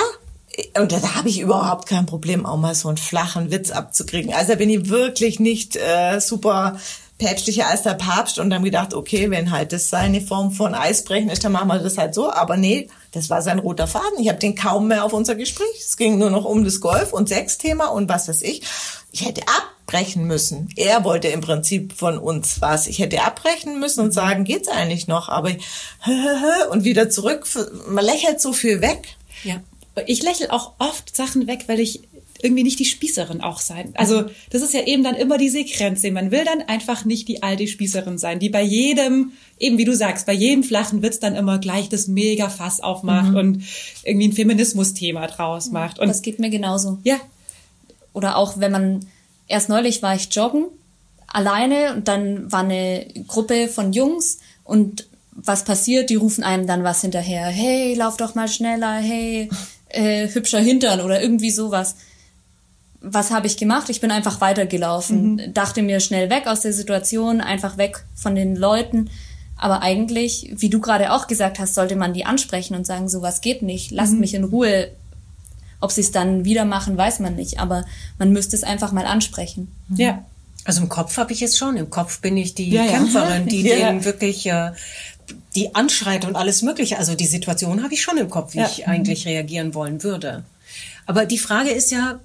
und 0.77 0.91
da 0.91 1.15
habe 1.15 1.29
ich 1.29 1.39
überhaupt 1.39 1.87
kein 1.87 2.05
Problem, 2.05 2.45
auch 2.45 2.57
mal 2.57 2.75
so 2.75 2.87
einen 2.87 2.97
flachen 2.97 3.51
Witz 3.51 3.71
abzukriegen. 3.71 4.33
Also 4.33 4.55
bin 4.55 4.69
ich 4.69 4.89
wirklich 4.89 5.39
nicht 5.39 5.75
äh, 5.75 6.19
super 6.19 6.77
päpstlicher 7.19 7.67
als 7.67 7.83
der 7.83 7.93
Papst 7.93 8.39
und 8.39 8.49
dann 8.49 8.63
gedacht, 8.63 8.93
okay, 8.93 9.29
wenn 9.29 9.51
halt 9.51 9.73
das 9.73 9.89
seine 9.89 10.21
Form 10.21 10.51
von 10.51 10.73
Eisbrechen 10.73 11.29
ist, 11.29 11.43
dann 11.43 11.51
machen 11.51 11.67
wir 11.67 11.79
das 11.79 11.97
halt 11.97 12.15
so. 12.15 12.31
Aber 12.31 12.57
nee, 12.57 12.89
das 13.11 13.29
war 13.29 13.41
sein 13.41 13.59
roter 13.59 13.87
Faden. 13.87 14.19
Ich 14.19 14.29
habe 14.29 14.39
den 14.39 14.55
kaum 14.55 14.87
mehr 14.87 15.03
auf 15.03 15.13
unser 15.13 15.35
Gespräch. 15.35 15.67
Es 15.79 15.97
ging 15.97 16.17
nur 16.17 16.29
noch 16.29 16.45
um 16.45 16.63
das 16.63 16.79
Golf- 16.79 17.13
und 17.13 17.29
Sexthema 17.29 17.87
und 17.87 18.09
was 18.09 18.29
weiß 18.29 18.41
ich. 18.41 18.63
Ich 19.11 19.25
hätte 19.25 19.41
abbrechen 19.47 20.25
müssen. 20.25 20.69
Er 20.77 21.03
wollte 21.03 21.27
im 21.27 21.41
Prinzip 21.41 21.93
von 21.93 22.17
uns 22.17 22.61
was. 22.61 22.87
Ich 22.87 22.99
hätte 22.99 23.21
abbrechen 23.21 23.79
müssen 23.79 24.01
und 24.01 24.13
sagen, 24.13 24.45
geht's 24.45 24.69
eigentlich 24.69 25.07
noch? 25.07 25.27
Aber 25.27 25.51
und 26.71 26.85
wieder 26.85 27.09
zurück. 27.09 27.45
Man 27.87 28.05
lächelt 28.05 28.39
so 28.39 28.53
viel 28.53 28.81
weg. 28.81 29.17
Ja. 29.43 29.55
Ich 30.07 30.23
lächle 30.23 30.51
auch 30.51 30.73
oft 30.79 31.15
Sachen 31.15 31.47
weg, 31.47 31.65
weil 31.67 31.79
ich 31.79 32.01
irgendwie 32.41 32.63
nicht 32.63 32.79
die 32.79 32.85
Spießerin 32.85 33.41
auch 33.41 33.59
sein. 33.59 33.91
Also 33.95 34.23
das 34.49 34.61
ist 34.61 34.73
ja 34.73 34.85
eben 34.85 35.03
dann 35.03 35.15
immer 35.15 35.37
diese 35.37 35.63
Grenze. 35.65 36.09
Man 36.11 36.31
will 36.31 36.45
dann 36.45 36.61
einfach 36.61 37.03
nicht 37.03 37.27
die 37.27 37.43
alte 37.43 37.67
Spießerin 37.67 38.17
sein, 38.17 38.39
die 38.39 38.49
bei 38.49 38.61
jedem, 38.61 39.33
eben 39.59 39.77
wie 39.77 39.83
du 39.83 39.93
sagst, 39.93 40.25
bei 40.25 40.33
jedem 40.33 40.63
flachen 40.63 41.01
Witz 41.01 41.19
dann 41.19 41.35
immer 41.35 41.59
gleich 41.59 41.89
das 41.89 42.07
Mega-Fass 42.07 42.79
aufmacht 42.79 43.35
und 43.35 43.63
irgendwie 44.03 44.29
ein 44.29 44.33
Feminismus-Thema 44.33 45.27
draus 45.27 45.71
macht. 45.71 45.99
Und 45.99 46.07
Das 46.07 46.21
geht 46.21 46.39
mir 46.39 46.49
genauso. 46.49 46.99
ja, 47.03 47.17
Oder 48.13 48.37
auch 48.37 48.57
wenn 48.57 48.71
man, 48.71 49.05
erst 49.47 49.67
neulich 49.67 50.01
war 50.01 50.15
ich 50.15 50.33
joggen, 50.33 50.65
alleine 51.27 51.93
und 51.93 52.07
dann 52.07 52.49
war 52.51 52.61
eine 52.61 53.05
Gruppe 53.27 53.67
von 53.67 53.91
Jungs 53.91 54.39
und 54.63 55.07
was 55.31 55.63
passiert? 55.63 56.09
Die 56.09 56.15
rufen 56.15 56.43
einem 56.43 56.67
dann 56.67 56.83
was 56.83 57.01
hinterher. 57.01 57.47
Hey, 57.47 57.95
lauf 57.95 58.17
doch 58.17 58.35
mal 58.35 58.47
schneller, 58.47 58.95
hey, 58.95 59.49
äh, 59.89 60.27
hübscher 60.27 60.59
Hintern 60.59 61.01
oder 61.01 61.21
irgendwie 61.21 61.51
sowas. 61.51 61.95
Was 63.01 63.31
habe 63.31 63.47
ich 63.47 63.55
gemacht? 63.57 63.89
Ich 63.89 64.01
bin 64.01 64.11
einfach 64.11 64.41
weitergelaufen, 64.41 65.53
dachte 65.53 65.81
mir 65.81 65.99
schnell 66.01 66.29
weg 66.29 66.47
aus 66.47 66.61
der 66.61 66.73
Situation, 66.73 67.39
einfach 67.39 67.77
weg 67.77 68.03
von 68.15 68.35
den 68.35 68.55
Leuten. 68.55 69.09
Aber 69.55 69.81
eigentlich, 69.81 70.51
wie 70.55 70.69
du 70.69 70.79
gerade 70.81 71.11
auch 71.13 71.27
gesagt 71.27 71.59
hast, 71.59 71.75
sollte 71.75 71.95
man 71.95 72.13
die 72.13 72.25
ansprechen 72.25 72.75
und 72.75 72.85
sagen, 72.85 73.07
sowas 73.09 73.41
geht 73.41 73.61
nicht, 73.61 73.91
lasst 73.91 74.13
mich 74.13 74.33
in 74.33 74.43
Ruhe. 74.45 74.89
Ob 75.81 75.91
sie 75.93 76.01
es 76.01 76.11
dann 76.11 76.43
wieder 76.43 76.65
machen, 76.65 76.97
weiß 76.97 77.19
man 77.19 77.35
nicht. 77.35 77.59
Aber 77.59 77.85
man 78.17 78.31
müsste 78.33 78.55
es 78.57 78.63
einfach 78.63 78.91
mal 78.91 79.05
ansprechen. 79.05 79.71
ja. 79.95 80.23
Also 80.65 80.81
im 80.81 80.89
Kopf 80.89 81.15
habe 81.17 81.31
ich 81.31 81.41
es 81.41 81.57
schon. 81.57 81.77
Im 81.77 81.89
Kopf 81.89 82.19
bin 82.19 82.35
ich 82.35 82.53
die 82.53 82.69
Ja, 82.69 82.83
ja. 82.83 82.91
Kämpferin, 82.91 83.47
die 83.47 83.61
Ja. 83.67 83.91
den 83.91 84.03
wirklich, 84.03 84.45
äh, 84.45 84.71
die 85.55 85.75
anschreit 85.75 86.25
und 86.25 86.35
alles 86.35 86.61
Mögliche. 86.61 86.97
Also 86.97 87.15
die 87.15 87.25
Situation 87.25 87.83
habe 87.83 87.93
ich 87.93 88.01
schon 88.01 88.17
im 88.17 88.29
Kopf, 88.29 88.53
wie 88.53 88.59
Ja. 88.59 88.65
ich 88.71 88.87
eigentlich 88.87 89.25
reagieren 89.25 89.73
wollen 89.73 90.03
würde. 90.03 90.43
Aber 91.05 91.25
die 91.25 91.37
Frage 91.39 91.69
ist 91.71 91.91
ja, 91.91 92.19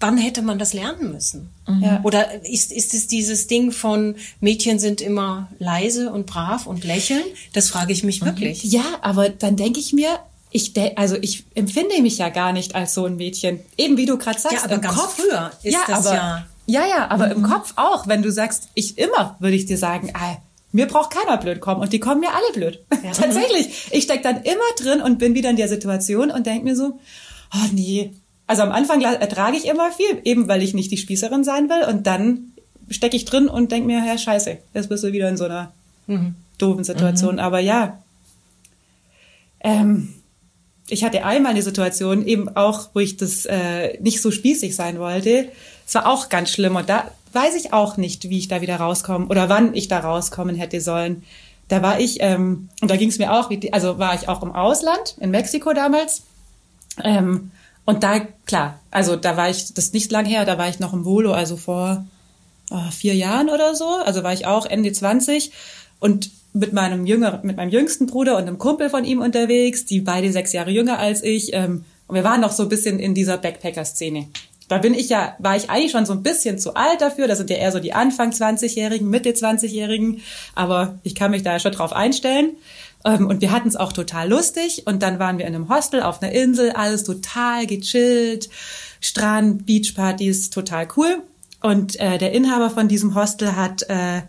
wann 0.00 0.16
hätte 0.16 0.40
man 0.42 0.58
das 0.58 0.72
lernen 0.72 1.12
müssen? 1.12 1.50
Ja. 1.80 2.00
Oder 2.02 2.42
ist, 2.46 2.72
ist 2.72 2.94
es 2.94 3.06
dieses 3.06 3.46
Ding 3.48 3.72
von 3.72 4.14
Mädchen 4.40 4.78
sind 4.78 5.00
immer 5.02 5.48
leise 5.58 6.10
und 6.10 6.24
brav 6.26 6.66
und 6.66 6.84
lächeln? 6.84 7.22
Das 7.52 7.68
frage 7.68 7.92
ich 7.92 8.04
mich 8.04 8.24
wirklich. 8.24 8.64
Ja, 8.64 8.84
aber 9.02 9.28
dann 9.28 9.56
denke 9.56 9.78
ich 9.80 9.92
mir, 9.92 10.08
ich 10.50 10.72
de 10.72 10.96
also 10.96 11.16
ich 11.20 11.44
empfinde 11.54 12.00
mich 12.00 12.16
ja 12.16 12.30
gar 12.30 12.54
nicht 12.54 12.74
als 12.74 12.94
so 12.94 13.04
ein 13.04 13.16
Mädchen. 13.16 13.60
Eben 13.76 13.98
wie 13.98 14.06
du 14.06 14.16
gerade 14.16 14.40
sagst, 14.40 14.56
Ja, 14.56 14.64
aber 14.64 14.76
im 14.76 14.80
ganz 14.80 14.96
Kopf 14.96 15.16
früher 15.16 15.50
ist 15.62 15.74
ja, 15.74 15.80
das 15.86 16.06
aber, 16.06 16.14
ja- 16.16 16.46
Ja, 16.66 16.86
ja, 16.86 17.08
aber 17.10 17.30
im 17.30 17.42
Kopf 17.42 17.74
auch, 17.76 18.06
wenn 18.06 18.22
du 18.22 18.32
sagst, 18.32 18.68
ich 18.74 18.96
immer, 18.96 19.36
würde 19.40 19.56
ich 19.56 19.66
dir 19.66 19.76
sagen, 19.76 20.10
ah, 20.14 20.36
mir 20.72 20.86
braucht 20.86 21.10
keiner 21.10 21.36
blöd 21.38 21.60
kommen 21.60 21.80
und 21.80 21.92
die 21.92 22.00
kommen 22.00 22.20
mir 22.20 22.30
alle 22.30 22.52
blöd. 22.52 22.84
Tatsächlich. 23.14 23.88
Ich 23.90 24.04
steck 24.04 24.22
dann 24.22 24.42
immer 24.42 24.60
drin 24.78 25.00
und 25.00 25.18
bin 25.18 25.34
wieder 25.34 25.50
in 25.50 25.56
der 25.56 25.68
Situation 25.68 26.30
und 26.30 26.46
denk 26.46 26.64
mir 26.64 26.76
so, 26.76 26.98
oh 27.54 27.68
nee. 27.72 28.12
Also 28.46 28.62
am 28.62 28.72
Anfang 28.72 29.00
ertrage 29.02 29.56
ich 29.56 29.66
immer 29.66 29.90
viel, 29.90 30.20
eben 30.24 30.48
weil 30.48 30.62
ich 30.62 30.74
nicht 30.74 30.90
die 30.90 30.96
Spießerin 30.96 31.44
sein 31.44 31.68
will 31.68 31.86
und 31.88 32.06
dann 32.06 32.52
stecke 32.90 33.16
ich 33.16 33.24
drin 33.24 33.48
und 33.48 33.72
denk 33.72 33.86
mir, 33.86 34.04
ja, 34.04 34.16
scheiße, 34.16 34.58
jetzt 34.74 34.88
bist 34.88 35.04
du 35.04 35.12
wieder 35.12 35.28
in 35.28 35.36
so 35.36 35.44
einer 35.44 35.72
doofen 36.58 36.84
Situation. 36.84 37.38
Aber 37.38 37.60
ja, 37.60 38.02
ähm, 39.60 40.14
ich 40.88 41.04
hatte 41.04 41.24
einmal 41.24 41.52
eine 41.52 41.62
Situation, 41.62 42.26
eben 42.26 42.48
auch, 42.48 42.90
wo 42.94 43.00
ich 43.00 43.16
das 43.16 43.44
äh, 43.44 43.98
nicht 44.00 44.22
so 44.22 44.30
spießig 44.30 44.74
sein 44.74 44.98
wollte. 44.98 45.48
Es 45.86 45.94
war 45.94 46.06
auch 46.06 46.28
ganz 46.28 46.50
schlimm. 46.50 46.76
Und 46.76 46.88
da, 46.88 47.10
weiß 47.32 47.54
ich 47.54 47.72
auch 47.72 47.96
nicht, 47.96 48.28
wie 48.28 48.38
ich 48.38 48.48
da 48.48 48.60
wieder 48.60 48.76
rauskomme 48.76 49.26
oder 49.26 49.48
wann 49.48 49.74
ich 49.74 49.88
da 49.88 50.00
rauskommen 50.00 50.56
hätte 50.56 50.80
sollen. 50.80 51.22
Da 51.68 51.82
war 51.82 52.00
ich, 52.00 52.18
ähm, 52.20 52.68
und 52.80 52.90
da 52.90 52.96
ging 52.96 53.10
es 53.10 53.18
mir 53.18 53.32
auch, 53.32 53.50
also 53.72 53.98
war 53.98 54.14
ich 54.14 54.28
auch 54.28 54.42
im 54.42 54.52
Ausland, 54.52 55.16
in 55.20 55.30
Mexiko 55.30 55.72
damals. 55.74 56.22
Ähm, 57.04 57.50
und 57.84 58.02
da, 58.02 58.20
klar, 58.46 58.80
also 58.90 59.16
da 59.16 59.36
war 59.36 59.48
ich, 59.50 59.74
das 59.74 59.86
ist 59.86 59.94
nicht 59.94 60.10
lang 60.10 60.24
her, 60.24 60.44
da 60.44 60.58
war 60.58 60.68
ich 60.68 60.78
noch 60.78 60.92
im 60.92 61.04
Volo, 61.04 61.32
also 61.32 61.56
vor 61.56 62.06
oh, 62.70 62.90
vier 62.90 63.14
Jahren 63.14 63.50
oder 63.50 63.74
so. 63.74 63.86
Also 64.04 64.22
war 64.22 64.32
ich 64.32 64.46
auch 64.46 64.66
Ende 64.66 64.92
20 64.92 65.52
und 66.00 66.30
mit 66.52 66.72
meinem 66.72 67.06
jüngeren, 67.06 67.40
mit 67.46 67.56
meinem 67.56 67.70
jüngsten 67.70 68.06
Bruder 68.06 68.36
und 68.36 68.42
einem 68.42 68.58
Kumpel 68.58 68.90
von 68.90 69.04
ihm 69.04 69.20
unterwegs, 69.20 69.84
die 69.84 70.00
beide 70.00 70.32
sechs 70.32 70.52
Jahre 70.52 70.70
jünger 70.70 70.98
als 70.98 71.22
ich. 71.22 71.52
Ähm, 71.52 71.84
und 72.06 72.14
wir 72.14 72.24
waren 72.24 72.40
noch 72.40 72.52
so 72.52 72.64
ein 72.64 72.68
bisschen 72.68 72.98
in 72.98 73.14
dieser 73.14 73.36
Backpacker-Szene. 73.36 74.28
Da 74.68 74.78
bin 74.78 74.94
ich 74.94 75.08
ja, 75.08 75.34
war 75.38 75.56
ich 75.56 75.70
eigentlich 75.70 75.92
schon 75.92 76.06
so 76.06 76.12
ein 76.12 76.22
bisschen 76.22 76.58
zu 76.58 76.74
alt 76.74 77.00
dafür. 77.00 77.26
Das 77.26 77.38
sind 77.38 77.50
ja 77.50 77.56
eher 77.56 77.72
so 77.72 77.80
die 77.80 77.94
Anfang 77.94 78.30
20-Jährigen, 78.30 79.08
Mitte 79.08 79.30
20-Jährigen. 79.30 80.20
Aber 80.54 80.98
ich 81.02 81.14
kann 81.14 81.30
mich 81.30 81.42
da 81.42 81.58
schon 81.58 81.72
drauf 81.72 81.92
einstellen. 81.92 82.56
Ähm, 83.04 83.26
und 83.26 83.40
wir 83.40 83.50
hatten 83.50 83.68
es 83.68 83.76
auch 83.76 83.92
total 83.92 84.28
lustig. 84.28 84.86
Und 84.86 85.02
dann 85.02 85.18
waren 85.18 85.38
wir 85.38 85.46
in 85.46 85.54
einem 85.54 85.68
Hostel 85.68 86.02
auf 86.02 86.22
einer 86.22 86.32
Insel, 86.32 86.72
alles 86.72 87.04
total 87.04 87.66
gechillt. 87.66 88.50
Strand, 89.00 89.64
Beachpartys, 89.64 90.50
total 90.50 90.86
cool. 90.96 91.22
Und 91.62 91.98
äh, 91.98 92.18
der 92.18 92.32
Inhaber 92.32 92.70
von 92.70 92.88
diesem 92.88 93.14
Hostel 93.14 93.56
hat 93.56 93.82
äh, 93.88 94.22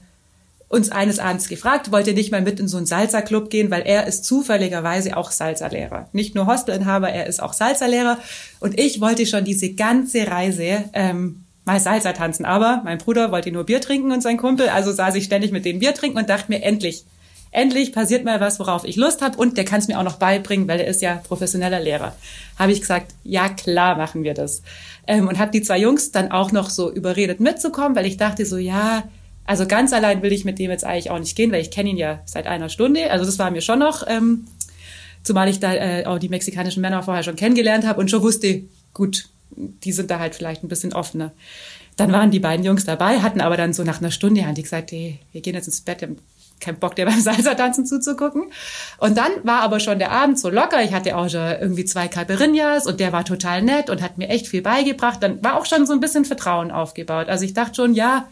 uns 0.69 0.91
eines 0.91 1.17
Abends 1.17 1.49
gefragt, 1.49 1.91
wollt 1.91 2.05
ihr 2.05 2.13
nicht 2.13 2.31
mal 2.31 2.43
mit 2.43 2.59
in 2.59 2.67
so 2.67 2.77
einen 2.77 2.85
Salsa-Club 2.85 3.49
gehen, 3.49 3.71
weil 3.71 3.81
er 3.81 4.05
ist 4.05 4.23
zufälligerweise 4.23 5.17
auch 5.17 5.31
Salsa-Lehrer. 5.31 6.09
Nicht 6.13 6.35
nur 6.35 6.45
Hostelinhaber, 6.45 7.09
er 7.09 7.25
ist 7.25 7.41
auch 7.41 7.53
Salsa-Lehrer. 7.53 8.19
Und 8.59 8.79
ich 8.79 9.01
wollte 9.01 9.25
schon 9.25 9.43
diese 9.43 9.73
ganze 9.73 10.27
Reise 10.27 10.85
ähm, 10.93 11.43
mal 11.65 11.79
Salsa 11.79 12.13
tanzen. 12.13 12.45
Aber 12.45 12.81
mein 12.85 12.99
Bruder 12.99 13.31
wollte 13.31 13.51
nur 13.51 13.63
Bier 13.63 13.81
trinken 13.81 14.11
und 14.11 14.21
sein 14.21 14.37
Kumpel, 14.37 14.69
also 14.69 14.91
saß 14.91 15.15
ich 15.15 15.23
ständig 15.23 15.51
mit 15.51 15.65
denen 15.65 15.79
Bier 15.79 15.95
trinken 15.95 16.19
und 16.19 16.29
dachte 16.29 16.51
mir, 16.51 16.61
endlich, 16.61 17.03
endlich 17.49 17.91
passiert 17.91 18.23
mal 18.23 18.39
was, 18.39 18.59
worauf 18.59 18.85
ich 18.85 18.95
Lust 18.95 19.23
habe 19.23 19.37
und 19.37 19.57
der 19.57 19.65
kann 19.65 19.79
es 19.79 19.87
mir 19.87 19.97
auch 19.97 20.03
noch 20.03 20.17
beibringen, 20.17 20.67
weil 20.67 20.79
er 20.79 20.87
ist 20.87 21.01
ja 21.01 21.15
professioneller 21.15 21.79
Lehrer. 21.79 22.15
Habe 22.59 22.73
ich 22.73 22.81
gesagt, 22.81 23.13
ja 23.23 23.49
klar 23.49 23.97
machen 23.97 24.21
wir 24.21 24.35
das. 24.35 24.61
Ähm, 25.07 25.27
und 25.27 25.39
habe 25.39 25.49
die 25.49 25.63
zwei 25.63 25.79
Jungs 25.79 26.11
dann 26.11 26.31
auch 26.31 26.51
noch 26.51 26.69
so 26.69 26.91
überredet 26.91 27.39
mitzukommen, 27.39 27.95
weil 27.95 28.05
ich 28.05 28.17
dachte 28.17 28.45
so, 28.45 28.57
ja, 28.57 29.03
also 29.49 29.65
ganz 29.65 29.93
allein 29.93 30.21
will 30.21 30.31
ich 30.31 30.45
mit 30.45 30.59
dem 30.59 30.69
jetzt 30.69 30.85
eigentlich 30.85 31.09
auch 31.09 31.17
nicht 31.17 31.35
gehen, 31.35 31.51
weil 31.51 31.61
ich 31.61 31.71
kenne 31.71 31.89
ihn 31.89 31.97
ja 31.97 32.21
seit 32.25 32.45
einer 32.45 32.69
Stunde. 32.69 33.09
Also 33.09 33.25
das 33.25 33.39
war 33.39 33.49
mir 33.49 33.61
schon 33.61 33.79
noch, 33.79 34.05
ähm, 34.07 34.45
zumal 35.23 35.49
ich 35.49 35.59
da 35.59 35.73
äh, 35.73 36.05
auch 36.05 36.19
die 36.19 36.29
mexikanischen 36.29 36.81
Männer 36.81 37.01
vorher 37.01 37.23
schon 37.23 37.35
kennengelernt 37.35 37.87
habe 37.87 37.99
und 37.99 38.11
schon 38.11 38.21
wusste, 38.21 38.61
gut, 38.93 39.27
die 39.49 39.91
sind 39.91 40.11
da 40.11 40.19
halt 40.19 40.35
vielleicht 40.35 40.63
ein 40.63 40.67
bisschen 40.67 40.93
offener. 40.93 41.31
Dann 41.97 42.11
waren 42.11 42.29
die 42.29 42.39
beiden 42.39 42.63
Jungs 42.63 42.85
dabei, 42.85 43.21
hatten 43.21 43.41
aber 43.41 43.57
dann 43.57 43.73
so 43.73 43.83
nach 43.83 44.01
einer 44.01 44.11
Stunde, 44.11 44.45
haben 44.45 44.53
die 44.53 44.61
gesagt, 44.61 44.91
hey, 44.91 45.17
wir 45.31 45.41
gehen 45.41 45.55
jetzt 45.55 45.65
ins 45.65 45.81
Bett, 45.81 46.07
keinen 46.59 46.77
Bock, 46.77 46.95
der 46.95 47.07
beim 47.07 47.19
Salsa-Tanzen 47.19 47.87
zuzugucken. 47.87 48.51
Und 48.99 49.17
dann 49.17 49.31
war 49.41 49.61
aber 49.61 49.79
schon 49.79 49.97
der 49.97 50.11
Abend 50.11 50.37
so 50.37 50.51
locker. 50.51 50.83
Ich 50.83 50.93
hatte 50.93 51.17
auch 51.17 51.27
schon 51.27 51.55
irgendwie 51.59 51.85
zwei 51.85 52.07
Caipirinhas 52.07 52.85
und 52.85 52.99
der 52.99 53.13
war 53.13 53.25
total 53.25 53.63
nett 53.63 53.89
und 53.89 54.03
hat 54.03 54.19
mir 54.19 54.29
echt 54.29 54.47
viel 54.47 54.61
beigebracht. 54.61 55.23
Dann 55.23 55.43
war 55.43 55.57
auch 55.59 55.65
schon 55.65 55.87
so 55.87 55.93
ein 55.93 56.01
bisschen 56.01 56.23
Vertrauen 56.23 56.69
aufgebaut. 56.69 57.29
Also 57.29 57.45
ich 57.45 57.55
dachte 57.55 57.77
schon, 57.77 57.95
ja, 57.95 58.27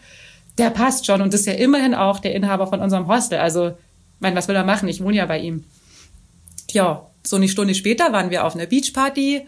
der 0.58 0.70
passt 0.70 1.06
schon 1.06 1.22
und 1.22 1.34
ist 1.34 1.46
ja 1.46 1.54
immerhin 1.54 1.93
auch 1.93 2.20
der 2.20 2.34
Inhaber 2.34 2.67
von 2.67 2.80
unserem 2.80 3.08
Hostel. 3.08 3.39
Also, 3.39 3.78
mein, 4.20 4.36
was 4.36 4.48
will 4.48 4.56
er 4.56 4.63
machen? 4.63 4.89
Ich 4.89 5.04
wohne 5.04 5.17
ja 5.17 5.26
bei 5.26 5.39
ihm. 5.39 5.65
Ja, 6.72 7.10
so 7.24 7.36
eine 7.36 7.48
Stunde 7.48 7.76
später 7.76 8.12
waren 8.12 8.30
wir 8.30 8.46
auf 8.46 8.56
einer 8.56 8.65
Beachparty 8.65 9.46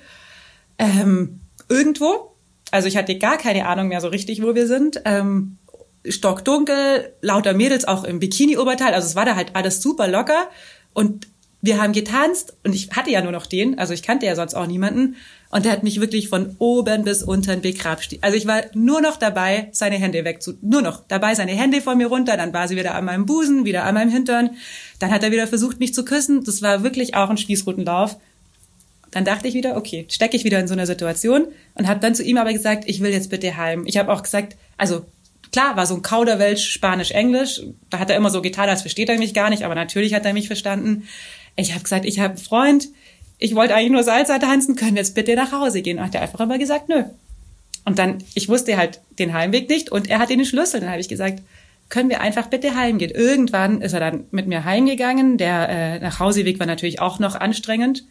ähm, 0.77 1.41
irgendwo. 1.67 2.35
Also 2.71 2.87
ich 2.87 2.97
hatte 2.97 3.17
gar 3.17 3.37
keine 3.37 3.67
Ahnung 3.67 3.87
mehr 3.87 4.01
so 4.01 4.09
richtig, 4.09 4.43
wo 4.43 4.53
wir 4.55 4.67
sind. 4.67 5.01
Ähm, 5.05 5.57
stockdunkel, 6.07 7.13
lauter 7.21 7.53
Mädels 7.53 7.85
auch 7.85 8.03
im 8.03 8.19
Bikini-Oberteil. 8.19 8.93
Also 8.93 9.07
es 9.07 9.15
war 9.15 9.25
da 9.25 9.35
halt 9.35 9.55
alles 9.55 9.81
super 9.81 10.07
locker. 10.07 10.49
Und 10.93 11.27
wir 11.61 11.81
haben 11.81 11.93
getanzt 11.93 12.55
und 12.63 12.73
ich 12.73 12.91
hatte 12.91 13.11
ja 13.11 13.21
nur 13.21 13.31
noch 13.31 13.45
den, 13.45 13.77
also 13.77 13.93
ich 13.93 14.01
kannte 14.01 14.25
ja 14.25 14.35
sonst 14.35 14.53
auch 14.53 14.67
niemanden. 14.67 15.15
Und 15.51 15.65
der 15.65 15.71
hat 15.71 15.83
mich 15.83 15.99
wirklich 15.99 16.29
von 16.29 16.55
oben 16.59 17.03
bis 17.03 17.23
unten 17.23 17.61
begrapscht. 17.61 18.15
Also 18.21 18.37
ich 18.37 18.45
war 18.45 18.61
nur 18.75 19.01
noch 19.01 19.17
dabei, 19.17 19.69
seine 19.71 19.95
Hände 19.95 20.23
wegzu, 20.23 20.53
nur 20.61 20.83
noch 20.83 21.01
dabei, 21.07 21.33
seine 21.33 21.53
Hände 21.53 21.81
von 21.81 21.97
mir 21.97 22.07
runter. 22.07 22.37
Dann 22.37 22.53
war 22.53 22.67
sie 22.67 22.75
wieder 22.75 22.93
an 22.93 23.05
meinem 23.05 23.25
Busen, 23.25 23.65
wieder 23.65 23.83
an 23.83 23.95
meinem 23.95 24.11
Hintern. 24.11 24.51
Dann 24.99 25.11
hat 25.11 25.23
er 25.23 25.31
wieder 25.31 25.47
versucht, 25.47 25.79
mich 25.79 25.93
zu 25.93 26.05
küssen. 26.05 26.43
Das 26.43 26.61
war 26.61 26.83
wirklich 26.83 27.15
auch 27.15 27.31
ein 27.31 27.37
Spießrutenlauf. 27.37 28.17
Dann 29.09 29.25
dachte 29.25 29.47
ich 29.47 29.55
wieder, 29.55 29.75
okay, 29.75 30.05
stecke 30.09 30.37
ich 30.37 30.43
wieder 30.43 30.59
in 30.59 30.67
so 30.67 30.73
einer 30.73 30.85
Situation 30.85 31.47
und 31.73 31.87
habe 31.87 31.99
dann 31.99 32.13
zu 32.13 32.23
ihm 32.23 32.37
aber 32.37 32.53
gesagt, 32.53 32.83
ich 32.85 33.01
will 33.01 33.11
jetzt 33.11 33.31
bitte 33.31 33.57
heim. 33.57 33.87
Ich 33.87 33.97
habe 33.97 34.13
auch 34.13 34.21
gesagt, 34.21 34.55
also 34.77 35.03
klar, 35.51 35.75
war 35.75 35.87
so 35.87 35.95
ein 35.95 36.03
Kauderwelsch, 36.03 36.69
Spanisch, 36.69 37.09
Englisch. 37.09 37.61
Da 37.89 37.97
hat 37.97 38.11
er 38.11 38.17
immer 38.17 38.29
so 38.29 38.43
getan, 38.43 38.69
als 38.69 38.81
versteht 38.81 39.09
er 39.09 39.17
mich 39.17 39.33
gar 39.33 39.49
nicht, 39.49 39.63
aber 39.63 39.73
natürlich 39.73 40.13
hat 40.13 40.25
er 40.25 40.33
mich 40.33 40.45
verstanden. 40.45 41.07
Ich 41.55 41.73
habe 41.73 41.81
gesagt, 41.81 42.05
ich 42.05 42.19
habe 42.19 42.35
einen 42.35 42.37
Freund, 42.37 42.89
ich 43.39 43.55
wollte 43.55 43.73
eigentlich 43.73 43.91
nur 43.91 44.03
Salsa 44.03 44.37
tanzen, 44.37 44.75
können 44.75 44.95
wir 44.95 45.01
jetzt 45.01 45.15
bitte 45.15 45.35
nach 45.35 45.53
Hause 45.53 45.81
gehen? 45.81 45.97
Und 45.97 46.05
hat 46.05 46.15
er 46.15 46.21
einfach 46.21 46.41
immer 46.41 46.59
gesagt, 46.59 46.89
nö. 46.89 47.03
Und 47.85 47.97
dann, 47.97 48.17
ich 48.35 48.49
wusste 48.49 48.77
halt 48.77 49.01
den 49.17 49.33
Heimweg 49.33 49.69
nicht 49.69 49.91
und 49.91 50.09
er 50.09 50.19
hat 50.19 50.29
den 50.29 50.45
Schlüssel. 50.45 50.81
Dann 50.81 50.89
habe 50.89 50.99
ich 50.99 51.07
gesagt, 51.07 51.41
können 51.87 52.09
wir 52.09 52.21
einfach 52.21 52.47
bitte 52.47 52.75
heimgehen. 52.75 53.09
Irgendwann 53.09 53.81
ist 53.81 53.93
er 53.93 54.01
dann 54.01 54.25
mit 54.31 54.47
mir 54.47 54.65
heimgegangen. 54.65 55.37
Der 55.37 55.69
äh, 55.69 55.99
Nachhauseweg 55.99 56.59
war 56.59 56.67
natürlich 56.67 56.99
auch 56.99 57.19
noch 57.19 57.35
anstrengend. 57.35 58.03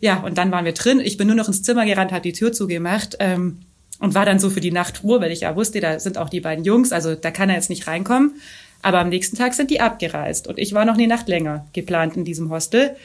Ja, 0.00 0.20
und 0.20 0.38
dann 0.38 0.50
waren 0.50 0.64
wir 0.64 0.72
drin. 0.72 1.00
Ich 1.00 1.16
bin 1.18 1.28
nur 1.28 1.36
noch 1.36 1.46
ins 1.46 1.62
Zimmer 1.62 1.84
gerannt, 1.84 2.10
habe 2.10 2.22
die 2.22 2.32
Tür 2.32 2.52
zugemacht 2.52 3.16
ähm, 3.20 3.60
und 4.00 4.14
war 4.14 4.24
dann 4.24 4.38
so 4.38 4.50
für 4.50 4.60
die 4.60 4.72
Nacht 4.72 5.04
Ruhe, 5.04 5.20
weil 5.20 5.30
ich 5.30 5.40
ja 5.40 5.54
wusste, 5.54 5.80
da 5.80 6.00
sind 6.00 6.18
auch 6.18 6.28
die 6.28 6.40
beiden 6.40 6.64
Jungs, 6.64 6.90
also 6.90 7.14
da 7.14 7.30
kann 7.30 7.50
er 7.50 7.56
jetzt 7.56 7.70
nicht 7.70 7.86
reinkommen. 7.86 8.34
Aber 8.82 8.98
am 8.98 9.10
nächsten 9.10 9.36
Tag 9.36 9.54
sind 9.54 9.70
die 9.70 9.80
abgereist 9.80 10.48
und 10.48 10.58
ich 10.58 10.72
war 10.72 10.84
noch 10.84 10.94
eine 10.94 11.06
Nacht 11.06 11.28
länger 11.28 11.66
geplant 11.72 12.16
in 12.16 12.24
diesem 12.24 12.50
Hostel 12.50 12.96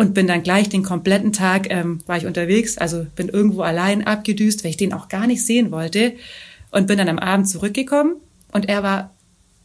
und 0.00 0.14
bin 0.14 0.26
dann 0.26 0.42
gleich 0.42 0.70
den 0.70 0.82
kompletten 0.82 1.30
Tag 1.30 1.70
ähm, 1.70 1.98
war 2.06 2.16
ich 2.16 2.24
unterwegs, 2.24 2.78
also 2.78 3.04
bin 3.16 3.28
irgendwo 3.28 3.60
allein 3.60 4.06
abgedüst, 4.06 4.64
weil 4.64 4.70
ich 4.70 4.78
den 4.78 4.94
auch 4.94 5.10
gar 5.10 5.26
nicht 5.26 5.44
sehen 5.44 5.70
wollte 5.72 6.14
und 6.70 6.86
bin 6.86 6.96
dann 6.96 7.10
am 7.10 7.18
Abend 7.18 7.50
zurückgekommen 7.50 8.16
und 8.50 8.66
er 8.66 8.82
war 8.82 9.10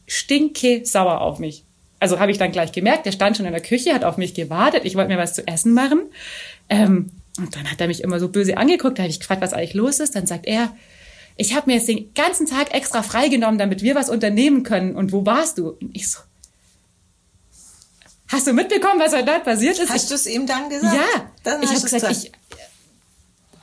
stinke 0.07 0.81
sauer 0.83 1.21
auf 1.21 1.39
mich. 1.39 1.63
Also 2.01 2.19
habe 2.19 2.33
ich 2.33 2.37
dann 2.37 2.51
gleich 2.51 2.73
gemerkt, 2.73 3.05
der 3.05 3.13
stand 3.13 3.37
schon 3.37 3.45
in 3.45 3.53
der 3.53 3.61
Küche, 3.61 3.93
hat 3.93 4.03
auf 4.03 4.17
mich 4.17 4.33
gewartet, 4.33 4.83
ich 4.83 4.95
wollte 4.95 5.07
mir 5.07 5.17
was 5.17 5.35
zu 5.35 5.47
essen 5.47 5.73
machen. 5.73 6.01
Ähm, 6.67 7.11
und 7.37 7.55
dann 7.55 7.71
hat 7.71 7.79
er 7.79 7.87
mich 7.87 8.03
immer 8.03 8.19
so 8.19 8.27
böse 8.27 8.57
angeguckt, 8.57 8.97
da 8.97 9.03
habe 9.03 9.11
ich 9.11 9.21
gefragt, 9.21 9.41
was 9.41 9.53
eigentlich 9.53 9.73
los 9.73 10.01
ist. 10.01 10.17
Dann 10.17 10.27
sagt 10.27 10.47
er, 10.47 10.75
ich 11.37 11.55
habe 11.55 11.67
mir 11.67 11.77
jetzt 11.77 11.87
den 11.87 12.13
ganzen 12.13 12.45
Tag 12.45 12.73
extra 12.73 13.03
freigenommen, 13.03 13.57
damit 13.57 13.83
wir 13.83 13.95
was 13.95 14.09
unternehmen 14.09 14.63
können. 14.63 14.97
Und 14.97 15.13
wo 15.13 15.25
warst 15.25 15.59
du? 15.59 15.69
Und 15.69 15.95
ich 15.95 16.11
so, 16.11 16.19
Hast 18.27 18.47
du 18.47 18.53
mitbekommen, 18.53 18.99
was 18.99 19.13
heute 19.13 19.25
dort 19.25 19.43
passiert 19.43 19.77
ist? 19.79 19.89
Hast 19.89 20.09
du 20.09 20.15
es 20.15 20.25
ihm 20.25 20.47
dann 20.47 20.69
gesagt? 20.69 20.95
Ja. 20.95 21.31
Dann 21.43 21.61
ich 21.61 21.69
habe 21.69 21.81
gesagt, 21.81 22.11
ich, 22.11 22.31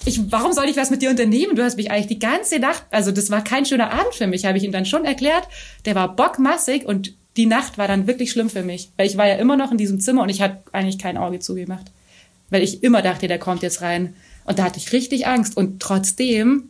ich, 0.05 0.33
warum 0.33 0.53
soll 0.53 0.66
ich 0.66 0.77
was 0.77 0.90
mit 0.90 1.03
dir 1.03 1.11
unternehmen? 1.11 1.57
Du 1.57 1.64
hast 1.64 1.77
mich 1.77 1.90
eigentlich 1.90 2.07
die 2.07 2.18
ganze 2.18 2.59
Nacht, 2.59 2.85
also 2.90 3.11
das 3.11 3.31
war 3.31 3.42
kein 3.42 3.66
schöner 3.66 3.92
Abend 3.92 4.14
für 4.14 4.27
mich, 4.27 4.44
habe 4.44 4.59
ich 4.59 4.64
ihm 4.64 4.72
dann 4.72 4.87
schon 4.87 5.05
erklärt. 5.05 5.48
Der 5.85 5.94
war 5.94 6.14
bockmassig 6.14 6.87
und 6.87 7.14
die 7.37 7.46
Nacht 7.46 7.79
war 7.79 7.88
dann 7.88 8.07
wirklich 8.07 8.31
schlimm 8.31 8.51
für 8.51 8.62
mich, 8.62 8.90
weil 8.96 9.07
ich 9.07 9.16
war 9.16 9.27
ja 9.27 9.35
immer 9.35 9.57
noch 9.57 9.72
in 9.72 9.79
diesem 9.79 10.01
Zimmer 10.01 10.22
und 10.22 10.29
ich 10.29 10.42
hatte 10.42 10.62
eigentlich 10.72 10.98
kein 10.98 11.16
Auge 11.16 11.40
zugemacht, 11.40 11.90
weil 12.51 12.62
ich 12.62 12.83
immer 12.83 13.03
dachte, 13.03 13.27
der 13.27 13.38
kommt 13.38 13.62
jetzt 13.62 13.81
rein 13.81 14.14
und 14.44 14.59
da 14.59 14.64
hatte 14.64 14.79
ich 14.79 14.92
richtig 14.92 15.27
Angst 15.27 15.57
und 15.57 15.81
trotzdem, 15.81 16.68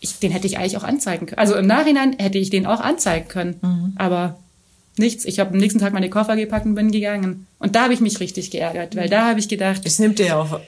ich, 0.00 0.18
den 0.18 0.32
hätte 0.32 0.46
ich 0.46 0.58
eigentlich 0.58 0.76
auch 0.76 0.84
anzeigen 0.84 1.26
können. 1.26 1.38
Also 1.38 1.54
im 1.54 1.66
Nachhinein 1.66 2.16
hätte 2.18 2.38
ich 2.38 2.50
den 2.50 2.66
auch 2.66 2.80
anzeigen 2.80 3.28
können, 3.28 3.58
mhm. 3.62 3.92
aber 3.96 4.38
nichts. 4.98 5.24
Ich 5.24 5.40
habe 5.40 5.50
am 5.50 5.58
nächsten 5.58 5.80
Tag 5.80 5.92
meine 5.92 6.10
Koffer 6.10 6.36
gepackt 6.36 6.66
und 6.66 6.74
bin 6.74 6.90
gegangen. 6.90 7.46
Und 7.58 7.76
da 7.76 7.84
habe 7.84 7.94
ich 7.94 8.00
mich 8.00 8.20
richtig 8.20 8.50
geärgert, 8.50 8.96
weil 8.96 9.08
da 9.08 9.28
habe 9.28 9.40
ich 9.40 9.48
gedacht. 9.48 9.82
Es 9.84 9.98
nimmt 9.98 10.18
dir 10.18 10.26
ja 10.26 10.40
auch 10.40 10.60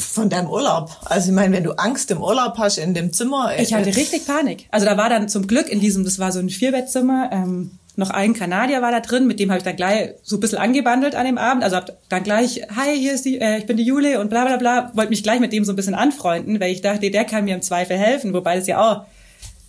von 0.00 0.30
deinem 0.30 0.48
Urlaub. 0.48 0.90
Also 1.04 1.28
ich 1.28 1.34
meine, 1.34 1.54
wenn 1.54 1.64
du 1.64 1.72
Angst 1.72 2.10
im 2.10 2.22
Urlaub 2.22 2.56
hast 2.58 2.78
in 2.78 2.94
dem 2.94 3.12
Zimmer. 3.12 3.52
Ich 3.58 3.74
hatte 3.74 3.90
äh, 3.90 3.94
richtig 3.94 4.26
Panik. 4.26 4.66
Also 4.70 4.86
da 4.86 4.96
war 4.96 5.08
dann 5.08 5.28
zum 5.28 5.46
Glück 5.46 5.68
in 5.68 5.80
diesem, 5.80 6.04
das 6.04 6.18
war 6.18 6.32
so 6.32 6.38
ein 6.38 6.48
Vierbettzimmer, 6.48 7.30
ähm, 7.32 7.72
noch 7.94 8.08
ein 8.08 8.32
Kanadier 8.32 8.80
war 8.80 8.90
da 8.90 9.00
drin, 9.00 9.26
mit 9.26 9.38
dem 9.38 9.50
habe 9.50 9.58
ich 9.58 9.64
dann 9.64 9.76
gleich 9.76 10.14
so 10.22 10.36
ein 10.36 10.40
bisschen 10.40 10.58
angebandelt 10.58 11.14
an 11.14 11.26
dem 11.26 11.36
Abend. 11.36 11.62
Also 11.62 11.76
hab 11.76 11.90
dann 12.08 12.22
gleich, 12.22 12.62
hi, 12.74 12.96
hier 12.96 13.12
ist 13.12 13.26
die, 13.26 13.38
äh, 13.38 13.58
ich 13.58 13.66
bin 13.66 13.76
die 13.76 13.84
Jule 13.84 14.18
und 14.20 14.30
bla 14.30 14.46
bla 14.46 14.56
bla, 14.56 14.90
wollte 14.94 15.10
mich 15.10 15.22
gleich 15.22 15.40
mit 15.40 15.52
dem 15.52 15.64
so 15.64 15.72
ein 15.72 15.76
bisschen 15.76 15.94
anfreunden, 15.94 16.58
weil 16.58 16.72
ich 16.72 16.80
dachte, 16.80 17.10
der 17.10 17.24
kann 17.24 17.44
mir 17.44 17.54
im 17.54 17.62
Zweifel 17.62 17.98
helfen, 17.98 18.32
wobei 18.32 18.56
das 18.56 18.66
ja 18.66 18.80
auch 18.80 19.04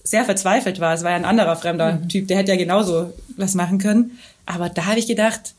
sehr 0.04 0.26
verzweifelt 0.26 0.80
war. 0.80 0.94
Es 0.94 1.04
war 1.04 1.12
ja 1.12 1.16
ein 1.18 1.26
anderer 1.26 1.56
fremder 1.56 1.94
mhm. 1.94 2.10
Typ, 2.10 2.28
der 2.28 2.38
hätte 2.38 2.52
ja 2.52 2.58
genauso 2.58 3.13
was 3.38 3.56
machen 3.56 3.80
können. 3.80 4.20
Aber 4.46 4.70
da 4.70 4.86
habe 4.86 5.00
ich 5.00 5.08
gedacht, 5.08 5.54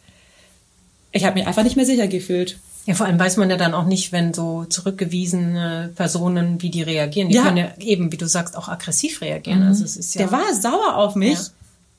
ich 1.13 1.25
habe 1.25 1.39
mich 1.39 1.47
einfach 1.47 1.63
nicht 1.63 1.77
mehr 1.77 1.87
sicher 1.87 2.07
gefühlt. 2.07 2.59
Ja, 2.87 2.95
vor 2.95 3.07
allem 3.07 3.19
weiß 3.19 3.39
man 3.39 3.49
ja 3.49 3.57
dann 3.57 3.73
auch 3.73 3.87
nicht, 3.87 4.13
wenn 4.13 4.35
so 4.35 4.67
zurückgewiesene 4.67 5.93
Personen, 5.95 6.61
wie 6.61 6.71
die 6.71 6.83
reagieren. 6.83 7.31
Die 7.31 7.37
ja. 7.37 7.45
können 7.45 7.57
ja 7.57 7.73
eben, 7.79 8.13
wie 8.13 8.19
du 8.19 8.29
sagst, 8.29 8.57
auch 8.59 8.69
aggressiv 8.69 9.23
reagieren. 9.23 9.61
Mhm. 9.61 9.69
Also 9.69 9.85
es 9.85 9.97
ist 9.97 10.15
ja 10.15 10.23
Der 10.23 10.33
war 10.33 10.55
sauer 10.55 10.97
auf 10.97 11.15
mich 11.15 11.39
ja. 11.39 11.47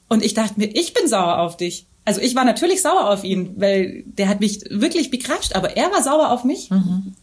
und 0.09 0.23
ich 0.23 0.35
dachte 0.35 0.53
mir, 0.57 0.67
ich 0.67 0.93
bin 0.93 1.07
sauer 1.07 1.39
auf 1.39 1.57
dich. 1.57 1.87
Also 2.03 2.21
ich 2.21 2.35
war 2.35 2.45
natürlich 2.45 2.83
sauer 2.83 3.09
auf 3.09 3.23
ihn, 3.23 3.55
weil 3.55 4.03
der 4.05 4.29
hat 4.29 4.41
mich 4.41 4.61
wirklich 4.69 5.09
bekratscht, 5.09 5.55
aber 5.55 5.75
er 5.75 5.91
war 5.91 6.03
sauer 6.03 6.29
auf 6.29 6.43
mich, 6.43 6.69
mhm. 6.69 7.15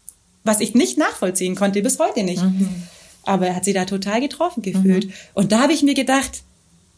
was 0.43 0.59
ich 0.59 0.75
nicht 0.75 0.99
nachvollziehen 0.99 1.55
konnte, 1.55 1.83
bis 1.83 2.01
heute 2.01 2.25
nicht. 2.25 2.43
Mhm. 2.43 2.83
Aber 3.25 3.49
er 3.49 3.57
hat 3.57 3.65
sie 3.65 3.73
da 3.73 3.85
total 3.85 4.21
getroffen 4.21 4.63
gefühlt. 4.63 5.07
Mhm. 5.07 5.13
Und 5.35 5.53
da 5.53 5.61
habe 5.61 5.73
ich 5.73 5.83
mir 5.83 5.95
gedacht, 5.95 6.43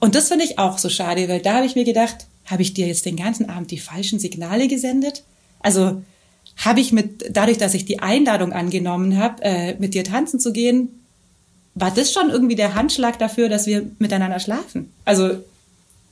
und 0.01 0.15
das 0.15 0.29
finde 0.29 0.45
ich 0.45 0.59
auch 0.59 0.79
so 0.79 0.89
schade, 0.89 1.29
weil 1.29 1.41
da 1.41 1.55
habe 1.55 1.67
ich 1.67 1.75
mir 1.75 1.85
gedacht, 1.85 2.27
habe 2.47 2.63
ich 2.63 2.75
dir 2.75 2.87
jetzt 2.87 3.07
den 3.07 3.17
ganzen 3.17 3.49
Abend 3.49 3.71
die 3.71 3.79
falschen 3.79 4.19
Signale 4.19 4.69
gesendet? 4.69 5.23
Also 5.61 6.03
habe 6.57 6.81
ich 6.81 6.93
mit, 6.93 7.25
dadurch, 7.31 7.59
dass 7.59 7.75
ich 7.75 7.85
die 7.85 8.01
Einladung 8.01 8.53
angenommen 8.53 9.19
habe, 9.19 9.43
äh, 9.43 9.75
mit 9.79 9.95
dir 9.95 10.05
tanzen 10.05 10.41
zu 10.41 10.53
gehen, 10.53 10.89
war 11.75 11.91
das 11.91 12.13
schon 12.13 12.31
irgendwie 12.31 12.55
der 12.55 12.75
Handschlag 12.75 13.19
dafür, 13.19 13.49
dass 13.49 13.67
wir 13.67 13.91
miteinander 13.99 14.39
schlafen? 14.39 14.93
Also 15.05 15.39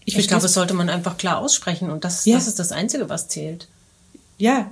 ich, 0.04 0.16
ich 0.16 0.26
glaube, 0.26 0.42
das 0.42 0.54
sollte 0.54 0.74
man 0.74 0.88
einfach 0.88 1.16
klar 1.16 1.38
aussprechen 1.38 1.90
und 1.90 2.04
das, 2.04 2.24
ja. 2.24 2.34
das 2.34 2.48
ist 2.48 2.58
das 2.58 2.72
Einzige, 2.72 3.08
was 3.08 3.28
zählt. 3.28 3.68
Ja, 4.38 4.70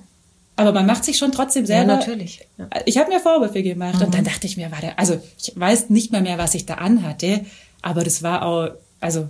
aber 0.60 0.72
man 0.72 0.86
macht 0.86 1.04
sich 1.04 1.18
schon 1.18 1.32
trotzdem 1.32 1.66
selber. 1.66 1.92
Ja, 1.92 1.98
natürlich. 1.98 2.46
Ja. 2.58 2.68
Ich 2.84 2.98
habe 2.98 3.10
mir 3.10 3.20
Vorwürfe 3.20 3.62
gemacht 3.62 3.96
mhm. 3.96 4.06
und 4.06 4.14
dann 4.14 4.24
dachte 4.24 4.46
ich 4.46 4.56
mir, 4.56 4.70
war 4.70 4.80
der, 4.80 4.98
also 4.98 5.20
ich 5.38 5.52
weiß 5.54 5.90
nicht 5.90 6.12
mehr 6.12 6.20
mehr, 6.20 6.38
was 6.38 6.54
ich 6.54 6.66
da 6.66 6.74
anhatte, 6.74 7.44
aber 7.82 8.04
das 8.04 8.22
war 8.22 8.44
auch, 8.44 8.70
also 9.00 9.28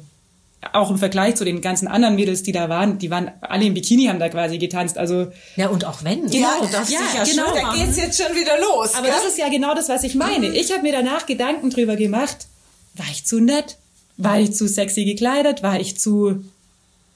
auch 0.73 0.91
im 0.91 0.99
Vergleich 0.99 1.37
zu 1.37 1.45
den 1.45 1.61
ganzen 1.61 1.89
anderen 1.89 2.17
Mädels, 2.17 2.43
die 2.43 2.53
da 2.53 2.69
waren, 2.69 2.99
die 2.99 3.11
waren 3.11 3.31
alle 3.41 3.65
im 3.65 3.75
Bikini, 3.75 4.07
haben 4.07 4.19
da 4.19 4.29
quasi 4.29 4.59
getanzt. 4.59 4.99
Also 4.99 5.29
ja 5.57 5.69
und 5.69 5.85
auch 5.85 6.05
wenn, 6.05 6.27
genau, 6.29 6.49
ja, 6.65 6.83
ja, 6.89 7.01
ja 7.17 7.25
genau, 7.25 7.55
da 7.55 7.75
geht's 7.75 7.97
jetzt 7.97 8.23
schon 8.23 8.35
wieder 8.37 8.59
los. 8.61 8.95
Aber 8.95 9.07
gell? 9.07 9.15
das 9.17 9.33
ist 9.33 9.39
ja 9.39 9.49
genau 9.49 9.75
das, 9.75 9.89
was 9.89 10.05
ich 10.05 10.15
meine. 10.15 10.49
Mhm. 10.49 10.55
Ich 10.55 10.71
habe 10.73 10.83
mir 10.83 10.93
danach 10.93 11.27
Gedanken 11.27 11.71
drüber 11.71 11.97
gemacht. 11.97 12.47
War 12.95 13.07
ich 13.11 13.25
zu 13.25 13.41
nett? 13.41 13.79
War 14.17 14.39
ich 14.39 14.53
zu 14.53 14.69
sexy 14.69 15.05
gekleidet? 15.05 15.63
War 15.63 15.81
ich 15.81 15.99
zu 15.99 16.45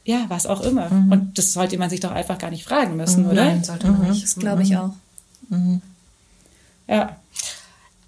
ja, 0.05 0.27
was 0.29 0.47
auch 0.47 0.61
immer. 0.61 0.91
Mhm. 0.91 1.13
Und 1.13 1.39
das 1.39 1.53
sollte 1.53 1.79
man 1.79 1.91
sich 1.91 2.01
doch 2.01 2.13
einfach 2.13 2.39
gar 2.39 2.51
nicht 2.51 2.65
fragen 2.65 2.97
müssen, 2.97 3.25
mhm. 3.25 3.31
oder? 3.31 3.45
Nein, 3.47 3.65
sollte 3.65 3.89
man 3.89 4.11
nicht. 4.11 4.23
Das 4.23 4.37
glaube 4.37 4.63
ich 4.63 4.71
mhm. 4.71 4.77
auch. 4.77 4.91
Mhm. 5.49 5.83
Ja. 6.87 7.17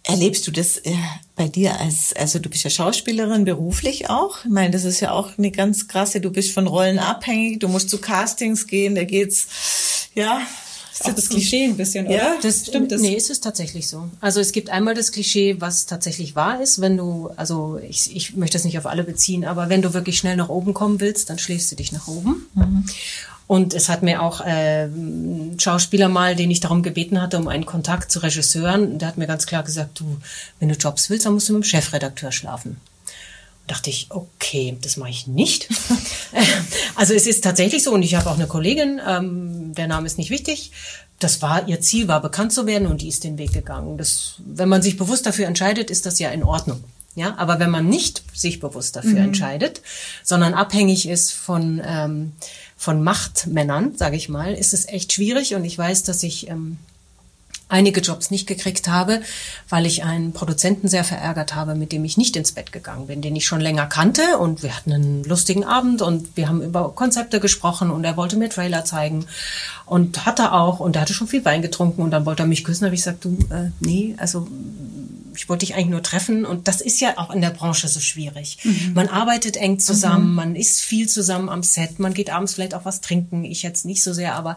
Erlebst 0.03 0.47
du 0.47 0.53
das 0.53 0.77
äh, 0.79 0.95
bei 1.35 1.49
dir 1.49 1.81
als, 1.81 2.13
also 2.15 2.39
du 2.39 2.49
bist 2.49 2.63
ja 2.63 2.71
Schauspielerin 2.71 3.45
beruflich 3.45 4.09
auch? 4.09 4.45
Ich 4.45 4.51
meine, 4.51 4.71
das 4.71 4.85
ist 4.85 5.01
ja 5.01 5.11
auch 5.11 5.37
eine 5.37 5.51
ganz 5.51 5.89
krasse, 5.89 6.21
du 6.21 6.31
bist 6.31 6.53
von 6.53 6.69
Rollen 6.69 7.01
abhängig, 7.01 7.59
du 7.59 7.67
musst 7.67 7.91
zu 7.91 7.99
Castings 7.99 8.69
gehen, 8.69 8.95
da 8.95 9.03
geht's, 9.03 9.49
ja, 10.15 10.41
ist 11.01 11.09
das, 11.09 11.15
das 11.15 11.29
Klischee 11.29 11.65
ein 11.65 11.77
bisschen, 11.77 12.07
oder? 12.07 12.17
Ja, 12.17 12.35
das 12.41 12.67
stimmt. 12.67 12.91
Das? 12.91 13.01
Nee, 13.01 13.17
es 13.17 13.29
ist 13.29 13.45
tatsächlich 13.45 13.87
so. 13.89 14.09
Also 14.21 14.41
es 14.41 14.53
gibt 14.53 14.71
einmal 14.71 14.95
das 14.95 15.13
Klischee, 15.13 15.57
was 15.61 15.87
tatsächlich 15.87 16.35
wahr 16.37 16.61
ist, 16.63 16.81
wenn 16.81 16.97
du, 16.97 17.31
also 17.37 17.79
ich, 17.87 18.15
ich 18.17 18.37
möchte 18.37 18.57
das 18.57 18.65
nicht 18.65 18.79
auf 18.79 18.87
alle 18.87 19.05
beziehen, 19.05 19.45
aber 19.45 19.69
wenn 19.69 19.83
du 19.83 19.93
wirklich 19.93 20.17
schnell 20.17 20.37
nach 20.37 20.49
oben 20.49 20.73
kommen 20.73 21.01
willst, 21.01 21.29
dann 21.29 21.39
schläfst 21.39 21.71
du 21.71 21.77
dich 21.77 21.93
nach 21.93 22.09
oben. 22.09 22.47
Mhm. 22.55 22.85
Und 23.47 23.75
es 23.75 23.89
hat 23.89 24.03
mir 24.03 24.23
auch 24.23 24.41
äh, 24.41 24.87
ein 24.87 25.57
Schauspieler 25.61 26.09
mal, 26.09 26.35
den 26.35 26.51
ich 26.51 26.61
darum 26.61 26.83
gebeten 26.83 27.21
hatte, 27.21 27.39
um 27.39 27.47
einen 27.47 27.67
Kontakt 27.67 28.11
zu 28.11 28.21
Regisseuren, 28.21 28.99
der 28.99 29.09
hat 29.09 29.19
mir 29.19 29.27
ganz 29.27 29.47
klar 29.47 29.63
gesagt, 29.63 30.01
du, 30.01 30.17
wenn 30.59 30.69
du 30.69 30.75
Jobs 30.75 31.11
willst, 31.11 31.27
dann 31.27 31.35
musst 31.35 31.49
du 31.49 31.53
mit 31.53 31.63
dem 31.63 31.67
Chefredakteur 31.67 32.33
schlafen 32.33 32.79
dachte 33.67 33.91
ich, 33.91 34.09
okay, 34.11 34.77
das 34.81 34.97
mache 34.97 35.11
ich 35.11 35.27
nicht. 35.27 35.69
also 36.95 37.15
es 37.15 37.27
ist 37.27 37.43
tatsächlich 37.45 37.83
so 37.83 37.93
und 37.93 38.03
ich 38.03 38.15
habe 38.15 38.31
auch 38.31 38.37
eine 38.37 38.47
Kollegin, 38.47 39.01
ähm, 39.07 39.75
der 39.75 39.87
Name 39.87 40.07
ist 40.07 40.19
nicht 40.19 40.31
wichtig. 40.31 40.73
Das 41.19 41.41
war 41.41 41.67
ihr 41.67 41.81
Ziel, 41.81 42.09
war 42.09 42.21
bekannt 42.21 42.53
zu 42.53 42.67
werden 42.67 42.87
und 42.87 43.01
die 43.01 43.09
ist 43.09 43.25
den 43.25 43.39
Weg 43.39 43.53
gegangen. 43.53 43.97
Das, 43.97 44.35
wenn 44.45 44.69
man 44.69 44.83
sich 44.83 44.97
bewusst 44.97 45.27
dafür 45.27 45.47
entscheidet, 45.47 45.91
ist 45.91 46.07
das 46.07 46.19
ja 46.19 46.31
in 46.31 46.43
Ordnung. 46.43 46.85
Ja, 47.15 47.35
aber 47.39 47.59
wenn 47.59 47.71
man 47.71 47.89
nicht 47.89 48.23
sich 48.35 48.61
bewusst 48.61 48.95
dafür 48.95 49.13
mhm. 49.13 49.29
entscheidet, 49.29 49.81
sondern 50.23 50.53
abhängig 50.53 51.09
ist 51.09 51.33
von 51.33 51.81
ähm, 51.83 52.33
von 52.77 53.03
Machtmännern, 53.03 53.97
sage 53.97 54.17
ich 54.17 54.29
mal, 54.29 54.53
ist 54.53 54.75
es 54.75 54.87
echt 54.87 55.15
schwierig. 55.15 55.55
Und 55.55 55.65
ich 55.65 55.79
weiß, 55.79 56.03
dass 56.03 56.23
ich 56.23 56.49
ähm, 56.51 56.77
einige 57.69 58.01
Jobs 58.01 58.31
nicht 58.31 58.47
gekriegt 58.47 58.89
habe, 58.89 59.23
weil 59.69 59.87
ich 59.87 60.05
einen 60.05 60.33
Produzenten 60.33 60.89
sehr 60.89 61.03
verärgert 61.03 61.55
habe, 61.55 61.75
mit 61.75 61.91
dem 61.91 62.05
ich 62.05 62.17
nicht 62.17 62.37
ins 62.37 62.53
Bett 62.53 62.71
gegangen 62.73 63.09
bin, 63.09 63.23
den 63.23 63.35
ich 63.35 63.47
schon 63.47 63.61
länger 63.61 63.87
kannte 63.87 64.39
und 64.39 64.63
wir 64.63 64.77
hatten 64.77 64.93
einen 64.93 65.25
lustigen 65.25 65.65
Abend 65.65 66.01
und 66.01 66.37
wir 66.37 66.49
haben 66.49 66.63
über 66.63 66.93
Konzepte 66.95 67.41
gesprochen 67.41 67.91
und 67.91 68.05
er 68.05 68.17
wollte 68.17 68.37
mir 68.37 68.51
Trailer 68.51 68.85
zeigen 68.85 69.27
und 69.85 70.27
hatte 70.27 70.53
auch 70.53 70.79
und 70.79 70.95
er 70.95 71.03
hatte 71.03 71.15
schon 71.15 71.27
viel 71.29 71.45
Wein 71.45 71.63
getrunken 71.63 72.03
und 72.03 72.13
dann 72.13 72.25
wollte 72.25 72.45
er 72.45 72.47
mich 72.47 72.63
küssen, 72.63 72.85
habe 72.85 72.95
ich 72.95 73.03
gesagt, 73.03 73.25
du, 73.25 73.37
äh, 73.51 73.71
nee, 73.81 74.15
also 74.19 74.47
ich 75.35 75.49
wollte 75.49 75.67
dich 75.67 75.75
eigentlich 75.75 75.89
nur 75.89 76.03
treffen 76.03 76.45
und 76.45 76.69
das 76.69 76.81
ist 76.81 77.01
ja 77.01 77.19
auch 77.19 77.31
in 77.31 77.41
der 77.41 77.51
Branche 77.51 77.89
so 77.89 78.01
schwierig. 78.01 78.59
Mhm. 78.65 78.93
Man 78.95 79.09
arbeitet 79.09 79.57
eng 79.57 79.79
zusammen, 79.79 80.31
mhm. 80.31 80.35
man 80.35 80.57
ist 80.57 80.81
viel 80.81 81.09
zusammen 81.09 81.49
am 81.49 81.63
Set, 81.63 81.99
man 81.99 82.15
geht 82.15 82.31
abends 82.31 82.55
vielleicht 82.55 82.75
auch 82.75 82.85
was 82.85 83.01
trinken, 83.01 83.45
ich 83.45 83.63
jetzt 83.63 83.85
nicht 83.85 84.03
so 84.03 84.13
sehr, 84.13 84.35
aber 84.35 84.57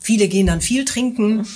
viele 0.00 0.28
gehen 0.28 0.46
dann 0.46 0.60
viel 0.60 0.84
trinken. 0.84 1.46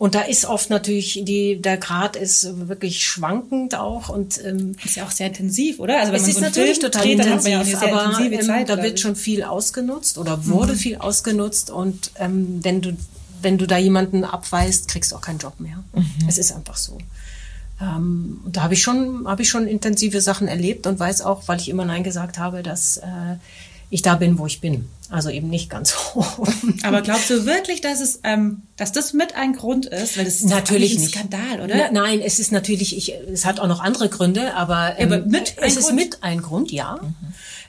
Mhm. 0.00 0.04
Und 0.04 0.14
da 0.14 0.22
ist 0.22 0.46
oft 0.46 0.70
natürlich 0.70 1.20
die, 1.24 1.60
der 1.60 1.76
Grad 1.76 2.16
ist 2.16 2.68
wirklich 2.68 3.06
schwankend 3.06 3.74
auch 3.74 4.08
und 4.08 4.42
ähm, 4.44 4.74
ist 4.82 4.96
ja 4.96 5.04
auch 5.04 5.10
sehr 5.10 5.26
intensiv, 5.26 5.78
oder? 5.78 6.00
Also 6.00 6.12
wenn 6.12 6.16
es 6.16 6.22
man 6.22 6.30
ist 6.30 6.36
so 6.36 6.42
natürlich 6.42 6.78
Film 6.78 6.90
total 6.90 7.02
dreht, 7.02 7.18
intensiv, 7.20 7.82
aber 7.82 8.18
ähm, 8.18 8.40
Zeit, 8.40 8.68
da 8.70 8.82
wird 8.82 8.98
schon 8.98 9.14
viel 9.14 9.44
ausgenutzt 9.44 10.16
oder 10.16 10.46
wurde 10.46 10.72
mhm. 10.72 10.78
viel 10.78 10.96
ausgenutzt 10.96 11.70
und 11.70 12.12
ähm, 12.16 12.60
wenn 12.62 12.80
du 12.80 12.96
wenn 13.42 13.56
du 13.56 13.66
da 13.66 13.78
jemanden 13.78 14.24
abweist, 14.24 14.88
kriegst 14.88 15.12
du 15.12 15.16
auch 15.16 15.22
keinen 15.22 15.38
Job 15.38 15.60
mehr. 15.60 15.82
Mhm. 15.94 16.28
Es 16.28 16.36
ist 16.36 16.52
einfach 16.52 16.76
so. 16.76 16.98
Ähm, 17.80 18.40
da 18.46 18.62
habe 18.62 18.74
ich 18.74 18.82
schon 18.82 19.26
habe 19.26 19.42
ich 19.42 19.48
schon 19.48 19.66
intensive 19.66 20.20
Sachen 20.20 20.48
erlebt 20.48 20.86
und 20.86 20.98
weiß 20.98 21.22
auch, 21.22 21.46
weil 21.46 21.58
ich 21.58 21.68
immer 21.68 21.84
nein 21.84 22.04
gesagt 22.04 22.38
habe, 22.38 22.62
dass 22.62 22.98
äh, 22.98 23.36
ich 23.90 24.02
da 24.02 24.16
bin, 24.16 24.38
wo 24.38 24.46
ich 24.46 24.60
bin. 24.60 24.88
Also 25.10 25.28
eben 25.28 25.48
nicht 25.48 25.68
ganz 25.68 25.94
hoch. 26.14 26.46
Aber 26.84 27.02
glaubst 27.02 27.28
du 27.30 27.44
wirklich, 27.44 27.80
dass 27.80 28.00
es, 28.00 28.20
ähm, 28.22 28.62
dass 28.76 28.92
das 28.92 29.12
mit 29.12 29.34
ein 29.34 29.54
Grund 29.54 29.86
ist? 29.86 30.16
Weil 30.16 30.24
das 30.24 30.36
ist 30.36 30.48
natürlich 30.48 30.94
ein 30.94 31.00
nicht. 31.00 31.14
Skandal, 31.14 31.60
oder? 31.64 31.74
Na, 31.76 31.90
nein, 31.90 32.20
es 32.20 32.38
ist 32.38 32.52
natürlich, 32.52 32.96
ich, 32.96 33.14
es 33.32 33.44
hat 33.44 33.58
auch 33.58 33.66
noch 33.66 33.80
andere 33.80 34.08
Gründe, 34.08 34.54
aber, 34.54 34.94
ähm, 34.98 35.12
aber 35.12 35.26
mit 35.26 35.56
es 35.60 35.76
ist 35.76 35.92
mit 35.92 36.22
ein 36.22 36.40
Grund, 36.40 36.70
ja. 36.70 37.00
Mhm. 37.02 37.14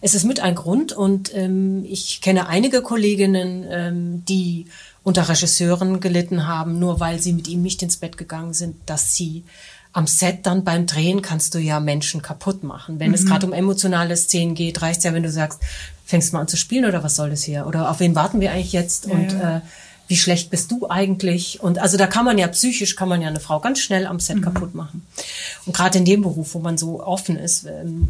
Es 0.01 0.15
ist 0.15 0.23
mit 0.23 0.39
ein 0.39 0.55
Grund 0.55 0.93
und 0.93 1.33
ähm, 1.35 1.83
ich 1.87 2.21
kenne 2.21 2.47
einige 2.47 2.81
Kolleginnen, 2.81 3.65
ähm, 3.69 4.25
die 4.25 4.65
unter 5.03 5.27
Regisseuren 5.27 5.99
gelitten 5.99 6.47
haben, 6.47 6.79
nur 6.79 6.99
weil 6.99 7.19
sie 7.19 7.33
mit 7.33 7.47
ihm 7.47 7.63
nicht 7.63 7.81
ins 7.81 7.97
Bett 7.97 8.17
gegangen 8.17 8.53
sind, 8.53 8.75
dass 8.85 9.15
sie 9.15 9.43
am 9.93 10.07
Set 10.07 10.45
dann 10.45 10.63
beim 10.63 10.85
Drehen 10.85 11.21
kannst 11.21 11.53
du 11.53 11.59
ja 11.59 11.79
Menschen 11.79 12.21
kaputt 12.21 12.63
machen. 12.63 12.99
Wenn 12.99 13.09
mhm. 13.09 13.15
es 13.15 13.25
gerade 13.25 13.45
um 13.45 13.53
emotionale 13.53 14.15
Szenen 14.15 14.55
geht, 14.55 14.81
reicht 14.81 15.03
ja, 15.03 15.13
wenn 15.13 15.23
du 15.23 15.31
sagst, 15.31 15.59
fängst 16.11 16.31
du 16.31 16.35
mal 16.35 16.41
an 16.41 16.47
zu 16.47 16.57
spielen 16.57 16.85
oder 16.85 17.03
was 17.03 17.15
soll 17.15 17.31
das 17.31 17.43
hier? 17.43 17.65
Oder 17.65 17.89
auf 17.89 17.99
wen 17.99 18.13
warten 18.13 18.39
wir 18.39 18.51
eigentlich 18.51 18.73
jetzt? 18.73 19.07
Ja, 19.07 19.13
und 19.13 19.31
ja. 19.31 19.57
Äh, 19.57 19.61
wie 20.07 20.17
schlecht 20.17 20.49
bist 20.49 20.69
du 20.71 20.89
eigentlich? 20.89 21.61
Und 21.63 21.79
also 21.79 21.95
da 21.95 22.05
kann 22.05 22.25
man 22.25 22.37
ja 22.37 22.47
psychisch, 22.49 22.97
kann 22.97 23.07
man 23.07 23.21
ja 23.21 23.29
eine 23.29 23.39
Frau 23.39 23.61
ganz 23.61 23.79
schnell 23.79 24.05
am 24.05 24.19
Set 24.19 24.37
mhm. 24.37 24.41
kaputt 24.41 24.75
machen. 24.75 25.07
Und 25.65 25.73
gerade 25.75 25.97
in 25.97 26.05
dem 26.05 26.21
Beruf, 26.21 26.53
wo 26.53 26.59
man 26.59 26.77
so 26.77 27.01
offen 27.01 27.37
ist, 27.37 27.65
ähm, 27.65 28.09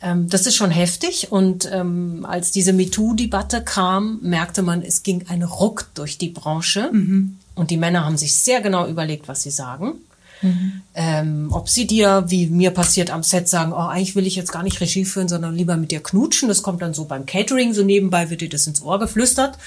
ähm, 0.00 0.30
das 0.30 0.46
ist 0.46 0.56
schon 0.56 0.70
heftig. 0.70 1.30
Und 1.30 1.70
ähm, 1.70 2.24
als 2.26 2.52
diese 2.52 2.72
MeToo-Debatte 2.72 3.62
kam, 3.62 4.18
merkte 4.22 4.62
man, 4.62 4.80
es 4.80 5.02
ging 5.02 5.26
ein 5.28 5.42
Ruck 5.42 5.88
durch 5.92 6.16
die 6.16 6.30
Branche. 6.30 6.88
Mhm. 6.90 7.36
Und 7.54 7.70
die 7.70 7.76
Männer 7.76 8.06
haben 8.06 8.16
sich 8.16 8.38
sehr 8.38 8.62
genau 8.62 8.86
überlegt, 8.86 9.28
was 9.28 9.42
sie 9.42 9.50
sagen. 9.50 9.98
Mhm. 10.42 10.82
Ähm, 10.94 11.48
ob 11.52 11.68
sie 11.68 11.86
dir, 11.86 12.24
wie 12.28 12.46
mir 12.46 12.70
passiert 12.70 13.10
am 13.10 13.22
Set, 13.22 13.48
sagen, 13.48 13.72
oh, 13.72 13.76
eigentlich 13.76 14.16
will 14.16 14.26
ich 14.26 14.36
jetzt 14.36 14.52
gar 14.52 14.62
nicht 14.62 14.80
Regie 14.80 15.04
führen, 15.04 15.28
sondern 15.28 15.54
lieber 15.54 15.76
mit 15.76 15.90
dir 15.90 16.02
knutschen. 16.02 16.48
Das 16.48 16.62
kommt 16.62 16.82
dann 16.82 16.94
so 16.94 17.04
beim 17.04 17.26
Catering, 17.26 17.74
so 17.74 17.82
nebenbei 17.82 18.30
wird 18.30 18.40
dir 18.40 18.48
das 18.48 18.66
ins 18.66 18.82
Ohr 18.82 18.98
geflüstert. 18.98 19.58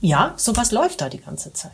Ja, 0.00 0.34
sowas 0.36 0.72
läuft 0.72 1.00
da 1.00 1.08
die 1.08 1.20
ganze 1.20 1.52
Zeit. 1.52 1.70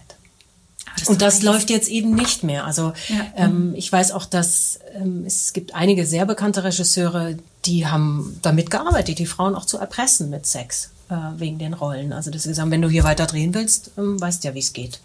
Das 0.99 1.09
und 1.09 1.23
das 1.23 1.43
läuft 1.43 1.71
jetzt 1.71 1.89
eben 1.89 2.15
nicht 2.15 2.43
mehr. 2.43 2.65
Also 2.65 2.93
ja. 3.09 3.27
ähm, 3.37 3.75
ich 3.77 3.91
weiß 3.91 4.13
auch, 4.13 4.25
dass 4.25 4.81
ähm, 4.95 5.25
es 5.27 5.53
gibt 5.53 5.75
einige 5.75 6.07
sehr 6.07 6.27
bekannte 6.27 6.65
Regisseure, 6.65 7.37
die 7.65 7.87
haben 7.87 8.39
damit 8.43 8.71
gearbeitet, 8.71 9.19
die 9.19 9.27
Frauen 9.27 9.55
auch 9.55 9.65
zu 9.65 9.79
erpressen 9.79 10.31
mit 10.31 10.47
Sex 10.47 10.91
äh, 11.09 11.15
wegen 11.37 11.59
den 11.59 11.75
Rollen. 11.75 12.13
Also 12.13 12.31
das 12.31 12.47
ist, 12.47 12.59
wenn 12.59 12.83
du 12.83 12.89
hier 12.89 13.05
weiter 13.05 13.27
drehen 13.27 13.55
willst, 13.55 13.93
ähm, 13.97 14.21
weißt 14.21 14.45
ja, 14.45 14.55
wie 14.55 14.61
es 14.61 14.73
geht. 14.73 15.01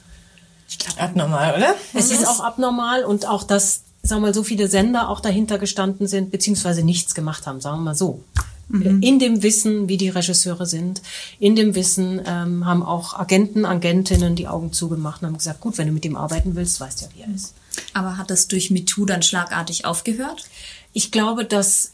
Ich 0.70 0.80
glaube, 0.80 1.00
abnormal, 1.00 1.56
oder? 1.56 1.76
Es 1.94 2.12
ist 2.12 2.28
auch 2.28 2.40
abnormal 2.40 3.04
und 3.04 3.28
auch, 3.28 3.44
dass, 3.44 3.82
sagen 4.02 4.22
wir 4.22 4.28
mal, 4.28 4.34
so 4.34 4.44
viele 4.44 4.68
Sender 4.68 5.10
auch 5.10 5.20
dahinter 5.20 5.60
gestanden 5.60 6.08
sind, 6.08 6.32
beziehungsweise 6.32 6.84
nichts 6.84 7.16
gemacht 7.16 7.46
haben, 7.48 7.62
sagen 7.62 7.78
wir 7.78 7.84
mal 7.84 7.96
so. 7.96 8.24
Mhm. 8.70 9.02
In 9.02 9.20
dem 9.20 9.44
Wissen, 9.44 9.90
wie 9.90 9.98
die 9.98 10.10
Regisseure 10.10 10.66
sind, 10.66 11.02
in 11.40 11.56
dem 11.56 11.76
Wissen 11.76 12.22
ähm, 12.26 12.66
haben 12.66 12.84
auch 12.84 13.14
Agenten, 13.20 13.66
Agentinnen 13.66 14.36
die 14.36 14.48
Augen 14.48 14.72
zugemacht 14.72 15.22
und 15.22 15.28
haben 15.28 15.38
gesagt, 15.38 15.62
gut, 15.62 15.78
wenn 15.78 15.88
du 15.88 15.94
mit 15.94 16.06
ihm 16.06 16.16
arbeiten 16.16 16.56
willst, 16.56 16.80
weißt 16.80 17.02
ja, 17.02 17.08
wie 17.16 17.22
er 17.22 17.36
ist. 17.36 17.54
Aber 17.94 18.18
hat 18.18 18.30
das 18.30 18.48
durch 18.48 18.72
MeToo 18.72 19.06
dann 19.06 19.22
schlagartig 19.22 19.86
aufgehört? 19.86 20.46
Ich 20.94 21.12
glaube, 21.12 21.46
dass 21.46 21.92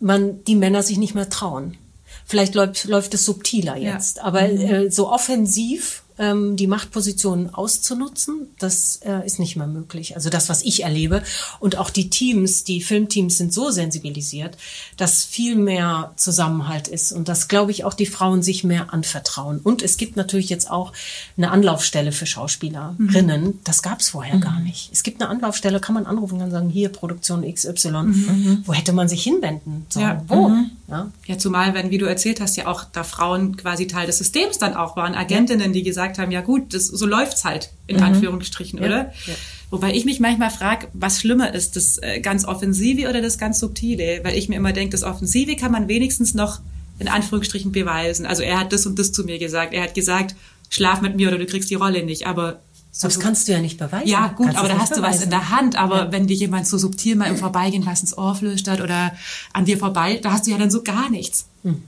man 0.00 0.44
die 0.44 0.54
Männer 0.54 0.82
sich 0.82 0.98
nicht 0.98 1.14
mehr 1.14 1.28
trauen. 1.28 1.76
Vielleicht 2.24 2.54
läuft, 2.54 2.84
läuft 2.84 3.14
es 3.14 3.24
subtiler 3.24 3.76
jetzt, 3.76 4.18
ja. 4.18 4.24
aber 4.24 4.46
mhm. 4.46 4.60
äh, 4.60 4.90
so 4.90 5.10
offensiv 5.10 6.02
ähm, 6.18 6.56
die 6.56 6.66
Machtpositionen 6.66 7.54
auszunutzen. 7.54 8.48
Das 8.58 9.00
äh, 9.04 9.24
ist 9.24 9.38
nicht 9.38 9.56
mehr 9.56 9.66
möglich. 9.66 10.16
Also 10.16 10.30
das, 10.30 10.48
was 10.48 10.62
ich 10.62 10.82
erlebe. 10.82 11.22
Und 11.60 11.76
auch 11.76 11.90
die 11.90 12.10
Teams, 12.10 12.64
die 12.64 12.80
Filmteams 12.80 13.38
sind 13.38 13.52
so 13.52 13.70
sensibilisiert, 13.70 14.56
dass 14.96 15.24
viel 15.24 15.56
mehr 15.56 16.12
Zusammenhalt 16.16 16.88
ist 16.88 17.12
und 17.12 17.28
dass, 17.28 17.48
glaube 17.48 17.70
ich, 17.70 17.84
auch 17.84 17.94
die 17.94 18.06
Frauen 18.06 18.42
sich 18.42 18.64
mehr 18.64 18.92
anvertrauen. 18.92 19.60
Und 19.62 19.82
es 19.82 19.96
gibt 19.96 20.16
natürlich 20.16 20.48
jetzt 20.48 20.70
auch 20.70 20.92
eine 21.36 21.50
Anlaufstelle 21.50 22.12
für 22.12 22.26
Schauspielerinnen. 22.26 23.44
Mhm. 23.44 23.58
Das 23.64 23.82
gab 23.82 24.00
es 24.00 24.08
vorher 24.08 24.36
mhm. 24.36 24.40
gar 24.40 24.60
nicht. 24.60 24.90
Es 24.92 25.02
gibt 25.02 25.20
eine 25.20 25.30
Anlaufstelle, 25.30 25.80
kann 25.80 25.94
man 25.94 26.06
anrufen 26.06 26.40
und 26.40 26.50
sagen, 26.50 26.68
hier 26.68 26.88
Produktion 26.88 27.42
XY. 27.42 27.90
Mhm. 27.90 28.62
Wo 28.64 28.72
hätte 28.72 28.92
man 28.92 29.08
sich 29.08 29.22
hinwenden 29.22 29.86
sollen? 29.88 30.06
Ja. 30.06 30.24
Wo? 30.26 30.48
Mhm. 30.48 30.70
Ja. 30.88 31.10
ja, 31.26 31.36
zumal, 31.36 31.74
wenn, 31.74 31.90
wie 31.90 31.98
du 31.98 32.06
erzählt 32.06 32.40
hast, 32.40 32.56
ja 32.56 32.66
auch 32.66 32.84
da 32.84 33.04
Frauen 33.04 33.58
quasi 33.58 33.86
Teil 33.86 34.06
des 34.06 34.16
Systems 34.16 34.56
dann 34.56 34.72
auch 34.72 34.96
waren. 34.96 35.14
Agentinnen, 35.14 35.74
die 35.74 35.82
gesagt 35.82 36.07
haben, 36.16 36.30
ja 36.30 36.40
gut, 36.40 36.72
das, 36.72 36.86
so 36.86 37.04
läuft's 37.04 37.44
halt, 37.44 37.70
in 37.86 37.96
mhm. 37.96 38.04
Anführungsstrichen, 38.04 38.78
oder? 38.78 39.12
Ja. 39.26 39.34
Wobei 39.70 39.92
ich 39.92 40.06
mich 40.06 40.18
manchmal 40.20 40.50
frage, 40.50 40.88
was 40.94 41.20
schlimmer 41.20 41.52
ist, 41.52 41.76
das 41.76 41.98
äh, 41.98 42.20
ganz 42.20 42.46
Offensive 42.46 43.08
oder 43.10 43.20
das 43.20 43.36
ganz 43.36 43.58
Subtile? 43.58 44.20
Weil 44.22 44.36
ich 44.36 44.48
mir 44.48 44.56
immer 44.56 44.72
denke, 44.72 44.92
das 44.92 45.02
Offensive 45.02 45.56
kann 45.56 45.72
man 45.72 45.88
wenigstens 45.88 46.32
noch 46.32 46.60
in 46.98 47.08
Anführungsstrichen 47.08 47.72
beweisen. 47.72 48.26
Also 48.26 48.42
er 48.42 48.58
hat 48.58 48.72
das 48.72 48.86
und 48.86 48.98
das 48.98 49.12
zu 49.12 49.24
mir 49.24 49.38
gesagt. 49.38 49.74
Er 49.74 49.82
hat 49.82 49.94
gesagt, 49.94 50.34
schlaf 50.70 51.00
mit 51.00 51.16
mir 51.16 51.28
oder 51.28 51.38
du 51.38 51.46
kriegst 51.46 51.70
die 51.70 51.74
Rolle 51.74 52.02
nicht. 52.02 52.26
Aber 52.26 52.60
so 52.90 53.06
das 53.06 53.20
kannst 53.20 53.46
du 53.46 53.52
ja 53.52 53.60
nicht 53.60 53.78
beweisen. 53.78 54.08
Ja, 54.08 54.28
gut, 54.28 54.46
kannst 54.46 54.58
aber 54.58 54.68
da 54.68 54.78
hast 54.78 54.94
beweisen. 54.94 55.02
du 55.02 55.16
was 55.16 55.22
in 55.22 55.30
der 55.30 55.50
Hand. 55.50 55.76
Aber 55.76 56.06
ja. 56.06 56.12
wenn 56.12 56.26
dir 56.26 56.34
jemand 56.34 56.66
so 56.66 56.78
subtil 56.78 57.16
mal 57.16 57.26
im 57.26 57.36
Vorbeigehen 57.36 57.86
was 57.86 58.00
ins 58.00 58.16
Ohr 58.16 58.34
flüstert 58.34 58.80
oder 58.80 59.12
an 59.52 59.66
dir 59.66 59.78
vorbei, 59.78 60.18
da 60.22 60.32
hast 60.32 60.46
du 60.46 60.50
ja 60.50 60.58
dann 60.58 60.70
so 60.70 60.82
gar 60.82 61.10
nichts. 61.10 61.46
Hm. 61.62 61.82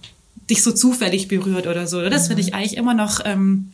Dich 0.49 0.63
so 0.63 0.73
zufällig 0.73 1.29
berührt 1.29 1.67
oder 1.67 1.87
so. 1.87 2.09
Das 2.09 2.25
mhm. 2.25 2.27
finde 2.29 2.43
ich 2.43 2.55
eigentlich 2.55 2.77
immer 2.77 2.95
noch 2.95 3.21
ähm, 3.25 3.71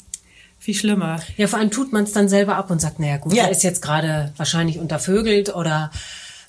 viel 0.66 0.74
schlimmer. 0.74 1.20
Ja, 1.36 1.46
vor 1.46 1.60
allem 1.60 1.70
tut 1.70 1.92
man 1.92 2.04
es 2.04 2.12
dann 2.12 2.28
selber 2.28 2.56
ab 2.56 2.70
und 2.70 2.80
sagt, 2.80 2.98
naja 2.98 3.18
gut, 3.18 3.32
ja. 3.32 3.44
der 3.44 3.52
ist 3.52 3.62
jetzt 3.62 3.80
gerade 3.82 4.32
wahrscheinlich 4.36 4.78
untervögelt 4.78 5.54
oder 5.54 5.92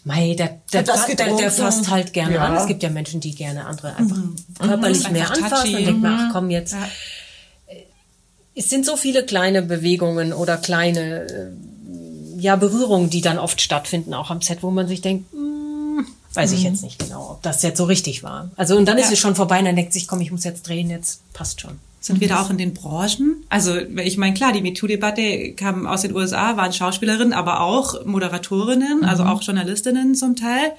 Mei, 0.04 0.36
der, 0.36 0.60
der, 0.74 0.84
der, 0.84 1.36
der, 1.36 1.52
fasst 1.52 1.90
halt 1.90 2.14
gerne 2.14 2.36
ja. 2.36 2.46
an. 2.46 2.56
Es 2.56 2.66
gibt 2.66 2.82
ja 2.82 2.90
Menschen, 2.90 3.20
die 3.20 3.36
gerne 3.36 3.66
andere 3.66 3.96
einfach 3.96 4.16
mhm. 4.16 4.36
körperlich 4.58 5.06
mhm. 5.06 5.14
mehr 5.14 5.30
einfach 5.30 5.44
anfassen 5.44 5.76
und 5.76 5.86
denken, 5.86 6.06
ach 6.06 6.34
komm 6.34 6.50
jetzt. 6.50 6.74
Ja. 6.74 6.88
Es 8.56 8.70
sind 8.70 8.86
so 8.86 8.98
viele 8.98 9.24
kleine 9.24 9.62
Bewegungen 9.62 10.34
oder 10.34 10.58
kleine 10.58 11.28
äh, 11.28 11.52
ja, 12.40 12.56
Berührungen, 12.56 13.12
die 13.12 13.22
dann 13.22 13.38
oft 13.38 13.62
stattfinden, 13.62 14.14
auch 14.14 14.32
am 14.32 14.42
Set, 14.42 14.64
wo 14.64 14.72
man 14.72 14.88
sich 14.88 15.02
denkt, 15.02 15.32
hm, 15.32 16.08
weiß 16.34 16.54
ich 16.54 16.62
mhm. 16.62 16.66
jetzt 16.66 16.84
nicht 16.84 16.98
genau, 16.98 17.32
ob 17.32 17.44
das 17.44 17.62
jetzt 17.62 17.78
so 17.78 17.84
richtig 17.84 18.24
war. 18.24 18.50
Also 18.56 18.78
und 18.78 18.86
dann 18.86 18.98
ja. 18.98 19.04
ist 19.04 19.12
es 19.12 19.20
schon 19.20 19.36
vorbei 19.36 19.60
und 19.60 19.66
dann 19.66 19.76
denkt 19.76 19.94
sich, 19.94 20.08
komm, 20.08 20.22
ich 20.22 20.32
muss 20.32 20.44
jetzt 20.44 20.68
drehen, 20.68 20.90
jetzt 20.90 21.22
passt 21.34 21.62
schon. 21.62 21.80
Sind 22.08 22.22
wir 22.22 22.30
da 22.30 22.42
auch 22.42 22.50
in 22.50 22.58
den 22.58 22.74
Branchen? 22.74 23.44
Also 23.50 23.76
ich 23.76 24.18
meine, 24.18 24.34
klar, 24.34 24.54
die 24.54 24.62
MeToo-Debatte 24.62 25.52
kam 25.58 25.86
aus 25.86 26.04
den 26.04 26.16
USA, 26.16 26.56
waren 26.56 26.72
Schauspielerinnen, 26.72 27.34
aber 27.34 27.60
auch 27.60 28.06
Moderatorinnen, 28.06 29.04
also 29.04 29.24
mhm. 29.24 29.30
also 29.30 29.36
auch 29.36 29.44
Journalistinnen 29.44 30.16
zum 30.16 30.38
Teil. 30.38 30.72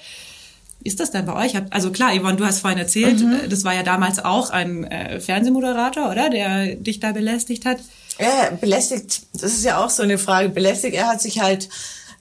Wie 0.81 0.89
ist 0.89 1.01
das 1.01 1.11
denn 1.11 1.27
bei 1.27 1.35
euch? 1.35 1.53
Also 1.69 1.91
klar, 1.91 2.19
Yvonne, 2.19 2.37
du 2.37 2.47
hast 2.47 2.61
vorhin 2.61 2.79
erzählt, 2.79 3.21
mhm. 3.21 3.41
das 3.51 3.63
war 3.65 3.75
ja 3.75 3.83
damals 3.83 4.25
auch 4.25 4.49
ein 4.49 4.85
äh, 4.85 5.21
Fernsehmoderator, 5.21 6.11
oder? 6.11 6.31
Der 6.31 6.77
dich 6.77 6.99
da 6.99 7.13
belästigt 7.13 7.67
hat. 7.67 7.77
Ja, 8.19 8.57
belästigt, 8.59 9.21
das 9.35 9.53
ist 9.53 9.65
ja 9.65 9.85
auch 9.85 9.91
so 9.91 10.03
eine 10.03 10.17
Frage. 10.17 10.49
Belästigt, 10.49 10.97
er 10.97 11.09
hat 11.09 11.21
sich 11.21 11.41
halt, 11.41 11.69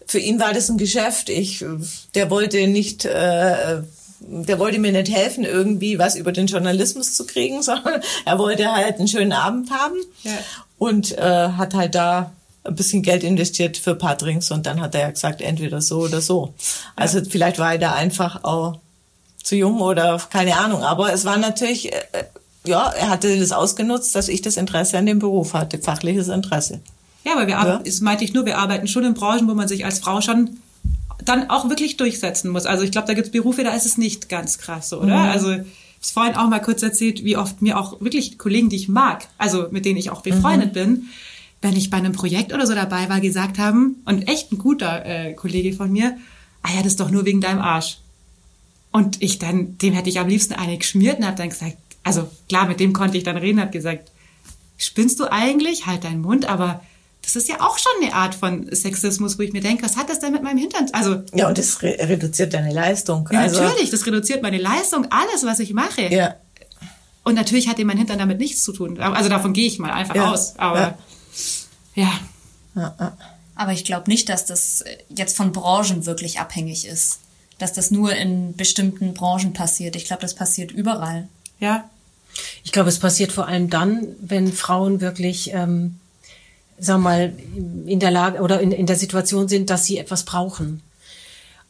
für 0.06 0.20
ihn 0.20 0.38
war 0.38 0.52
das 0.52 0.70
ein 0.70 0.78
Geschäft. 0.78 1.30
Ich, 1.30 1.64
der 2.14 2.30
wollte 2.30 2.68
nicht 2.68 3.06
äh, 3.06 3.84
der 4.20 4.60
wollte 4.60 4.80
mir 4.80 4.92
nicht 4.92 5.14
helfen, 5.14 5.44
irgendwie 5.44 6.00
was 6.00 6.16
über 6.16 6.32
den 6.32 6.48
Journalismus 6.48 7.14
zu 7.16 7.26
kriegen, 7.26 7.62
sondern 7.64 8.02
er 8.26 8.40
wollte 8.40 8.72
halt 8.72 8.98
einen 8.98 9.08
schönen 9.08 9.34
Abend 9.34 9.72
haben 9.72 9.96
ja. 10.24 10.32
und 10.78 11.18
äh, 11.18 11.50
hat 11.50 11.74
halt 11.74 11.96
da 11.96 12.32
ein 12.64 12.76
bisschen 12.76 13.02
Geld 13.02 13.24
investiert 13.24 13.78
für 13.78 13.92
ein 13.92 13.98
paar 13.98 14.16
Drinks 14.16 14.52
und 14.52 14.66
dann 14.66 14.82
hat 14.82 14.94
er 14.94 15.02
ja 15.02 15.10
gesagt, 15.12 15.42
entweder 15.42 15.82
so 15.82 16.00
oder 16.00 16.22
so. 16.22 16.54
Also 16.96 17.20
ja. 17.20 17.26
vielleicht 17.30 17.60
war 17.60 17.74
er 17.74 17.80
da 17.80 17.94
einfach 17.94 18.44
auch 18.44 18.80
zu 19.42 19.56
jung 19.56 19.80
oder 19.80 20.20
keine 20.30 20.58
Ahnung, 20.58 20.84
aber 20.84 21.14
es 21.14 21.24
war 21.24 21.38
natürlich, 21.38 21.94
äh, 21.94 22.02
ja, 22.66 22.90
er 22.90 23.10
hatte 23.10 23.40
das 23.40 23.54
ausgenutzt, 23.54 24.14
dass 24.16 24.28
ich 24.28 24.42
das 24.42 24.58
Interesse 24.58 24.98
an 24.98 25.06
dem 25.06 25.20
Beruf 25.20 25.54
hatte, 25.54 25.80
fachliches 25.80 26.28
Interesse. 26.28 26.82
Ja, 27.24 27.34
aber 27.34 27.48
wir 27.48 27.54
ja. 27.54 27.60
arbeiten, 27.60 27.86
das 27.86 28.02
meinte 28.02 28.26
ich 28.26 28.34
nur, 28.34 28.46
wir 28.46 28.58
arbeiten 28.58 28.88
schon 28.88 29.06
in 29.06 29.14
Branchen, 29.14 29.48
wo 29.48 29.54
man 29.54 29.68
sich 29.68 29.86
als 29.86 30.00
Frau 30.00 30.20
schon 30.20 30.58
dann 31.28 31.50
auch 31.50 31.70
wirklich 31.70 31.98
durchsetzen 31.98 32.50
muss. 32.50 32.66
Also 32.66 32.84
ich 32.84 32.92
glaube, 32.92 33.08
da 33.08 33.14
gibt 33.14 33.28
es 33.28 33.32
Berufe, 33.32 33.64
da 33.64 33.74
ist 33.74 33.86
es 33.86 33.98
nicht 33.98 34.30
ganz 34.30 34.58
krass, 34.58 34.90
so, 34.90 35.00
oder? 35.02 35.18
Mhm. 35.18 35.30
Also 35.30 35.52
ich 35.52 35.58
habe 35.58 35.66
vorhin 36.14 36.36
auch 36.36 36.50
mal 36.50 36.60
kurz 36.60 36.84
erzählt, 36.84 37.24
wie 37.24 37.38
oft 37.38 37.62
mir 37.62 37.80
auch 37.80 38.00
wirklich 38.02 38.38
Kollegen, 38.38 38.70
die 38.70 38.76
ich 38.76 38.88
mag, 38.88 39.28
also 39.38 39.68
mit 39.72 39.86
denen 39.86 39.98
ich 39.98 40.10
auch 40.10 40.22
befreundet 40.22 40.70
mhm. 40.70 40.74
bin, 40.74 41.10
wenn 41.62 41.76
ich 41.76 41.90
bei 41.90 41.98
einem 41.98 42.14
Projekt 42.14 42.54
oder 42.54 42.68
so 42.68 42.76
dabei 42.76 43.10
war, 43.10 43.20
gesagt 43.20 43.58
haben, 43.58 43.98
und 44.06 44.28
echt 44.28 44.52
ein 44.52 44.58
guter 44.58 45.06
äh, 45.06 45.34
Kollege 45.34 45.74
von 45.74 45.92
mir, 45.92 46.18
ah 46.62 46.70
ja, 46.72 46.78
das 46.78 46.94
ist 46.94 47.00
doch 47.00 47.10
nur 47.10 47.26
wegen 47.26 47.42
deinem 47.42 47.60
Arsch. 47.60 47.98
Und 48.92 49.22
ich 49.22 49.40
dann, 49.40 49.78
dem 49.80 49.94
hätte 49.94 50.10
ich 50.10 50.20
am 50.20 50.28
liebsten 50.28 50.54
eine 50.54 50.78
geschmiert 50.78 51.20
und 51.20 51.26
habe 51.26 51.38
dann 51.38 51.50
gesagt, 51.50 51.78
also 52.04 52.30
klar, 52.48 52.68
mit 52.68 52.80
dem 52.80 52.94
konnte 52.94 53.18
ich 53.18 53.24
dann 53.24 53.38
reden, 53.38 53.60
habe 53.60 53.72
gesagt, 53.72 54.12
spinnst 54.78 55.20
du 55.20 55.32
eigentlich? 55.32 55.88
Halt 55.88 56.04
deinen 56.04 56.22
Mund, 56.22 56.46
aber 56.46 56.82
das 57.28 57.36
ist 57.36 57.50
ja 57.50 57.60
auch 57.60 57.78
schon 57.78 57.92
eine 58.02 58.14
Art 58.14 58.36
von 58.36 58.74
Sexismus, 58.74 59.38
wo 59.38 59.42
ich 59.42 59.52
mir 59.52 59.60
denke, 59.60 59.84
was 59.84 59.98
hat 59.98 60.10
das 60.10 60.20
denn 60.20 60.32
mit 60.32 60.44
meinem 60.44 60.60
Hintern? 60.60 60.88
Also 60.94 61.24
ja, 61.34 61.50
und 61.50 61.58
das 61.58 61.82
re 61.82 61.98
reduziert 62.00 62.54
deine 62.54 62.72
Leistung. 62.72 63.28
Ja, 63.30 63.42
also, 63.42 63.62
natürlich, 63.62 63.90
das 63.90 64.06
reduziert 64.06 64.42
meine 64.42 64.58
Leistung, 64.58 65.08
alles, 65.10 65.46
was 65.46 65.60
ich 65.60 65.74
mache. 65.74 66.04
Ja. 66.04 66.36
Und 67.26 67.36
natürlich 67.36 67.68
hat 67.68 67.80
mein 67.80 67.98
Hintern 67.98 68.20
damit 68.20 68.40
nichts 68.40 68.64
zu 68.64 68.72
tun. 68.72 68.98
Also 69.02 69.28
davon 69.28 69.52
gehe 69.52 69.68
ich 69.68 69.78
mal 69.78 69.92
einfach 69.92 70.16
ja. 70.16 70.32
aus. 70.32 70.58
Aber 70.58 70.98
ja. 71.96 72.14
ja. 72.76 73.18
Aber 73.56 73.74
ich 73.74 73.84
glaube 73.84 74.10
nicht, 74.10 74.30
dass 74.30 74.46
das 74.46 74.86
jetzt 75.10 75.36
von 75.36 75.52
Branchen 75.52 76.06
wirklich 76.06 76.40
abhängig 76.40 76.88
ist. 76.88 77.20
Dass 77.58 77.74
das 77.74 77.92
nur 77.92 78.16
in 78.16 78.56
bestimmten 78.56 79.14
Branchen 79.14 79.52
passiert. 79.52 79.98
Ich 79.98 80.06
glaube, 80.06 80.22
das 80.22 80.34
passiert 80.34 80.72
überall. 80.72 81.28
Ja. 81.60 81.90
Ich 82.64 82.72
glaube, 82.72 82.88
es 82.88 83.00
passiert 83.00 83.34
vor 83.34 83.48
allem 83.48 83.70
dann, 83.70 84.08
wenn 84.22 84.54
Frauen 84.54 85.02
wirklich 85.02 85.52
ähm, 85.54 86.00
sag 86.78 87.00
mal, 87.00 87.34
in 87.86 88.00
der 88.00 88.12
Lage 88.12 88.42
oder 88.42 88.62
in, 88.62 88.72
in 88.72 88.86
der 88.86 88.96
Situation 88.96 89.48
sind, 89.48 89.70
dass 89.70 89.86
sie 89.86 89.98
etwas 89.98 90.24
brauchen. 90.24 90.82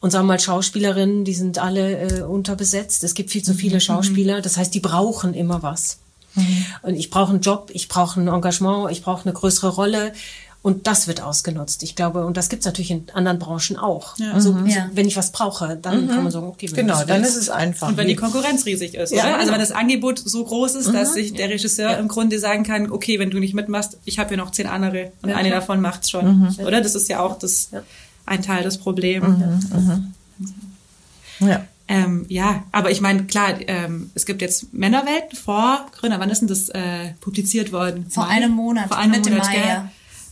Und 0.00 0.10
sagen 0.10 0.26
wir 0.26 0.34
mal, 0.34 0.40
Schauspielerinnen, 0.40 1.24
die 1.24 1.34
sind 1.34 1.58
alle 1.58 1.98
äh, 1.98 2.22
unterbesetzt. 2.22 3.02
Es 3.02 3.14
gibt 3.14 3.30
viel 3.30 3.42
zu 3.42 3.54
viele 3.54 3.76
mhm. 3.76 3.80
Schauspieler. 3.80 4.40
Das 4.42 4.56
heißt, 4.56 4.72
die 4.72 4.80
brauchen 4.80 5.34
immer 5.34 5.62
was. 5.62 5.98
Mhm. 6.34 6.66
Und 6.82 6.94
ich 6.94 7.10
brauche 7.10 7.30
einen 7.30 7.40
Job, 7.40 7.70
ich 7.72 7.88
brauche 7.88 8.20
ein 8.20 8.28
Engagement, 8.28 8.92
ich 8.92 9.02
brauche 9.02 9.24
eine 9.24 9.32
größere 9.32 9.70
Rolle. 9.70 10.12
Und 10.68 10.86
das 10.86 11.08
wird 11.08 11.22
ausgenutzt. 11.22 11.82
Ich 11.82 11.96
glaube, 11.96 12.26
und 12.26 12.36
das 12.36 12.50
gibt's 12.50 12.66
natürlich 12.66 12.90
in 12.90 13.06
anderen 13.14 13.38
Branchen 13.38 13.78
auch. 13.78 14.18
Ja. 14.18 14.32
Also 14.32 14.52
mhm. 14.52 14.66
ja. 14.66 14.90
wenn 14.92 15.06
ich 15.06 15.16
was 15.16 15.32
brauche, 15.32 15.78
dann 15.80 16.04
mhm. 16.04 16.08
kann 16.08 16.22
man 16.24 16.30
sagen, 16.30 16.46
okay, 16.46 16.66
genau, 16.66 17.04
dann 17.04 17.24
ist 17.24 17.36
es 17.36 17.48
einfach. 17.48 17.88
Und 17.88 17.96
wenn 17.96 18.06
die 18.06 18.16
Konkurrenz 18.16 18.66
riesig 18.66 18.92
ist, 18.92 19.14
ja, 19.14 19.22
oder? 19.22 19.28
Also 19.28 19.38
genau. 19.44 19.52
wenn 19.54 19.60
das 19.60 19.72
Angebot 19.72 20.18
so 20.18 20.44
groß 20.44 20.74
ist, 20.74 20.92
dass 20.92 21.08
mhm. 21.08 21.14
sich 21.14 21.32
der 21.32 21.48
Regisseur 21.48 21.96
im 21.96 22.06
Grunde 22.06 22.38
sagen 22.38 22.64
kann, 22.64 22.92
okay, 22.92 23.18
wenn 23.18 23.30
du 23.30 23.38
nicht 23.38 23.54
mitmachst, 23.54 23.96
ich 24.04 24.18
habe 24.18 24.28
hier 24.28 24.36
noch 24.36 24.50
zehn 24.50 24.66
andere 24.66 25.10
und 25.22 25.32
eine 25.32 25.48
davon 25.48 25.80
macht's 25.80 26.10
schon, 26.10 26.40
mhm. 26.40 26.66
oder? 26.66 26.82
Das 26.82 26.94
ist 26.94 27.08
ja 27.08 27.20
auch 27.20 27.38
das 27.38 27.70
ein 28.26 28.42
Teil 28.42 28.62
des 28.62 28.76
Problems. 28.76 29.26
Mhm. 29.72 30.12
Ja. 31.48 31.64
Ähm, 31.90 32.26
ja, 32.28 32.64
aber 32.72 32.90
ich 32.90 33.00
meine, 33.00 33.24
klar, 33.24 33.54
ähm, 33.66 34.10
es 34.14 34.26
gibt 34.26 34.42
jetzt 34.42 34.74
Männerwelten 34.74 35.34
vor 35.34 35.86
Gründer. 35.98 36.20
Wann 36.20 36.28
ist 36.28 36.40
denn 36.40 36.48
das 36.48 36.68
äh, 36.68 37.14
publiziert 37.22 37.72
worden? 37.72 38.10
Vor 38.10 38.26
einem 38.26 38.52
Monat. 38.52 38.88
Vor 38.88 38.98
einem 38.98 39.22
Monat, 39.22 39.46
Mai, 39.46 39.66
ja 39.66 39.90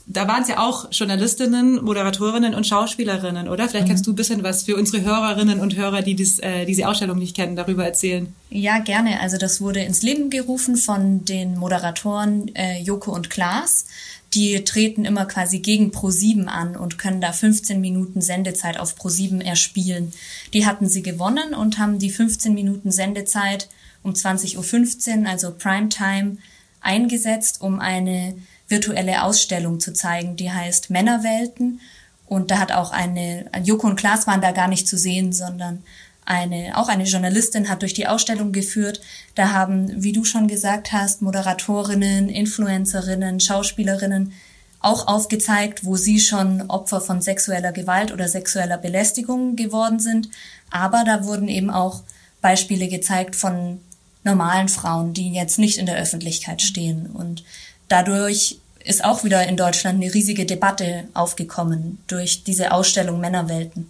da 0.09 0.29
waren 0.29 0.43
es 0.43 0.49
ja 0.49 0.59
auch 0.61 0.87
Journalistinnen, 0.93 1.85
Moderatorinnen 1.85 2.55
und 2.55 2.65
Schauspielerinnen, 2.65 3.49
oder? 3.49 3.69
Vielleicht 3.69 3.87
mhm. 3.87 3.91
kannst 3.91 4.07
du 4.07 4.13
ein 4.13 4.17
bisschen 4.17 4.45
was 4.45 4.63
für 4.63 4.77
unsere 4.77 5.03
Hörerinnen 5.03 5.59
und 5.59 5.75
Hörer, 5.75 6.03
die 6.03 6.15
dies, 6.15 6.39
äh, 6.39 6.65
diese 6.65 6.87
Ausstellung 6.89 7.19
nicht 7.19 7.35
kennen, 7.35 7.57
darüber 7.57 7.85
erzählen. 7.85 8.33
Ja, 8.49 8.79
gerne. 8.79 9.21
Also 9.21 9.37
das 9.37 9.61
wurde 9.61 9.81
ins 9.81 10.03
Leben 10.03 10.31
gerufen 10.31 10.77
von 10.77 11.25
den 11.25 11.59
Moderatoren 11.59 12.55
äh, 12.55 12.81
Joko 12.81 13.13
und 13.13 13.31
Klaas. 13.31 13.87
Die 14.33 14.63
treten 14.65 15.05
immer 15.05 15.25
quasi 15.27 15.59
gegen 15.59 15.91
Pro7 15.91 16.47
an 16.47 16.77
und 16.77 16.99
können 16.99 17.21
da 17.21 17.33
15 17.33 17.81
Minuten 17.81 18.21
Sendezeit 18.21 18.79
auf 18.79 18.97
Pro7 18.97 19.43
erspielen. 19.43 20.13
Die 20.53 20.67
hatten 20.67 20.89
sie 20.89 21.03
gewonnen 21.03 21.53
und 21.53 21.79
haben 21.79 21.99
die 21.99 22.11
15 22.11 22.55
Minuten 22.55 22.93
Sendezeit 22.93 23.69
um 24.05 24.13
20.15 24.13 25.23
Uhr, 25.23 25.29
also 25.29 25.53
Primetime, 25.53 26.37
eingesetzt, 26.81 27.61
um 27.61 27.81
eine 27.81 28.37
virtuelle 28.69 29.23
Ausstellung 29.23 29.81
zu 29.81 29.93
zeigen, 29.93 30.37
die 30.37 30.51
heißt 30.51 30.91
Männerwelten. 30.91 31.81
Und 32.27 32.51
da 32.51 32.59
hat 32.59 32.73
auch 32.73 32.91
eine, 32.91 33.47
Joko 33.63 33.87
und 33.87 33.97
Klaas 33.97 34.27
waren 34.27 34.41
da 34.41 34.51
gar 34.51 34.69
nicht 34.69 34.89
zu 34.89 34.99
sehen, 34.99 35.33
sondern 35.33 35.85
eine, 36.25 36.77
auch 36.77 36.89
eine 36.89 37.05
Journalistin 37.05 37.69
hat 37.69 37.83
durch 37.83 37.95
die 37.95 38.09
Ausstellung 38.09 38.53
geführt. 38.53 39.01
Da 39.37 39.53
haben, 39.53 40.03
wie 40.03 40.13
du 40.13 40.25
schon 40.25 40.49
gesagt 40.49 40.93
hast, 40.93 41.23
Moderatorinnen, 41.23 42.29
Influencerinnen, 42.29 43.39
Schauspielerinnen 43.39 44.33
auch 44.81 45.07
aufgezeigt, 45.07 45.85
wo 45.85 45.97
sie 45.97 46.21
schon 46.21 46.63
Opfer 46.69 47.01
von 47.01 47.23
sexueller 47.23 47.73
Gewalt 47.73 48.13
oder 48.13 48.29
sexueller 48.29 48.77
Belästigung 48.77 49.57
geworden 49.57 50.01
sind. 50.01 50.29
Aber 50.71 51.05
da 51.05 51.25
wurden 51.25 51.49
eben 51.49 51.71
auch 51.71 52.03
Beispiele 52.41 52.89
gezeigt 52.89 53.37
von 53.37 53.81
normalen 54.25 54.69
Frauen, 54.69 55.15
die 55.15 55.33
jetzt 55.33 55.59
nicht 55.59 55.79
in 55.79 55.87
der 55.87 55.97
Öffentlichkeit 55.97 56.61
stehen. 56.61 57.07
Und 57.07 57.45
dadurch 57.89 58.59
ist 58.85 59.05
auch 59.05 59.25
wieder 59.25 59.47
in 59.49 59.57
Deutschland 59.57 60.03
eine 60.03 60.13
riesige 60.15 60.47
Debatte 60.47 61.05
aufgekommen 61.15 61.99
durch 62.07 62.45
diese 62.45 62.73
Ausstellung 62.73 63.21
Männerwelten. 63.21 63.89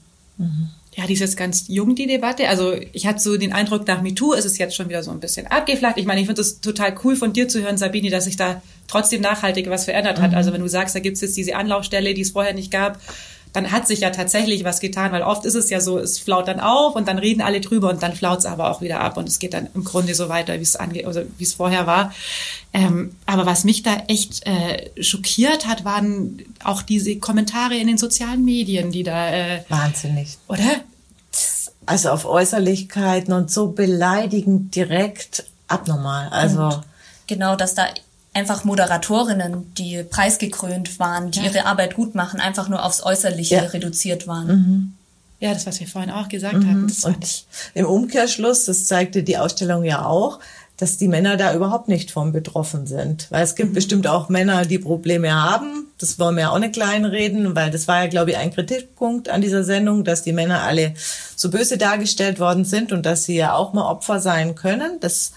Ja, 0.97 1.07
die 1.07 1.13
ist 1.13 1.21
jetzt 1.21 1.37
ganz 1.37 1.69
jung, 1.69 1.95
die 1.95 2.07
Debatte. 2.07 2.49
Also 2.49 2.73
ich 2.73 3.07
hatte 3.07 3.21
so 3.21 3.37
den 3.37 3.53
Eindruck, 3.53 3.87
nach 3.87 4.01
MeToo 4.01 4.33
ist 4.33 4.47
es 4.47 4.57
jetzt 4.57 4.75
schon 4.75 4.89
wieder 4.89 5.03
so 5.03 5.11
ein 5.11 5.21
bisschen 5.21 5.47
abgeflacht. 5.47 5.99
Ich 5.99 6.07
meine, 6.07 6.21
ich 6.21 6.27
finde 6.27 6.41
es 6.41 6.63
total 6.63 6.95
cool 7.05 7.17
von 7.17 7.35
dir 7.35 7.49
zu 7.49 7.63
hören, 7.63 7.77
Sabini, 7.77 8.09
dass 8.09 8.25
sich 8.25 8.37
da 8.37 8.63
trotzdem 8.89 9.21
nachhaltig 9.21 9.69
was 9.69 9.85
verändert 9.85 10.21
hat. 10.21 10.33
Also 10.33 10.55
wenn 10.55 10.63
du 10.63 10.69
sagst, 10.69 10.95
da 10.95 11.01
gibt's 11.01 11.21
jetzt 11.21 11.37
diese 11.37 11.57
Anlaufstelle, 11.57 12.15
die 12.15 12.23
es 12.23 12.31
vorher 12.31 12.55
nicht 12.55 12.71
gab, 12.71 12.99
dann 13.57 13.73
hat 13.73 13.89
sich 13.89 14.01
ja 14.01 14.11
tatsächlich 14.11 14.65
was 14.65 14.81
getan, 14.81 15.13
weil 15.13 15.23
oft 15.23 15.47
ist 15.47 15.55
es 15.55 15.71
ja 15.71 15.81
so, 15.81 15.99
es 15.99 16.19
flaut 16.19 16.47
dann 16.47 16.61
auf 16.61 16.95
und 16.95 17.09
dann 17.09 17.17
reden 17.17 17.41
alle 17.41 17.63
drüber 17.63 17.89
und 17.89 18.03
dann 18.03 18.13
flaut 18.13 18.41
es 18.41 18.45
aber 18.45 18.71
auch 18.71 18.83
wieder 18.83 19.01
ab 19.01 19.17
und 19.17 19.27
es 19.27 19.39
geht 19.39 19.55
dann 19.55 19.69
im 19.75 19.83
Grunde 19.83 20.15
so 20.15 20.29
weiter, 20.29 20.59
wie 20.59 20.63
es 20.63 20.77
angeht, 20.77 21.07
also 21.07 21.23
wie 21.39 21.45
es 21.45 21.55
vorher 21.55 21.87
war. 21.87 22.13
Ähm, 22.75 23.17
aber 23.25 23.47
was 23.47 23.65
mich 23.65 23.83
da 23.83 23.97
echt 24.09 24.47
äh, 24.47 25.03
schockiert 25.03 25.67
hat, 25.67 25.87
waren 25.87 26.43
auch 26.65 26.83
diese 26.83 27.17
Kommentare 27.17 27.77
in 27.79 27.87
den 27.87 27.97
sozialen 27.97 28.45
Medien, 28.45 28.93
die 28.93 29.05
da, 29.05 29.31
äh, 29.31 29.65
Wahnsinnig. 29.71 30.37
oder? 30.49 30.83
Also 31.87 32.11
auf 32.11 32.27
Äußerlichkeiten 32.27 33.33
und 33.33 33.51
so 33.51 33.69
beleidigend 33.69 34.75
direkt 34.75 35.45
abnormal. 35.67 36.29
Also 36.29 36.83
Genau, 37.27 37.57
dass 37.57 37.75
da 37.75 37.87
einfach 38.37 38.65
Moderatorinnen, 38.65 39.75
die 39.75 40.03
preisgekrönt 40.05 40.99
waren, 41.01 41.31
die 41.31 41.41
ihre 41.41 41.65
Arbeit 41.67 41.95
gut 41.95 42.15
machen, 42.15 42.39
einfach 42.41 42.69
nur 42.69 42.85
aufs 42.85 43.03
Äußerliche 43.03 43.55
Ja. 43.57 43.63
reduziert 43.63 44.27
waren. 44.27 44.97
Ja, 45.41 45.53
das, 45.53 45.67
was 45.67 45.81
wir 45.81 45.87
vorhin 45.87 46.11
auch 46.11 46.29
gesagt 46.29 46.55
hatten, 46.55 46.87
das 46.89 46.99
fand 47.01 47.25
ich. 47.25 47.47
und 47.75 47.81
im 47.81 47.87
Umkehrschluss, 47.87 48.65
das 48.67 48.87
zeigte 48.87 49.23
die 49.23 49.37
Ausstellung 49.39 49.85
ja 49.85 50.05
auch, 50.07 50.39
dass 50.79 50.99
die 50.99 51.09
Männer 51.09 51.39
da 51.39 51.55
überhaupt 51.55 51.89
nicht 51.89 52.11
von 52.11 52.33
betroffen 52.33 52.87
sind. 52.87 53.27
Weil 53.31 53.43
es 53.45 53.55
gibt 53.55 53.73
bestimmt 53.73 54.07
auch 54.07 54.29
Männer, 54.29 54.67
die 54.67 54.79
Probleme 54.79 55.33
haben. 55.33 55.87
Das 55.99 56.19
wollen 56.19 56.37
wir 56.37 56.43
ja 56.43 56.51
auch 56.51 56.59
nicht 56.59 56.75
kleinreden, 56.75 57.57
weil 57.57 57.71
das 57.71 57.89
war 57.89 58.03
ja, 58.03 58.09
glaube 58.09 58.33
ich, 58.33 58.37
ein 58.37 58.53
Kritikpunkt 58.53 59.31
an 59.31 59.41
dieser 59.41 59.65
Sendung, 59.65 60.05
dass 60.05 60.23
die 60.23 60.35
Männer 60.35 60.63
alle 60.63 60.93
so 61.35 61.51
böse 61.51 61.79
dargestellt 61.79 62.39
worden 62.41 62.67
sind 62.67 62.93
und 62.93 63.07
dass 63.07 63.25
sie 63.25 63.37
ja 63.37 63.55
auch 63.55 63.73
mal 63.73 63.91
Opfer 63.91 64.21
sein 64.21 64.55
können. 64.55 65.01
Das 65.01 65.33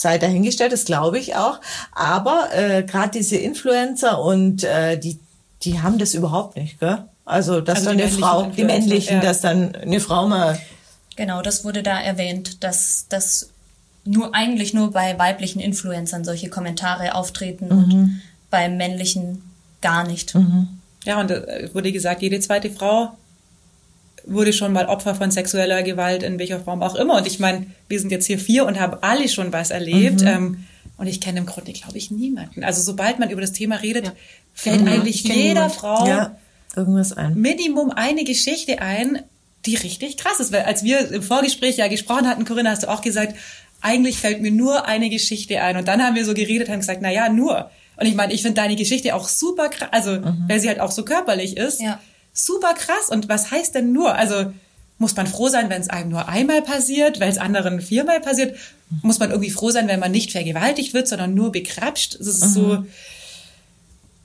sei 0.00 0.18
dahingestellt, 0.18 0.72
das 0.72 0.84
glaube 0.84 1.18
ich 1.18 1.36
auch. 1.36 1.60
Aber 1.92 2.48
äh, 2.52 2.82
gerade 2.82 3.10
diese 3.10 3.36
Influencer 3.36 4.22
und 4.22 4.64
äh, 4.64 4.98
die, 4.98 5.18
die 5.62 5.80
haben 5.80 5.98
das 5.98 6.14
überhaupt 6.14 6.56
nicht, 6.56 6.80
gell? 6.80 7.04
Also, 7.24 7.60
dass 7.60 7.78
Also 7.78 7.90
dann 7.90 8.00
eine 8.00 8.08
Frau, 8.08 8.44
die 8.44 8.64
männlichen, 8.64 9.16
ja. 9.16 9.22
dass 9.22 9.40
dann 9.40 9.74
eine 9.76 10.00
Frau 10.00 10.26
mal 10.26 10.58
Genau, 11.16 11.42
das 11.42 11.64
wurde 11.64 11.82
da 11.82 12.00
erwähnt, 12.00 12.64
dass 12.64 13.06
das 13.08 13.50
nur 14.04 14.34
eigentlich 14.34 14.72
nur 14.72 14.92
bei 14.92 15.18
weiblichen 15.18 15.60
Influencern 15.60 16.24
solche 16.24 16.48
Kommentare 16.48 17.14
auftreten 17.14 17.70
und 17.70 18.22
bei 18.50 18.68
männlichen 18.70 19.42
gar 19.82 20.06
nicht. 20.06 20.34
Ja, 21.04 21.20
und 21.20 21.30
äh, 21.30 21.68
wurde 21.74 21.92
gesagt, 21.92 22.22
jede 22.22 22.40
zweite 22.40 22.70
Frau 22.70 23.16
wurde 24.32 24.52
schon 24.52 24.72
mal 24.72 24.86
Opfer 24.86 25.14
von 25.14 25.30
sexueller 25.30 25.82
Gewalt 25.82 26.22
in 26.22 26.38
welcher 26.38 26.60
Form 26.60 26.82
auch 26.82 26.94
immer. 26.94 27.16
Und 27.16 27.26
ich 27.26 27.38
meine, 27.38 27.66
wir 27.88 28.00
sind 28.00 28.10
jetzt 28.10 28.26
hier 28.26 28.38
vier 28.38 28.66
und 28.66 28.80
haben 28.80 28.96
alle 29.00 29.28
schon 29.28 29.52
was 29.52 29.70
erlebt. 29.70 30.22
Ähm, 30.22 30.64
und 30.96 31.06
ich 31.06 31.20
kenne 31.20 31.38
im 31.38 31.46
Grunde, 31.46 31.72
glaube 31.72 31.96
ich, 31.96 32.10
niemanden. 32.10 32.62
Also 32.62 32.82
sobald 32.82 33.18
man 33.18 33.30
über 33.30 33.40
das 33.40 33.52
Thema 33.52 33.76
redet, 33.76 34.12
fällt 34.52 34.86
eigentlich 34.86 35.24
kenn 35.24 35.36
jeder 35.36 35.48
niemand. 35.54 35.72
Frau 35.72 36.06
ja, 36.06 36.36
irgendwas 36.76 37.12
ein. 37.12 37.34
Minimum 37.34 37.90
eine 37.90 38.24
Geschichte 38.24 38.80
ein, 38.80 39.22
die 39.66 39.76
richtig 39.76 40.18
krass 40.18 40.40
ist. 40.40 40.52
Weil 40.52 40.62
als 40.62 40.84
wir 40.84 41.10
im 41.10 41.22
Vorgespräch 41.22 41.76
ja 41.78 41.88
gesprochen 41.88 42.28
hatten, 42.28 42.44
Corinna, 42.44 42.70
hast 42.70 42.82
du 42.82 42.90
auch 42.90 43.00
gesagt, 43.00 43.34
eigentlich 43.80 44.18
fällt 44.18 44.42
mir 44.42 44.50
nur 44.50 44.86
eine 44.86 45.08
Geschichte 45.08 45.62
ein. 45.62 45.76
Und 45.76 45.88
dann 45.88 46.02
haben 46.02 46.16
wir 46.16 46.24
so 46.24 46.34
geredet, 46.34 46.68
haben 46.68 46.80
gesagt, 46.80 47.00
na 47.02 47.10
ja, 47.10 47.28
nur. 47.30 47.70
Und 47.96 48.06
ich 48.06 48.14
meine, 48.14 48.32
ich 48.32 48.42
finde 48.42 48.60
deine 48.60 48.76
Geschichte 48.76 49.14
auch 49.14 49.28
super 49.28 49.68
krass, 49.68 49.88
also 49.92 50.18
weil 50.48 50.60
sie 50.60 50.68
halt 50.68 50.80
auch 50.80 50.90
so 50.90 51.04
körperlich 51.04 51.56
ist. 51.56 51.82
Ja. 51.82 51.98
Super 52.32 52.74
krass. 52.74 53.08
Und 53.10 53.28
was 53.28 53.50
heißt 53.50 53.74
denn 53.74 53.92
nur? 53.92 54.14
Also 54.14 54.52
muss 54.98 55.16
man 55.16 55.26
froh 55.26 55.48
sein, 55.48 55.70
wenn 55.70 55.80
es 55.80 55.88
einem 55.88 56.10
nur 56.10 56.28
einmal 56.28 56.62
passiert, 56.62 57.20
weil 57.20 57.30
es 57.30 57.38
anderen 57.38 57.80
viermal 57.80 58.20
passiert? 58.20 58.56
Muss 59.02 59.18
man 59.18 59.30
irgendwie 59.30 59.50
froh 59.50 59.70
sein, 59.70 59.88
wenn 59.88 60.00
man 60.00 60.12
nicht 60.12 60.32
vergewaltigt 60.32 60.94
wird, 60.94 61.08
sondern 61.08 61.34
nur 61.34 61.52
bekrapscht? 61.52 62.18
Das 62.18 62.26
ist 62.26 62.52
so, 62.52 62.84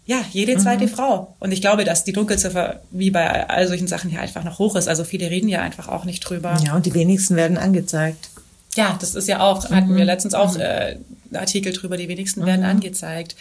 ja, 0.05 0.23
jede 0.31 0.57
zweite 0.57 0.87
Frau. 0.87 1.35
Und 1.39 1.51
ich 1.51 1.61
glaube, 1.61 1.83
dass 1.83 2.03
die 2.03 2.13
Dunkelziffer 2.13 2.81
wie 2.91 3.09
bei 3.09 3.49
all 3.49 3.67
solchen 3.67 3.87
Sachen 3.87 4.09
hier 4.09 4.21
einfach 4.21 4.43
noch 4.43 4.59
hoch 4.59 4.75
ist. 4.75 4.87
Also 4.87 5.03
viele 5.03 5.29
reden 5.31 5.47
ja 5.47 5.61
einfach 5.61 5.87
auch 5.87 6.05
nicht 6.05 6.19
drüber. 6.21 6.57
Ja, 6.63 6.75
und 6.75 6.85
die 6.85 6.93
wenigsten 6.93 7.35
werden 7.35 7.57
angezeigt. 7.57 8.29
Ja, 8.75 8.97
das 8.99 9.15
ist 9.15 9.27
ja 9.27 9.39
auch, 9.39 9.69
hatten 9.71 9.95
wir 9.95 10.05
letztens 10.05 10.33
auch 10.33 10.57
äh, 10.57 10.97
einen 11.29 11.35
Artikel 11.35 11.73
drüber, 11.73 11.97
die 11.97 12.07
wenigsten 12.07 12.45
werden 12.45 12.65
angezeigt. 12.65 13.35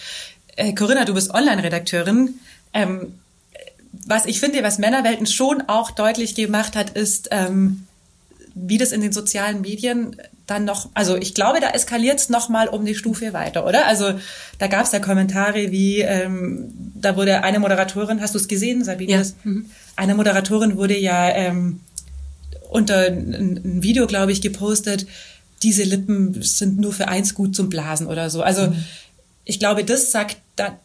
Äh, 0.57 0.73
Corinna, 0.73 1.05
du 1.05 1.15
bist 1.15 1.35
Online-Redakteurin. 1.35 2.35
Ähm, 2.73 3.19
was 4.07 4.27
ich 4.27 4.41
finde, 4.41 4.63
was 4.63 4.79
Männerwelten 4.79 5.27
schon 5.27 5.63
auch 5.69 5.91
deutlich 5.91 6.35
gemacht 6.35 6.77
hat, 6.77 6.91
ist, 6.91 7.29
ähm, 7.31 7.87
wie 8.55 8.79
das 8.79 8.93
in 8.93 9.01
den 9.01 9.13
sozialen 9.13 9.61
Medien 9.63 10.17
dann 10.47 10.65
noch, 10.65 10.91
also 10.95 11.17
ich 11.17 11.33
glaube, 11.35 11.59
da 11.61 11.71
eskaliert 11.71 12.19
es 12.21 12.29
nochmal 12.29 12.69
um 12.69 12.85
die 12.85 12.95
Stufe 12.95 13.33
weiter, 13.33 13.67
oder? 13.67 13.87
Also 13.87 14.13
da 14.59 14.67
gab 14.67 14.85
es 14.85 14.93
ja 14.93 14.99
Kommentare 15.01 15.73
wie, 15.73 16.01
ähm, 16.03 16.71
da 16.95 17.17
wurde 17.17 17.43
eine 17.43 17.59
Moderatorin, 17.59 18.21
hast 18.21 18.35
du 18.35 18.39
es 18.39 18.47
gesehen, 18.47 18.85
Sabine? 18.85 19.13
Ja. 19.13 19.19
Das- 19.19 19.35
Eine 19.97 20.15
Moderatorin 20.15 20.77
wurde 20.77 20.99
ja 20.99 21.31
ähm, 21.31 21.81
unter 22.71 23.07
ein, 23.07 23.33
ein 23.65 23.83
Video, 23.83 24.07
glaube 24.07 24.33
ich, 24.33 24.43
gepostet, 24.43 25.07
diese 25.63 25.83
Lippen 25.85 26.43
sind 26.43 26.79
nur 26.79 26.93
für 26.93 27.09
eins 27.09 27.33
gut 27.35 27.57
zum 27.57 27.71
Blasen 27.71 28.07
oder 28.07 28.29
so. 28.29 28.43
Also 28.43 28.75
ich 29.47 29.59
glaube, 29.59 29.83
das 29.85 30.11
sagt, 30.13 30.37
da, 30.57 30.79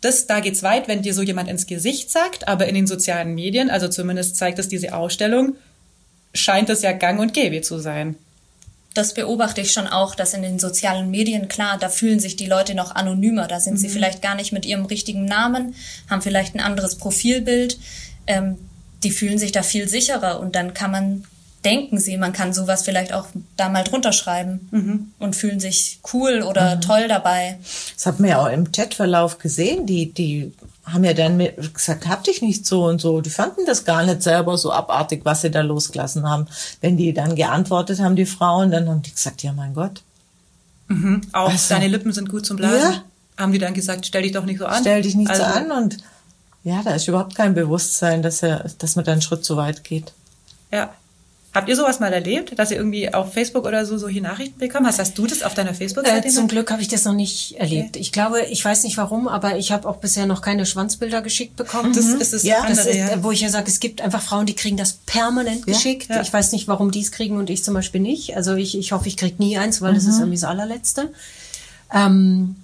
das, 0.00 0.26
da 0.26 0.40
geht's 0.40 0.62
weit, 0.62 0.88
wenn 0.88 1.02
dir 1.02 1.14
so 1.14 1.22
jemand 1.22 1.48
ins 1.48 1.66
Gesicht 1.66 2.10
sagt, 2.10 2.48
aber 2.48 2.66
in 2.66 2.74
den 2.74 2.86
sozialen 2.86 3.34
Medien, 3.34 3.70
also 3.70 3.88
zumindest 3.88 4.36
zeigt 4.36 4.58
es 4.58 4.68
diese 4.68 4.94
Ausstellung, 4.94 5.56
scheint 6.32 6.70
es 6.70 6.82
ja 6.82 6.92
gang 6.92 7.20
und 7.20 7.34
gäbe 7.34 7.60
zu 7.60 7.78
sein. 7.78 8.16
Das 8.94 9.14
beobachte 9.14 9.60
ich 9.60 9.72
schon 9.72 9.86
auch, 9.86 10.14
dass 10.14 10.34
in 10.34 10.42
den 10.42 10.58
sozialen 10.58 11.10
Medien, 11.10 11.48
klar, 11.48 11.78
da 11.78 11.88
fühlen 11.88 12.18
sich 12.18 12.34
die 12.34 12.46
Leute 12.46 12.74
noch 12.74 12.94
anonymer. 12.94 13.46
Da 13.46 13.60
sind 13.60 13.78
sie 13.78 13.88
vielleicht 13.88 14.20
gar 14.20 14.34
nicht 14.34 14.52
mit 14.52 14.66
ihrem 14.66 14.84
richtigen 14.84 15.26
Namen, 15.26 15.76
haben 16.08 16.22
vielleicht 16.22 16.54
ein 16.56 16.60
anderes 16.60 16.96
Profilbild. 16.96 17.78
Ähm, 18.26 18.58
die 19.04 19.12
fühlen 19.12 19.38
sich 19.38 19.52
da 19.52 19.62
viel 19.62 19.88
sicherer 19.88 20.40
und 20.40 20.56
dann 20.56 20.74
kann 20.74 20.90
man, 20.90 21.24
denken 21.64 21.98
sie, 21.98 22.16
man 22.16 22.32
kann 22.32 22.52
sowas 22.52 22.82
vielleicht 22.82 23.12
auch 23.12 23.26
da 23.56 23.68
mal 23.68 23.84
drunter 23.84 24.12
schreiben 24.12 25.12
und 25.18 25.36
fühlen 25.36 25.60
sich 25.60 26.00
cool 26.12 26.42
oder 26.42 26.80
toll 26.80 27.06
dabei. 27.08 27.58
Das 27.94 28.06
hat 28.06 28.18
man 28.20 28.30
ja 28.30 28.42
auch 28.42 28.48
im 28.50 28.72
Chatverlauf 28.72 29.38
gesehen. 29.38 29.86
Die, 29.86 30.12
die 30.12 30.52
haben 30.84 31.04
ja 31.04 31.12
dann 31.12 31.38
gesagt, 31.74 32.08
hab 32.08 32.24
dich 32.24 32.40
nicht 32.40 32.64
so 32.66 32.84
und 32.86 33.00
so. 33.00 33.20
Die 33.20 33.30
fanden 33.30 33.66
das 33.66 33.84
gar 33.84 34.04
nicht 34.04 34.22
selber 34.22 34.56
so 34.56 34.72
abartig, 34.72 35.20
was 35.24 35.42
sie 35.42 35.50
da 35.50 35.60
losgelassen 35.60 36.28
haben. 36.28 36.46
Wenn 36.80 36.96
die 36.96 37.12
dann 37.12 37.34
geantwortet 37.36 38.00
haben, 38.00 38.16
die 38.16 38.26
Frauen, 38.26 38.70
dann 38.70 38.88
haben 38.88 39.02
die 39.02 39.12
gesagt, 39.12 39.42
ja 39.42 39.52
mein 39.52 39.74
Gott, 39.74 40.02
Auch 41.32 41.50
Also- 41.50 41.74
deine 41.74 41.88
Lippen 41.88 42.12
sind 42.12 42.28
gut 42.30 42.46
zum 42.46 42.56
Blasen. 42.56 42.92
Ja. 42.92 43.04
Haben 43.36 43.52
die 43.52 43.58
dann 43.58 43.74
gesagt, 43.74 44.06
stell 44.06 44.22
dich 44.22 44.32
doch 44.32 44.44
nicht 44.44 44.58
so 44.58 44.66
an. 44.66 44.80
stell 44.80 45.02
dich 45.02 45.14
nicht 45.14 45.30
also, 45.30 45.42
so 45.42 45.48
an. 45.48 45.70
Und 45.70 45.98
ja, 46.64 46.82
da 46.82 46.94
ist 46.94 47.06
überhaupt 47.08 47.34
kein 47.34 47.54
Bewusstsein, 47.54 48.22
dass, 48.22 48.42
er, 48.42 48.68
dass 48.78 48.96
man 48.96 49.04
da 49.04 49.12
einen 49.12 49.22
Schritt 49.22 49.44
zu 49.44 49.56
weit 49.56 49.84
geht. 49.84 50.12
Ja. 50.72 50.90
Habt 51.52 51.68
ihr 51.68 51.74
sowas 51.74 51.98
mal 51.98 52.12
erlebt, 52.12 52.56
dass 52.60 52.70
ihr 52.70 52.76
irgendwie 52.76 53.12
auf 53.12 53.32
Facebook 53.32 53.66
oder 53.66 53.84
so 53.84 53.98
solche 53.98 54.20
Nachrichten 54.20 54.58
bekommen 54.60 54.86
hast? 54.86 55.00
Hast 55.00 55.18
du 55.18 55.26
das 55.26 55.42
auf 55.42 55.52
deiner 55.54 55.70
Äh, 55.70 55.74
Facebook-Seite? 55.74 56.28
zum 56.28 56.46
Glück 56.46 56.70
habe 56.70 56.80
ich 56.80 56.86
das 56.86 57.04
noch 57.04 57.12
nicht 57.12 57.56
erlebt. 57.58 57.96
Ich 57.96 58.12
glaube, 58.12 58.42
ich 58.42 58.64
weiß 58.64 58.84
nicht 58.84 58.96
warum, 58.98 59.26
aber 59.26 59.58
ich 59.58 59.72
habe 59.72 59.88
auch 59.88 59.96
bisher 59.96 60.26
noch 60.26 60.42
keine 60.42 60.64
Schwanzbilder 60.64 61.22
geschickt 61.22 61.56
bekommen. 61.56 61.92
das 61.92 62.06
ist 62.06 62.32
das 62.32 62.42
Ja, 62.44 62.58
andere, 62.58 62.76
Das 62.76 62.86
ist, 62.86 62.94
ja. 62.94 63.08
äh, 63.10 63.24
wo 63.24 63.32
ich 63.32 63.40
ja 63.40 63.48
sage, 63.48 63.68
es 63.68 63.80
gibt 63.80 64.00
einfach 64.00 64.22
Frauen, 64.22 64.46
die 64.46 64.54
kriegen 64.54 64.76
das 64.76 64.92
permanent 65.06 65.66
geschickt. 65.66 66.08
ja. 66.08 66.20
Ich 66.22 66.32
weiß 66.32 66.52
nicht, 66.52 66.68
warum 66.68 66.92
die 66.92 67.00
es 67.00 67.10
kriegen 67.10 67.36
und 67.36 67.50
ich 67.50 67.64
zum 67.64 67.74
Beispiel 67.74 68.00
nicht. 68.00 68.36
Also 68.36 68.54
ich, 68.54 68.78
ich 68.78 68.92
hoffe, 68.92 69.08
ich 69.08 69.16
krieg 69.16 69.40
nie 69.40 69.58
eins, 69.58 69.80
weil 69.82 69.94
das 69.94 70.04
ist 70.04 70.18
irgendwie 70.18 70.36
das 70.38 70.44
allerletzte. 70.44 71.10
Ähm, 71.92 72.56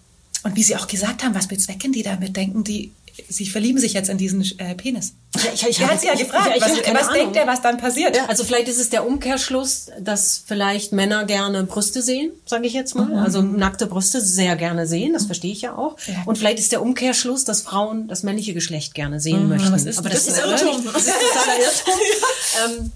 Und 0.44 0.54
wie 0.54 0.62
sie 0.62 0.76
auch 0.76 0.86
gesagt 0.86 1.24
haben, 1.24 1.34
was 1.34 1.48
bezwecken 1.48 1.90
die 1.92 2.04
damit? 2.04 2.36
Denken 2.36 2.62
die, 2.62 2.92
sie 3.28 3.46
verlieben 3.46 3.80
sich 3.80 3.94
jetzt 3.94 4.08
in 4.10 4.18
diesen 4.18 4.42
äh, 4.60 4.74
Penis? 4.76 5.14
Ja, 5.44 5.50
ich- 5.54 5.66
ich 5.68 5.78
er 5.80 5.86
hab 5.86 5.92
hat 5.94 6.00
sie 6.00 6.06
ja 6.06 6.12
ich- 6.14 6.20
gefragt, 6.20 6.48
ich- 6.50 6.56
ich 6.56 6.94
was, 6.94 7.00
was 7.06 7.12
denkt 7.12 7.36
er, 7.36 7.46
was 7.46 7.60
dann 7.62 7.76
passiert? 7.78 8.18
Also 8.28 8.44
vielleicht 8.44 8.68
ist 8.68 8.78
es 8.80 8.90
der 8.90 9.06
Umkehrschluss, 9.06 9.86
dass 10.00 10.42
vielleicht 10.44 10.92
Männer 10.92 11.24
gerne 11.24 11.64
Brüste 11.64 12.02
sehen, 12.02 12.32
sage 12.44 12.66
ich 12.66 12.72
jetzt 12.72 12.94
mal. 12.94 13.06
Mhm. 13.06 13.16
Also 13.18 13.42
nackte 13.42 13.86
Brüste 13.86 14.20
sehr 14.20 14.56
gerne 14.56 14.86
sehen, 14.86 15.12
das 15.12 15.26
verstehe 15.26 15.52
ich 15.52 15.62
ja 15.62 15.76
auch. 15.76 15.96
Und 16.26 16.38
vielleicht 16.38 16.58
ist 16.58 16.72
der 16.72 16.82
Umkehrschluss, 16.82 17.44
dass 17.44 17.62
Frauen 17.62 18.08
das 18.08 18.22
männliche 18.22 18.54
Geschlecht 18.54 18.94
gerne 18.94 19.20
sehen 19.20 19.48
möchten. 19.48 19.68
Mhm. 19.68 19.72
was 19.74 19.84
ist 19.84 19.98
Aber 19.98 20.08
das 20.08 20.26
das, 20.26 20.38
ist 20.38 20.44
Irrtum. 20.44 20.84
Das 20.92 21.02
ist 21.06 21.14
totaler 21.14 21.58
Irrtum. 21.58 22.80
ähm, 22.80 22.92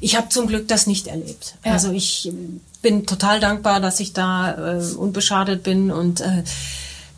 ich 0.00 0.16
habe 0.16 0.28
zum 0.28 0.48
Glück 0.48 0.68
das 0.68 0.86
nicht 0.86 1.06
erlebt. 1.06 1.54
Also 1.62 1.92
ich 1.92 2.30
bin 2.82 3.06
total 3.06 3.40
dankbar, 3.40 3.80
dass 3.80 4.00
ich 4.00 4.12
da 4.12 4.78
äh, 4.78 4.82
unbeschadet 4.94 5.62
bin 5.62 5.90
und 5.90 6.20
äh, 6.20 6.42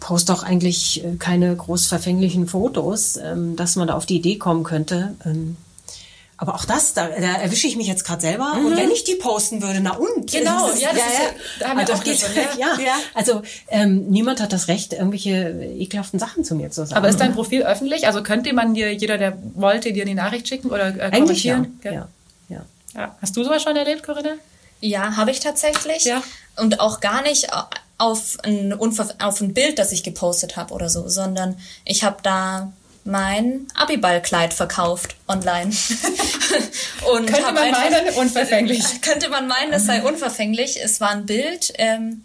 poste 0.01 0.33
auch 0.33 0.43
eigentlich 0.43 1.05
äh, 1.05 1.17
keine 1.19 1.55
groß 1.55 1.87
verfänglichen 1.87 2.47
Fotos, 2.49 3.17
ähm, 3.17 3.57
dass 3.57 3.77
man 3.77 3.89
da 3.89 3.95
auf 3.95 4.07
die 4.07 4.17
Idee 4.17 4.37
kommen 4.39 4.65
könnte. 4.65 5.15
Ähm, 5.25 5.57
Aber 6.41 6.55
auch 6.55 6.65
das, 6.65 6.95
da, 6.95 7.09
da 7.09 7.35
erwische 7.43 7.67
ich 7.67 7.77
mich 7.77 7.89
jetzt 7.89 8.05
gerade 8.05 8.21
selber. 8.21 8.53
Und 8.65 8.77
wenn 8.77 8.91
ich 8.93 9.03
die 9.03 9.17
posten 9.17 9.61
würde, 9.61 9.81
na 9.81 9.97
und? 9.97 10.31
Genau, 10.31 10.67
Das 10.69 10.77
ist- 10.77 10.83
ja, 10.83 10.91
das 10.91 10.99
ist 10.99 11.19
ja- 11.19 11.31
da 11.59 11.69
haben 11.71 11.77
wir 11.79 11.81
also, 11.81 11.93
auch 11.95 12.05
geht, 12.05 12.19
schon, 12.21 12.31
ja. 12.37 12.43
ja. 12.77 12.79
ja. 12.85 12.95
Also 13.15 13.43
ähm, 13.69 14.07
niemand 14.09 14.41
hat 14.41 14.53
das 14.53 14.69
Recht, 14.69 14.93
irgendwelche 14.93 15.51
ekelhaften 15.79 16.21
Sachen 16.21 16.45
zu 16.45 16.55
mir 16.55 16.71
zu 16.71 16.87
sagen. 16.87 16.95
Aber 16.97 17.09
ist 17.09 17.19
dein 17.19 17.35
Profil 17.35 17.65
öffentlich? 17.65 18.07
Also 18.07 18.23
könnte 18.23 18.53
man 18.53 18.75
dir, 18.75 18.95
jeder, 18.95 19.19
der 19.19 19.37
wollte, 19.55 19.93
dir 19.93 20.05
die 20.05 20.15
Nachricht 20.15 20.47
schicken 20.47 20.69
oder 20.71 20.95
äh, 20.97 21.11
eigentlich 21.13 21.43
ja. 21.43 21.65
ja. 21.83 21.93
ja. 22.49 22.65
Ja. 22.95 23.17
Hast 23.21 23.37
du 23.37 23.43
sowas 23.45 23.63
schon 23.63 23.77
erlebt, 23.77 24.03
Corinna? 24.05 24.35
Ja, 24.81 25.17
habe 25.17 25.31
ich 25.33 25.41
tatsächlich. 25.41 26.05
Ja. 26.05 26.23
Und 26.57 26.79
auch 26.81 27.01
gar 27.01 27.23
nicht 27.23 27.49
auf 27.99 28.39
ein, 28.45 28.73
auf 28.73 29.41
ein 29.41 29.55
Bild, 29.55 29.79
das 29.79 29.93
ich 29.93 30.05
gepostet 30.05 30.57
habe 30.57 30.73
oder 30.73 30.89
so, 30.89 31.09
sondern 31.09 31.57
ich 31.85 32.05
habe 32.05 32.19
da 32.23 32.73
mein 33.05 33.67
Abiballkleid 33.75 34.55
verkauft 34.55 35.17
online. 35.27 35.71
Und 37.13 37.27
Könnte 37.27 37.43
man 37.43 37.57
einfach- 37.59 37.91
meinen, 37.91 38.15
unverfänglich. 38.15 38.85
Könnte 39.03 39.29
man 39.31 39.49
meinen, 39.49 39.73
es 39.73 39.87
sei 39.87 40.03
unverfänglich. 40.03 40.79
Es 40.83 41.01
war 41.01 41.11
ein 41.11 41.27
Bild, 41.27 41.73
ähm, 41.79 42.23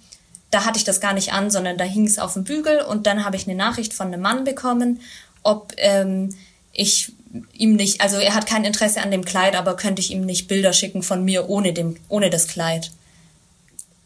da 0.51 0.65
hatte 0.65 0.78
ich 0.78 0.84
das 0.84 0.99
gar 0.99 1.13
nicht 1.13 1.34
an, 1.34 1.49
sondern 1.49 1.78
da 1.78 1.84
hing 1.86 2.05
es 2.05 2.19
auf 2.19 2.34
dem 2.34 2.43
Bügel 2.43 2.82
und 2.82 3.07
dann 3.07 3.26
habe 3.26 3.36
ich 3.36 3.47
eine 3.47 3.55
Nachricht 3.55 3.93
von 3.93 4.07
einem 4.07 4.21
Mann 4.21 4.43
bekommen, 4.43 4.99
ob 5.41 5.74
ähm, 5.78 6.36
ich 6.74 7.13
ihm 7.53 7.76
nicht, 7.76 8.01
also 8.01 8.17
er 8.17 8.36
hat 8.36 8.45
kein 8.45 8.63
Interesse 8.63 9.01
an 9.01 9.09
dem 9.09 9.26
Kleid, 9.26 9.55
aber 9.55 9.76
könnte 9.76 10.01
ich 10.01 10.11
ihm 10.11 10.21
nicht 10.21 10.47
Bilder 10.47 10.74
schicken 10.74 11.01
von 11.01 11.24
mir 11.26 11.49
ohne 11.49 11.74
dem, 11.74 11.95
ohne 12.09 12.30
das 12.30 12.47
Kleid. 12.47 12.91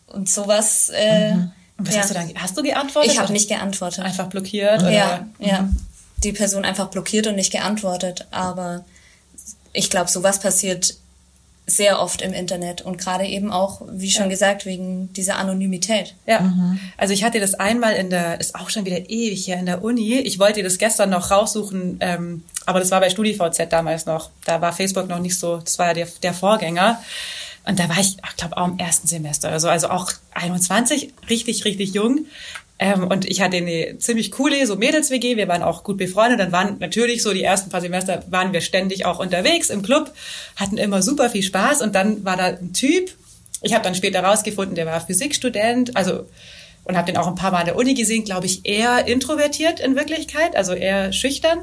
Und 0.06 0.30
sowas. 0.30 0.90
Äh, 0.90 1.36
Und 1.78 1.88
was 1.88 1.96
ja. 1.96 2.02
hast 2.02 2.10
du 2.10 2.14
dann? 2.14 2.32
Hast 2.36 2.58
du 2.58 2.64
geantwortet? 2.64 3.12
Ich 3.12 3.20
habe 3.20 3.34
nicht 3.34 3.48
geantwortet. 3.48 4.04
einfach 4.04 4.28
blockiert 4.28 4.82
oder? 4.82 4.92
Ja, 4.92 5.28
ja. 5.40 5.70
Die 6.24 6.34
Person 6.34 6.66
einfach 6.66 6.88
blockiert 6.90 7.28
und 7.28 7.36
nicht 7.36 7.52
geantwortet. 7.52 8.26
Aber 8.32 8.84
ich 9.74 9.90
glaube, 9.90 10.10
sowas 10.10 10.40
passiert 10.40 10.96
sehr 11.70 12.02
oft 12.02 12.22
im 12.22 12.32
Internet 12.32 12.82
und 12.82 12.98
gerade 12.98 13.26
eben 13.26 13.52
auch, 13.52 13.82
wie 13.92 14.10
schon 14.10 14.30
gesagt, 14.30 14.66
wegen 14.66 15.12
dieser 15.12 15.36
Anonymität. 15.36 16.16
Ja, 16.26 16.54
also 16.96 17.14
ich 17.14 17.26
hatte 17.26 17.42
das 17.42 17.56
einmal 17.56 17.94
in 17.96 18.10
der, 18.10 18.40
ist 18.40 18.56
auch 18.56 18.70
schon 18.70 18.86
wieder 18.86 19.10
ewig 19.10 19.44
hier 19.44 19.58
in 19.58 19.66
der 19.66 19.84
Uni. 19.84 20.14
Ich 20.20 20.40
wollte 20.40 20.64
das 20.64 20.78
gestern 20.78 21.10
noch 21.10 21.30
raussuchen, 21.30 21.98
ähm, 22.00 22.44
aber 22.66 22.80
das 22.80 22.90
war 22.90 23.02
bei 23.02 23.10
StudiVZ 23.10 23.68
damals 23.70 24.06
noch. 24.06 24.30
Da 24.46 24.62
war 24.62 24.72
Facebook 24.72 25.10
noch 25.10 25.20
nicht 25.20 25.38
so, 25.38 25.58
das 25.58 25.78
war 25.78 25.88
ja 25.88 25.94
der, 25.94 26.08
der 26.24 26.34
Vorgänger. 26.34 27.02
Und 27.68 27.80
da 27.80 27.90
war 27.90 28.00
ich, 28.00 28.18
ich 28.18 28.38
glaube, 28.38 28.56
auch 28.58 28.68
im 28.68 28.80
ersten 28.80 29.08
Semester 29.08 29.50
oder 29.50 29.60
so, 29.60 29.68
also 29.68 29.90
auch 29.90 30.12
21, 30.34 31.14
richtig, 31.30 31.66
richtig 31.66 31.94
jung. 31.94 32.26
Ähm, 32.80 33.08
und 33.08 33.26
ich 33.26 33.42
hatte 33.42 33.58
eine 33.58 33.98
ziemlich 33.98 34.32
coole, 34.32 34.66
so 34.66 34.76
Mädels-WG, 34.76 35.36
wir 35.36 35.48
waren 35.48 35.64
auch 35.64 35.84
gut 35.84 35.98
befreundet. 35.98 36.40
Dann 36.40 36.52
waren 36.52 36.78
natürlich 36.80 37.24
so 37.24 37.34
die 37.34 37.44
ersten 37.44 37.70
paar 37.70 37.82
Semester 37.82 38.24
waren 38.30 38.54
wir 38.54 38.62
ständig 38.62 39.06
auch 39.06 39.20
unterwegs 39.20 39.70
im 39.70 39.82
Club, 39.82 40.14
hatten 40.56 40.78
immer 40.78 41.02
super 41.02 41.30
viel 41.30 41.44
Spaß. 41.44 41.82
Und 41.82 41.94
dann 41.96 42.24
war 42.24 42.38
da 42.38 42.46
ein 42.46 42.72
Typ, 42.72 43.12
ich 43.62 43.74
habe 43.74 43.84
dann 43.84 43.96
später 43.96 44.24
rausgefunden, 44.24 44.76
der 44.76 44.86
war 44.86 45.02
Physikstudent, 45.02 45.98
also 45.98 46.26
und 46.86 46.96
habe 46.96 47.08
den 47.08 47.18
auch 47.18 47.28
ein 47.28 47.36
paar 47.36 47.52
Mal 47.52 47.60
an 47.60 47.66
der 47.66 47.76
Uni 47.76 47.96
gesehen, 47.96 48.24
glaube 48.24 48.46
ich, 48.46 48.66
eher 48.66 49.08
introvertiert 49.08 49.82
in 49.82 49.98
Wirklichkeit, 49.98 50.56
also 50.56 50.74
eher 50.74 51.12
schüchtern. 51.12 51.60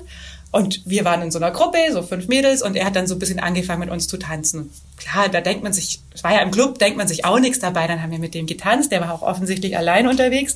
Und 0.55 0.83
wir 0.85 1.05
waren 1.05 1.21
in 1.21 1.33
so 1.33 1.41
einer 1.41 1.51
Gruppe, 1.51 1.79
so 1.91 2.01
fünf 2.01 2.29
Mädels, 2.29 2.63
und 2.63 2.77
er 2.77 2.87
hat 2.87 2.95
dann 2.95 3.09
so 3.09 3.17
ein 3.17 3.19
bisschen 3.19 3.41
angefangen 3.41 3.81
mit 3.81 3.91
uns 3.91 4.07
zu 4.07 4.19
tanzen. 4.19 4.71
Klar, 4.97 5.29
da 5.29 5.41
denkt 5.41 5.65
man 5.65 5.73
sich, 5.73 5.99
es 6.15 6.23
war 6.23 6.33
ja 6.33 6.43
im 6.43 6.53
Club, 6.53 6.79
denkt 6.79 6.97
man 6.97 7.09
sich 7.09 7.25
auch 7.25 7.41
nichts 7.41 7.59
dabei. 7.59 7.89
Dann 7.89 8.01
haben 8.01 8.13
wir 8.13 8.21
mit 8.21 8.35
dem 8.35 8.47
getanzt, 8.47 8.93
der 8.93 9.01
war 9.01 9.13
auch 9.13 9.23
offensichtlich 9.23 9.77
allein 9.77 10.07
unterwegs. 10.07 10.55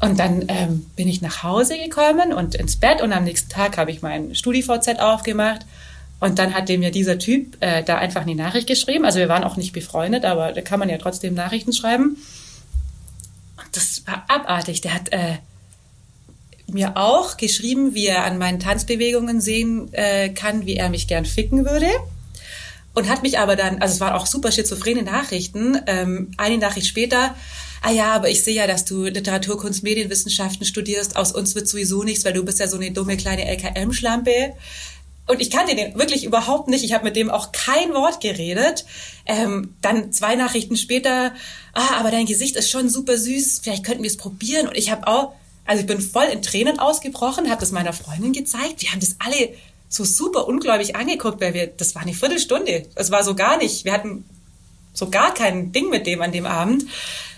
Und 0.00 0.18
dann 0.18 0.46
ähm, 0.48 0.86
bin 0.96 1.08
ich 1.08 1.20
nach 1.20 1.42
Hause 1.42 1.76
gekommen 1.76 2.32
und 2.32 2.54
ins 2.54 2.76
Bett 2.76 3.02
und 3.02 3.12
am 3.12 3.24
nächsten 3.24 3.50
Tag 3.50 3.76
habe 3.76 3.90
ich 3.90 4.00
mein 4.00 4.34
StudiVZ 4.34 4.98
aufgemacht. 4.98 5.66
Und 6.18 6.38
dann 6.38 6.54
hat 6.54 6.70
dem 6.70 6.82
ja 6.82 6.88
dieser 6.88 7.18
Typ 7.18 7.58
äh, 7.60 7.82
da 7.82 7.98
einfach 7.98 8.22
eine 8.22 8.34
Nachricht 8.34 8.66
geschrieben. 8.66 9.04
Also 9.04 9.18
wir 9.18 9.28
waren 9.28 9.44
auch 9.44 9.58
nicht 9.58 9.74
befreundet, 9.74 10.24
aber 10.24 10.52
da 10.52 10.62
kann 10.62 10.78
man 10.78 10.88
ja 10.88 10.96
trotzdem 10.96 11.34
Nachrichten 11.34 11.74
schreiben. 11.74 12.16
Und 13.58 13.76
das 13.76 14.06
war 14.06 14.24
abartig. 14.28 14.80
Der 14.80 14.94
hat 14.94 15.12
äh, 15.12 15.34
mir 16.72 16.96
auch 16.96 17.36
geschrieben, 17.36 17.94
wie 17.94 18.06
er 18.06 18.24
an 18.24 18.38
meinen 18.38 18.60
Tanzbewegungen 18.60 19.40
sehen 19.40 19.92
äh, 19.92 20.30
kann, 20.30 20.66
wie 20.66 20.76
er 20.76 20.88
mich 20.88 21.08
gern 21.08 21.24
ficken 21.24 21.64
würde. 21.64 21.88
Und 22.94 23.08
hat 23.08 23.22
mich 23.22 23.38
aber 23.38 23.56
dann, 23.56 23.80
also 23.80 23.94
es 23.94 24.00
waren 24.00 24.12
auch 24.12 24.26
super 24.26 24.52
schizophrene 24.52 25.02
Nachrichten, 25.02 25.80
ähm, 25.86 26.32
eine 26.36 26.58
Nachricht 26.58 26.86
später, 26.86 27.34
ah 27.80 27.90
ja, 27.90 28.12
aber 28.12 28.28
ich 28.28 28.42
sehe 28.42 28.54
ja, 28.54 28.66
dass 28.66 28.84
du 28.84 29.04
Literatur, 29.04 29.58
Kunst, 29.58 29.82
Medienwissenschaften 29.82 30.66
studierst, 30.66 31.16
aus 31.16 31.32
uns 31.32 31.54
wird 31.54 31.68
sowieso 31.68 32.02
nichts, 32.02 32.24
weil 32.24 32.34
du 32.34 32.44
bist 32.44 32.60
ja 32.60 32.68
so 32.68 32.76
eine 32.76 32.90
dumme 32.90 33.16
kleine 33.16 33.46
LKM-Schlampe. 33.46 34.54
Und 35.26 35.40
ich 35.40 35.50
kannte 35.50 35.74
den 35.74 35.96
wirklich 35.98 36.24
überhaupt 36.24 36.68
nicht. 36.68 36.84
Ich 36.84 36.92
habe 36.92 37.04
mit 37.04 37.16
dem 37.16 37.30
auch 37.30 37.52
kein 37.52 37.94
Wort 37.94 38.20
geredet. 38.20 38.84
Ähm, 39.24 39.74
dann 39.80 40.12
zwei 40.12 40.34
Nachrichten 40.34 40.76
später, 40.76 41.32
ah, 41.72 41.94
aber 41.98 42.10
dein 42.10 42.26
Gesicht 42.26 42.56
ist 42.56 42.70
schon 42.70 42.88
super 42.88 43.16
süß, 43.16 43.60
vielleicht 43.62 43.84
könnten 43.84 44.02
wir 44.02 44.10
es 44.10 44.16
probieren. 44.16 44.68
Und 44.68 44.76
ich 44.76 44.90
habe 44.90 45.06
auch, 45.06 45.32
also 45.64 45.80
ich 45.80 45.86
bin 45.86 46.00
voll 46.00 46.24
in 46.24 46.42
Tränen 46.42 46.78
ausgebrochen, 46.78 47.50
habe 47.50 47.60
das 47.60 47.72
meiner 47.72 47.92
Freundin 47.92 48.32
gezeigt. 48.32 48.82
Wir 48.82 48.90
haben 48.90 49.00
das 49.00 49.16
alle 49.18 49.50
so 49.88 50.04
super 50.04 50.48
ungläubig 50.48 50.96
angeguckt, 50.96 51.40
weil 51.40 51.54
wir, 51.54 51.66
das 51.66 51.94
war 51.94 52.02
eine 52.02 52.14
Viertelstunde. 52.14 52.86
Es 52.94 53.10
war 53.10 53.22
so 53.22 53.34
gar 53.34 53.58
nicht, 53.58 53.84
wir 53.84 53.92
hatten 53.92 54.24
so 54.94 55.10
gar 55.10 55.34
kein 55.34 55.72
Ding 55.72 55.90
mit 55.90 56.06
dem 56.06 56.22
an 56.22 56.32
dem 56.32 56.46
Abend 56.46 56.84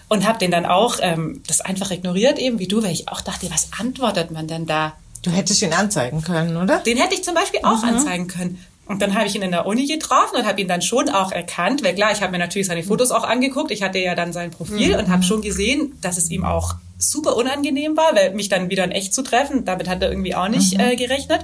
und 0.08 0.26
habe 0.26 0.38
den 0.38 0.50
dann 0.50 0.66
auch 0.66 0.98
ähm, 1.00 1.42
das 1.46 1.60
einfach 1.60 1.90
ignoriert, 1.90 2.38
eben 2.38 2.58
wie 2.58 2.68
du, 2.68 2.82
weil 2.82 2.92
ich 2.92 3.08
auch 3.08 3.20
dachte, 3.20 3.50
was 3.50 3.68
antwortet 3.78 4.30
man 4.30 4.46
denn 4.46 4.66
da? 4.66 4.94
Du 5.22 5.30
hättest 5.30 5.62
ihn 5.62 5.72
anzeigen 5.72 6.22
können, 6.22 6.56
oder? 6.56 6.78
Den 6.80 6.98
hätte 6.98 7.14
ich 7.14 7.24
zum 7.24 7.34
Beispiel 7.34 7.60
auch 7.62 7.82
anzeigen 7.82 8.28
können. 8.28 8.64
Und 8.86 9.00
dann 9.00 9.14
habe 9.14 9.26
ich 9.26 9.34
ihn 9.34 9.40
in 9.40 9.50
der 9.50 9.64
Uni 9.64 9.86
getroffen 9.86 10.36
und 10.36 10.46
habe 10.46 10.60
ihn 10.60 10.68
dann 10.68 10.82
schon 10.82 11.08
auch 11.08 11.32
erkannt, 11.32 11.82
weil 11.82 11.94
klar, 11.94 12.12
ich 12.12 12.20
habe 12.20 12.32
mir 12.32 12.38
natürlich 12.38 12.66
seine 12.66 12.82
Fotos 12.82 13.10
auch 13.10 13.24
angeguckt. 13.24 13.70
Ich 13.70 13.82
hatte 13.82 13.98
ja 13.98 14.14
dann 14.14 14.34
sein 14.34 14.50
Profil 14.50 14.96
und 14.96 15.08
habe 15.08 15.22
schon 15.22 15.40
gesehen, 15.40 15.96
dass 16.02 16.18
es 16.18 16.30
ihm 16.30 16.44
auch 16.44 16.74
super 17.10 17.36
unangenehm 17.36 17.96
war, 17.96 18.14
weil 18.14 18.34
mich 18.34 18.48
dann 18.48 18.70
wieder 18.70 18.84
in 18.84 18.90
echt 18.90 19.14
zu 19.14 19.22
treffen, 19.22 19.64
damit 19.64 19.88
hat 19.88 20.02
er 20.02 20.10
irgendwie 20.10 20.34
auch 20.34 20.48
nicht 20.48 20.78
äh, 20.78 20.96
gerechnet. 20.96 21.40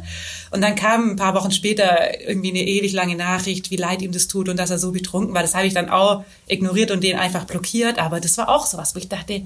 Und 0.51 0.61
dann 0.61 0.75
kam 0.75 1.11
ein 1.11 1.17
paar 1.17 1.35
Wochen 1.35 1.51
später 1.51 2.21
irgendwie 2.21 2.51
eine 2.51 2.63
ewig 2.63 2.93
lange 2.93 3.17
Nachricht, 3.17 3.71
wie 3.71 3.77
leid 3.77 4.03
ihm 4.03 4.13
das 4.13 4.29
tut 4.29 4.49
und 4.49 4.57
dass 4.57 4.71
er 4.71 4.79
so 4.79 4.93
betrunken 4.93 5.35
war. 5.35 5.43
Das 5.43 5.55
habe 5.55 5.67
ich 5.67 5.75
dann 5.75 5.91
auch 5.91 6.25
ignoriert 6.47 6.91
und 6.91 7.03
den 7.03 7.19
einfach 7.19 7.45
blockiert. 7.45 7.99
Aber 7.99 8.21
das 8.21 8.37
war 8.39 8.49
auch 8.49 8.67
sowas, 8.67 8.95
wo 8.95 8.99
ich 8.99 9.09
dachte, 9.09 9.43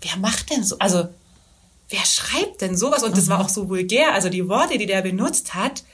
wer 0.00 0.16
macht 0.18 0.50
denn 0.50 0.64
so? 0.64 0.76
Also 0.78 1.08
wer 1.88 2.04
schreibt 2.04 2.60
denn 2.60 2.76
sowas? 2.76 3.02
Und 3.02 3.16
das 3.16 3.28
war 3.28 3.40
auch 3.40 3.48
so 3.48 3.68
vulgär. 3.68 4.12
Also 4.14 4.28
die 4.28 4.48
Worte, 4.48 4.78
die 4.78 4.86
der 4.86 5.02
benutzt 5.02 5.54
hat, 5.54 5.84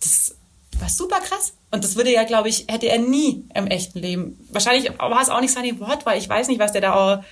das 0.00 0.34
war 0.80 0.88
super 0.88 1.20
krass. 1.20 1.54
Und 1.70 1.84
das 1.84 1.96
würde 1.96 2.12
ja, 2.12 2.24
glaube 2.24 2.48
ich, 2.48 2.66
hätte 2.68 2.88
er 2.88 2.98
nie 2.98 3.44
im 3.54 3.66
echten 3.66 3.98
Leben. 3.98 4.38
Wahrscheinlich 4.50 4.90
war 4.98 5.22
es 5.22 5.28
auch 5.28 5.40
nicht 5.40 5.52
seine 5.52 5.78
Wortwahl. 5.80 6.18
Ich 6.18 6.28
weiß 6.28 6.48
nicht, 6.48 6.60
was 6.60 6.72
der 6.72 6.80
da 6.80 6.94
auch 6.94 7.24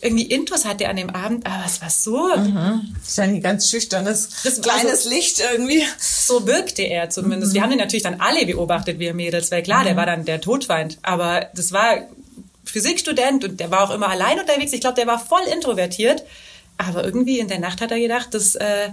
irgendwie 0.00 0.26
Intus 0.26 0.64
hatte 0.64 0.88
an 0.88 0.96
dem 0.96 1.10
Abend, 1.10 1.44
aber 1.46 1.64
es 1.66 1.80
war 1.82 1.90
so, 1.90 2.28
Das 2.28 3.08
ist 3.08 3.18
ja 3.18 3.24
ein 3.24 3.40
ganz 3.42 3.68
schüchternes, 3.68 4.28
Das- 4.44 4.60
kleines 4.60 4.90
also- 4.90 5.10
Licht 5.10 5.40
irgendwie. 5.52 5.82
so 5.98 6.46
wirkte 6.46 6.82
er 6.82 7.10
zumindest. 7.10 7.52
Wir 7.54 7.62
haben 7.62 7.72
ihn 7.72 7.78
natürlich 7.78 8.04
dann 8.04 8.20
alle 8.20 8.46
beobachtet, 8.46 8.98
wir 8.98 9.12
Mädels, 9.14 9.50
weil 9.50 9.62
klar, 9.62 9.82
der 9.84 9.96
war 9.96 10.06
dann 10.06 10.24
der 10.24 10.40
Todfeind. 10.40 10.98
Aber 11.02 11.46
das 11.54 11.72
war 11.72 11.96
Physikstudent 12.64 13.44
und 13.44 13.60
der 13.60 13.70
war 13.70 13.82
auch 13.82 13.90
immer 13.94 14.08
allein 14.08 14.38
unterwegs. 14.38 14.72
Ich 14.72 14.80
glaube, 14.80 14.96
der 14.96 15.06
war 15.06 15.18
voll 15.18 15.42
introvertiert. 15.52 16.22
Aber 16.76 17.02
irgendwie 17.04 17.40
in 17.40 17.48
der 17.48 17.58
Nacht 17.58 17.80
hat 17.80 17.90
er 17.90 17.98
gedacht, 17.98 18.34
dass, 18.34 18.54
äh, 18.54 18.90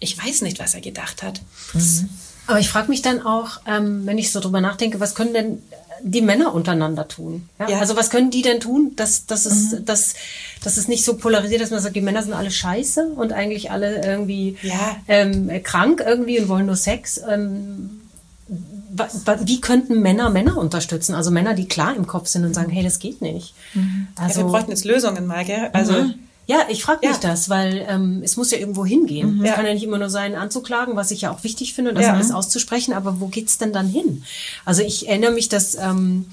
ich 0.00 0.18
weiß 0.18 0.40
nicht, 0.40 0.58
was 0.58 0.74
er 0.74 0.80
gedacht 0.80 1.22
hat. 1.22 1.40
Aber 2.48 2.58
ich 2.58 2.68
frage 2.68 2.88
mich 2.88 3.02
dann 3.02 3.24
auch, 3.24 3.60
ähm, 3.68 4.04
wenn 4.06 4.18
ich 4.18 4.32
so 4.32 4.40
drüber 4.40 4.60
nachdenke, 4.60 4.98
was 4.98 5.14
können 5.14 5.32
denn 5.34 5.62
die 6.02 6.22
Männer 6.22 6.54
untereinander 6.54 7.06
tun? 7.08 7.48
Ja? 7.58 7.68
Ja. 7.68 7.78
Also 7.80 7.96
was 7.96 8.10
können 8.10 8.30
die 8.30 8.42
denn 8.42 8.60
tun, 8.60 8.92
dass, 8.96 9.26
dass, 9.26 9.46
es, 9.46 9.84
dass, 9.84 10.14
dass 10.62 10.76
es 10.76 10.88
nicht 10.88 11.04
so 11.04 11.16
polarisiert, 11.16 11.60
dass 11.60 11.70
man 11.70 11.80
sagt, 11.80 11.96
die 11.96 12.00
Männer 12.00 12.22
sind 12.22 12.32
alle 12.32 12.50
scheiße 12.50 13.06
und 13.16 13.32
eigentlich 13.32 13.70
alle 13.70 14.04
irgendwie 14.04 14.56
Ja. 14.62 14.96
ähm, 15.08 15.50
krank 15.62 16.02
irgendwie 16.06 16.38
und 16.40 16.48
wollen 16.48 16.66
nur 16.66 16.76
Sex. 16.76 17.20
Ähm, 17.28 18.00
wie 19.44 19.60
könnten 19.60 20.00
Männer 20.02 20.30
Männer 20.30 20.56
unterstützen? 20.58 21.14
Also 21.14 21.30
Männer, 21.30 21.54
die 21.54 21.68
klar 21.68 21.94
im 21.96 22.06
Kopf 22.06 22.26
sind 22.26 22.44
und 22.44 22.54
sagen, 22.54 22.70
hey, 22.70 22.82
das 22.82 22.98
geht 22.98 23.22
nicht. 23.22 23.54
ja, 23.74 23.82
Also, 24.16 24.40
wir 24.40 24.44
bräuchten 24.46 24.70
jetzt 24.70 24.84
Lösungen, 24.84 25.26
Maike. 25.26 25.72
Also, 25.72 26.06
ja, 26.50 26.66
ich 26.68 26.82
frage 26.82 27.06
mich 27.06 27.16
Ja. 27.22 27.28
das, 27.30 27.48
weil 27.48 27.86
ähm, 27.88 28.22
es 28.24 28.36
muss 28.36 28.50
ja 28.50 28.58
irgendwo 28.58 28.84
hingehen. 28.84 29.38
Es 29.42 29.48
Ja. 29.50 29.54
kann 29.54 29.66
ja 29.66 29.72
nicht 29.72 29.84
immer 29.84 29.98
nur 29.98 30.10
sein, 30.10 30.34
anzuklagen, 30.34 30.96
was 30.96 31.10
ich 31.12 31.20
ja 31.22 31.30
auch 31.30 31.44
wichtig 31.44 31.74
finde, 31.74 31.94
das 31.94 32.06
Ja. 32.06 32.14
alles 32.14 32.32
auszusprechen, 32.32 32.92
aber 32.92 33.20
wo 33.20 33.28
geht's 33.28 33.56
denn 33.58 33.72
dann 33.72 33.88
hin? 33.88 34.24
Also 34.64 34.82
ich 34.82 35.08
erinnere 35.08 35.30
mich, 35.32 35.48
dass 35.48 35.76
ähm, 35.76 36.26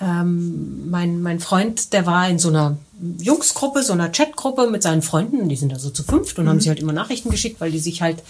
ähm, 0.00 0.88
mein, 0.90 1.20
mein 1.20 1.40
Freund, 1.40 1.92
der 1.92 2.06
war 2.06 2.28
in 2.28 2.38
so 2.38 2.48
einer 2.48 2.76
Jungsgruppe, 3.18 3.82
so 3.82 3.92
einer 3.92 4.10
Chatgruppe 4.10 4.70
mit 4.70 4.82
seinen 4.82 5.02
Freunden, 5.02 5.48
die 5.48 5.56
sind 5.56 5.72
da 5.72 5.78
so 5.78 5.90
zu 5.90 6.02
fünft 6.04 6.38
und 6.38 6.48
haben 6.48 6.60
sich 6.60 6.68
halt 6.68 6.80
immer 6.80 6.92
Nachrichten 6.92 7.30
geschickt, 7.30 7.60
weil 7.60 7.70
die 7.72 7.78
sich 7.78 8.02
halt 8.02 8.22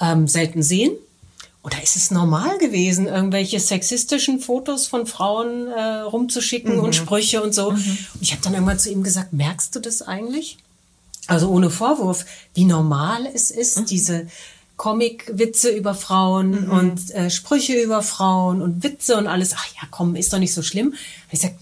ähm, 0.00 0.28
selten 0.28 0.62
sehen. 0.62 0.92
Oder 1.64 1.80
ist 1.80 1.94
es 1.94 2.10
normal 2.10 2.58
gewesen, 2.58 3.06
irgendwelche 3.06 3.60
sexistischen 3.60 4.40
Fotos 4.40 4.88
von 4.88 5.06
Frauen 5.06 5.68
äh, 5.68 6.00
rumzuschicken 6.00 6.80
und 6.80 6.94
Sprüche 6.94 7.40
und 7.42 7.54
so? 7.54 7.68
Und 7.68 7.98
ich 8.20 8.32
habe 8.32 8.42
dann 8.42 8.54
irgendwann 8.54 8.80
zu 8.80 8.90
ihm 8.90 9.04
gesagt, 9.04 9.32
merkst 9.32 9.74
du 9.76 9.80
das 9.80 10.02
eigentlich? 10.02 10.58
Also 11.28 11.48
ohne 11.50 11.70
Vorwurf, 11.70 12.26
wie 12.54 12.64
normal 12.64 13.26
es 13.32 13.52
ist, 13.52 13.90
diese 13.90 14.26
Comic-Witze 14.76 15.70
über 15.70 15.94
Frauen 15.94 16.68
und 16.68 17.10
äh, 17.12 17.30
Sprüche 17.30 17.80
über 17.80 18.02
Frauen 18.02 18.60
und 18.60 18.82
Witze 18.82 19.16
und 19.16 19.28
alles. 19.28 19.54
Ach 19.56 19.66
ja, 19.74 19.86
komm, 19.92 20.16
ist 20.16 20.32
doch 20.32 20.40
nicht 20.40 20.54
so 20.54 20.62
schlimm. 20.62 20.94
Ich 21.30 21.40
sag, 21.40 21.52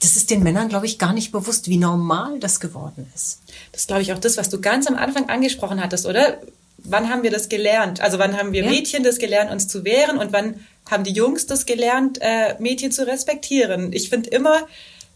das 0.00 0.16
ist 0.16 0.28
den 0.28 0.42
Männern, 0.42 0.68
glaube 0.68 0.84
ich, 0.84 0.98
gar 0.98 1.14
nicht 1.14 1.32
bewusst, 1.32 1.68
wie 1.68 1.78
normal 1.78 2.38
das 2.40 2.60
geworden 2.60 3.06
ist. 3.14 3.40
Das 3.70 3.82
ist, 3.82 3.86
glaube 3.86 4.02
ich, 4.02 4.12
auch 4.12 4.18
das, 4.18 4.36
was 4.36 4.50
du 4.50 4.60
ganz 4.60 4.86
am 4.86 4.96
Anfang 4.96 5.30
angesprochen 5.30 5.82
hattest, 5.82 6.04
oder? 6.04 6.38
Wann 6.84 7.08
haben 7.10 7.22
wir 7.22 7.30
das 7.30 7.48
gelernt? 7.48 8.00
Also 8.00 8.18
wann 8.18 8.36
haben 8.36 8.52
wir 8.52 8.64
Ja. 8.64 8.70
Mädchen 8.70 9.02
das 9.04 9.18
gelernt, 9.18 9.50
uns 9.50 9.68
zu 9.68 9.84
wehren 9.84 10.18
und 10.18 10.32
wann 10.32 10.60
haben 10.90 11.04
die 11.04 11.12
Jungs 11.12 11.46
das 11.46 11.64
gelernt, 11.66 12.18
äh, 12.20 12.56
Mädchen 12.58 12.90
zu 12.92 13.06
respektieren? 13.06 13.92
Ich 13.92 14.08
finde 14.08 14.30
immer 14.30 14.66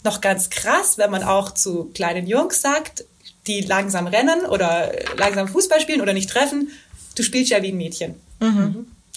noch 0.05 0.21
ganz 0.21 0.51
krass, 0.51 0.99
wenn 0.99 1.11
man 1.11 1.23
auch 1.25 1.53
zu 1.53 1.91
kleinen 1.95 2.27
Jungs 2.27 2.61
sagt, 2.61 3.05
die 3.47 3.61
langsam 3.63 4.07
rennen 4.07 4.47
oder 4.47 4.93
langsam 5.19 5.49
Fußball 5.49 5.81
spielen 5.81 6.01
oder 6.01 6.13
nicht 6.13 6.31
treffen, 6.31 6.71
du 7.17 7.23
spielst 7.23 7.51
ja 7.51 7.63
wie 7.63 7.73
ein 7.73 7.77
Mädchen. 7.77 8.15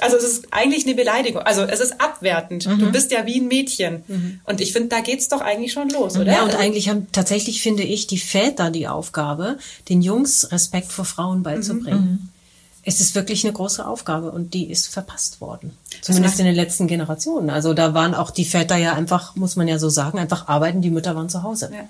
Also 0.01 0.15
es 0.17 0.23
ist 0.23 0.47
eigentlich 0.51 0.85
eine 0.85 0.95
Beleidigung. 0.95 1.41
Also 1.41 1.63
es 1.63 1.79
ist 1.81 1.99
abwertend. 1.99 2.65
Du 2.65 2.91
bist 2.91 3.11
ja 3.11 3.25
wie 3.25 3.39
ein 3.41 3.47
Mädchen. 3.47 4.39
Und 4.45 4.61
ich 4.61 4.71
finde, 4.71 4.87
da 4.89 5.01
geht's 5.01 5.27
doch 5.27 5.41
eigentlich 5.41 5.73
schon 5.73 5.89
los, 5.89 6.15
oder? 6.15 6.31
Ja, 6.31 6.43
und 6.43 6.49
Also- 6.51 6.57
eigentlich 6.59 6.89
haben 6.89 7.07
tatsächlich, 7.11 7.61
finde 7.61 7.83
ich, 7.83 8.07
die 8.07 8.17
Väter 8.17 8.69
die 8.71 8.87
Aufgabe, 8.87 9.57
den 9.89 10.01
Jungs 10.01 10.51
Respekt 10.51 10.91
vor 10.91 11.05
Frauen 11.05 11.43
beizubringen. 11.43 12.31
Es 12.83 13.01
ist 13.01 13.13
wirklich 13.15 13.43
eine 13.43 13.53
große 13.53 13.85
Aufgabe 13.85 14.31
und 14.31 14.53
die 14.53 14.69
ist 14.71 14.87
verpasst 14.87 15.41
worden. 15.41 15.77
Zumindest 16.01 16.39
in 16.39 16.45
den 16.45 16.55
letzten 16.55 16.87
Generationen. 16.87 17.49
Also 17.49 17.73
da 17.73 17.93
waren 17.93 18.15
auch 18.15 18.31
die 18.31 18.45
Väter 18.45 18.77
ja 18.77 18.93
einfach, 18.93 19.35
muss 19.35 19.55
man 19.55 19.67
ja 19.67 19.77
so 19.79 19.89
sagen, 19.89 20.17
einfach 20.17 20.47
arbeiten, 20.47 20.81
die 20.81 20.89
Mütter 20.89 21.15
waren 21.15 21.29
zu 21.29 21.43
Hause. 21.43 21.69
Ja. 21.73 21.87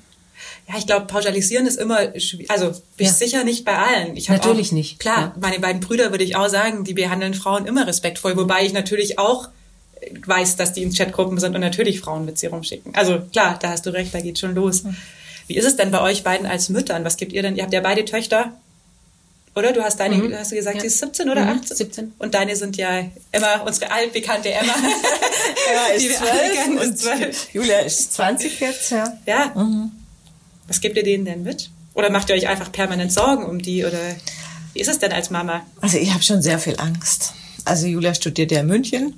Ja, 0.68 0.76
ich 0.78 0.86
glaube, 0.88 1.06
pauschalisieren 1.06 1.66
ist 1.68 1.78
immer, 1.78 2.00
schwi- 2.16 2.50
also 2.50 2.70
bin 2.98 3.06
Ja. 3.06 3.12
ich 3.12 3.18
sicher 3.18 3.44
nicht 3.44 3.66
bei 3.66 3.78
allen. 3.78 4.16
Ich 4.16 4.30
Natürlich 4.30 4.70
auch, 4.70 4.74
nicht, 4.74 5.00
Klar, 5.00 5.20
ja. 5.20 5.34
meine 5.40 5.60
beiden 5.60 5.82
Brüder 5.82 6.12
würde 6.12 6.24
ich 6.24 6.36
auch 6.36 6.48
sagen, 6.48 6.84
die 6.86 6.94
behandeln 6.94 7.34
Frauen 7.34 7.66
immer 7.66 7.86
respektvoll, 7.88 8.38
wobei 8.38 8.66
ich 8.66 8.72
natürlich 8.74 9.20
auch 9.20 9.50
äh, 10.02 10.12
weiß, 10.26 10.56
dass 10.56 10.72
die 10.74 10.82
in 10.84 10.94
Chatgruppen 10.94 11.40
sind 11.40 11.56
und 11.56 11.62
natürlich 11.62 12.00
Frauen 12.00 12.26
mit 12.26 12.40
sie 12.40 12.48
rumschicken. 12.48 12.96
Also 12.96 13.20
klar, 13.32 13.60
da 13.62 13.70
hast 13.70 13.86
du 13.86 13.90
recht, 13.92 14.14
da 14.14 14.22
geht 14.22 14.40
schon 14.40 14.56
los. 14.56 14.84
Wie 15.48 15.56
ist 15.56 15.66
es 15.66 15.76
denn 15.76 15.92
bei 15.92 16.02
euch 16.02 16.24
beiden 16.24 16.48
als 16.48 16.70
Müttern? 16.70 17.04
Was 17.04 17.18
gibt 17.18 17.34
ihr 17.34 17.42
denn? 17.42 17.56
Ihr 17.58 17.64
habt 17.64 17.74
ja 17.74 17.82
beide 17.82 18.06
Töchter, 18.06 18.54
oder? 19.56 19.72
Du 19.74 19.82
hast 19.84 20.00
deine, 20.00 20.16
hast 20.38 20.52
du 20.52 20.56
gesagt, 20.56 20.76
Ja. 20.78 20.82
sie 20.82 20.88
ist 20.88 21.00
17 21.00 21.30
oder 21.30 21.43
Mhm, 21.45 21.60
18? 21.62 21.78
17. 21.78 22.14
Und 22.20 22.34
deine 22.34 22.56
sind 22.56 22.78
ja 22.78 23.06
Emma, 23.32 23.56
unsere 23.66 23.91
altbekannte 23.91 24.50
Emma. 24.52 24.74
Emma 24.74 25.97
Die 26.00 26.06
ist 26.06 26.22
wir 26.22 26.32
alle 26.32 26.54
kennen, 26.54 26.78
zwölf 26.78 26.89
ist 26.89 27.00
zwölf. 27.02 27.47
und 27.47 27.54
Julia 27.54 27.80
ist 27.80 28.14
20 28.14 28.60
jetzt, 28.60 28.91
ja. 28.91 29.14
Ja. 29.26 29.54
Was 30.68 30.82
gebt 30.82 30.95
ihr 30.97 31.04
denen 31.04 31.26
denn 31.26 31.43
mit? 31.43 31.70
Oder 31.93 32.10
macht 32.12 32.30
ihr 32.30 32.36
euch 32.36 32.47
einfach 32.47 32.72
permanent 32.72 33.12
Sorgen 33.12 33.43
um 33.45 33.60
die? 33.62 33.84
Oder 33.86 34.00
wie 34.74 34.80
ist 34.80 34.88
es 34.88 35.00
denn 35.00 35.12
als 35.12 35.30
Mama? 35.32 35.62
Also 35.82 35.97
ich 35.97 36.14
habe 36.14 36.24
schon 36.24 36.41
sehr 36.41 36.60
viel 36.60 36.76
Angst. 36.80 37.34
Also 37.66 37.88
Julia 37.88 38.14
studiert 38.14 38.52
ja 38.52 38.62
in 38.62 38.68
München 38.68 39.16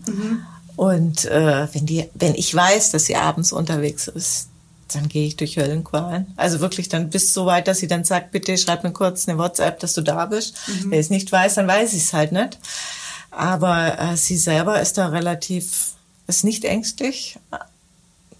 und 0.78 1.26
äh, 1.26 1.68
wenn 1.74 1.86
die, 1.86 2.10
wenn 2.16 2.34
ich 2.36 2.54
weiß, 2.56 2.92
dass 2.92 3.06
sie 3.06 3.16
abends 3.16 3.52
unterwegs 3.52 4.08
ist, 4.08 4.48
dann 4.92 5.10
gehe 5.10 5.28
ich 5.28 5.36
durch 5.38 5.58
Höllenqualen. 5.58 6.28
Also 6.38 6.60
wirklich 6.60 6.90
dann 6.90 7.10
bis 7.10 7.34
so 7.34 7.46
weit, 7.46 7.68
dass 7.68 7.80
sie 7.80 7.88
dann 7.88 8.04
sagt, 8.04 8.32
bitte 8.32 8.58
schreib 8.58 8.84
mir 8.84 8.92
kurz 8.92 9.28
eine 9.28 9.38
WhatsApp, 9.38 9.80
dass 9.80 9.94
du 9.94 10.02
da 10.02 10.26
bist. 10.26 10.56
Wenn 10.84 10.94
ich 10.94 11.00
es 11.00 11.10
nicht 11.10 11.32
weiß, 11.32 11.56
dann 11.56 11.68
weiß 11.68 11.94
ich 11.94 12.04
es 12.04 12.14
halt 12.14 12.32
nicht. 12.32 12.58
Aber 13.32 13.98
äh, 14.00 14.18
sie 14.18 14.38
selber 14.38 14.82
ist 14.82 14.98
da 14.98 15.08
relativ, 15.08 15.92
ist 16.28 16.44
nicht 16.44 16.66
ängstlich. 16.66 17.40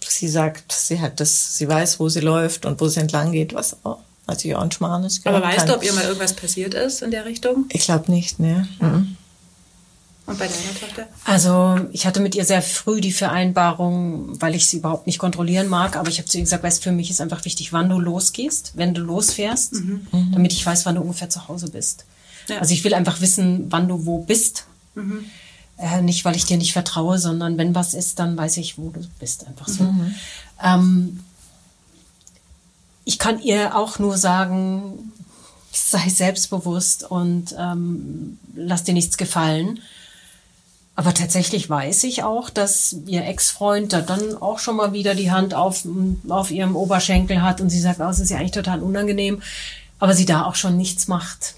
Sie 0.06 0.28
sagt, 0.28 0.72
sie 0.72 1.00
hat 1.00 1.20
das, 1.20 1.56
sie 1.56 1.68
weiß, 1.68 1.98
wo 2.00 2.08
sie 2.08 2.20
läuft 2.20 2.66
und 2.66 2.80
wo 2.80 2.88
sie 2.88 3.00
entlang 3.00 3.32
geht, 3.32 3.54
was 3.54 3.76
auch 3.84 3.98
natürlich 4.26 4.56
auch 4.56 4.62
ein 4.62 4.70
Schmarrn 4.72 5.04
ist. 5.04 5.26
Aber 5.26 5.42
weißt 5.42 5.58
Kann- 5.58 5.68
du, 5.68 5.74
ob 5.76 5.82
ihr 5.84 5.92
mal 5.94 6.04
irgendwas 6.04 6.34
passiert 6.34 6.74
ist 6.74 7.02
in 7.02 7.10
der 7.10 7.24
Richtung? 7.24 7.66
Ich 7.70 7.82
glaube 7.84 8.10
nicht, 8.10 8.38
ne. 8.38 8.68
Mhm. 8.80 9.16
Und 10.24 10.38
bei 10.38 10.46
deiner 10.46 10.78
Tochter? 10.78 11.08
Also 11.24 11.88
ich 11.92 12.06
hatte 12.06 12.20
mit 12.20 12.34
ihr 12.34 12.44
sehr 12.44 12.62
früh 12.62 13.00
die 13.00 13.12
Vereinbarung, 13.12 14.40
weil 14.40 14.54
ich 14.54 14.66
sie 14.66 14.76
überhaupt 14.78 15.06
nicht 15.06 15.18
kontrollieren 15.18 15.68
mag, 15.68 15.96
aber 15.96 16.08
ich 16.08 16.18
habe 16.18 16.28
zu 16.28 16.38
ihr 16.38 16.44
gesagt, 16.44 16.62
weißt, 16.62 16.82
für 16.82 16.92
mich 16.92 17.10
ist 17.10 17.20
einfach 17.20 17.44
wichtig, 17.44 17.72
wann 17.72 17.88
du 17.88 17.98
losgehst, 17.98 18.72
wenn 18.76 18.94
du 18.94 19.00
losfährst, 19.00 19.74
damit 20.32 20.52
ich 20.52 20.64
weiß, 20.64 20.86
wann 20.86 20.94
du 20.94 21.00
ungefähr 21.00 21.28
zu 21.28 21.48
Hause 21.48 21.70
bist. 21.70 22.04
Ja. 22.48 22.58
Also 22.58 22.72
ich 22.72 22.84
will 22.84 22.94
einfach 22.94 23.20
wissen, 23.20 23.66
wann 23.70 23.88
du 23.88 24.06
wo 24.06 24.18
bist. 24.18 24.66
Äh, 25.78 26.02
nicht, 26.02 26.24
weil 26.24 26.36
ich 26.36 26.44
dir 26.44 26.56
nicht 26.56 26.72
vertraue, 26.72 27.18
sondern 27.18 27.58
wenn 27.58 27.74
was 27.74 27.94
ist, 27.94 28.18
dann 28.18 28.36
weiß 28.36 28.58
ich, 28.58 28.78
wo 28.78 28.90
du 28.90 29.00
bist. 29.18 29.46
Einfach 29.46 29.68
so. 29.68 29.92
Ähm, 30.62 31.20
ich 33.04 33.18
kann 33.18 33.40
ihr 33.40 33.76
auch 33.76 33.98
nur 33.98 34.16
sagen, 34.16 35.12
sei 35.72 36.08
selbstbewusst 36.08 37.04
und 37.10 37.54
ähm, 37.58 38.38
lass 38.54 38.84
dir 38.84 38.94
nichts 38.94 39.16
gefallen. 39.16 39.80
Aber 41.02 41.14
tatsächlich 41.14 41.68
weiß 41.68 42.04
ich 42.04 42.22
auch, 42.22 42.48
dass 42.48 42.94
ihr 43.06 43.26
Ex-Freund 43.26 43.92
da 43.92 44.02
dann 44.02 44.36
auch 44.40 44.60
schon 44.60 44.76
mal 44.76 44.92
wieder 44.92 45.16
die 45.16 45.32
Hand 45.32 45.52
auf, 45.52 45.84
auf 46.28 46.52
ihrem 46.52 46.76
Oberschenkel 46.76 47.42
hat 47.42 47.60
und 47.60 47.70
sie 47.70 47.80
sagt, 47.80 47.98
oh, 47.98 48.04
es 48.08 48.20
ist 48.20 48.30
ja 48.30 48.36
eigentlich 48.36 48.52
total 48.52 48.80
unangenehm, 48.80 49.42
aber 49.98 50.14
sie 50.14 50.26
da 50.26 50.44
auch 50.44 50.54
schon 50.54 50.76
nichts 50.76 51.08
macht. 51.08 51.56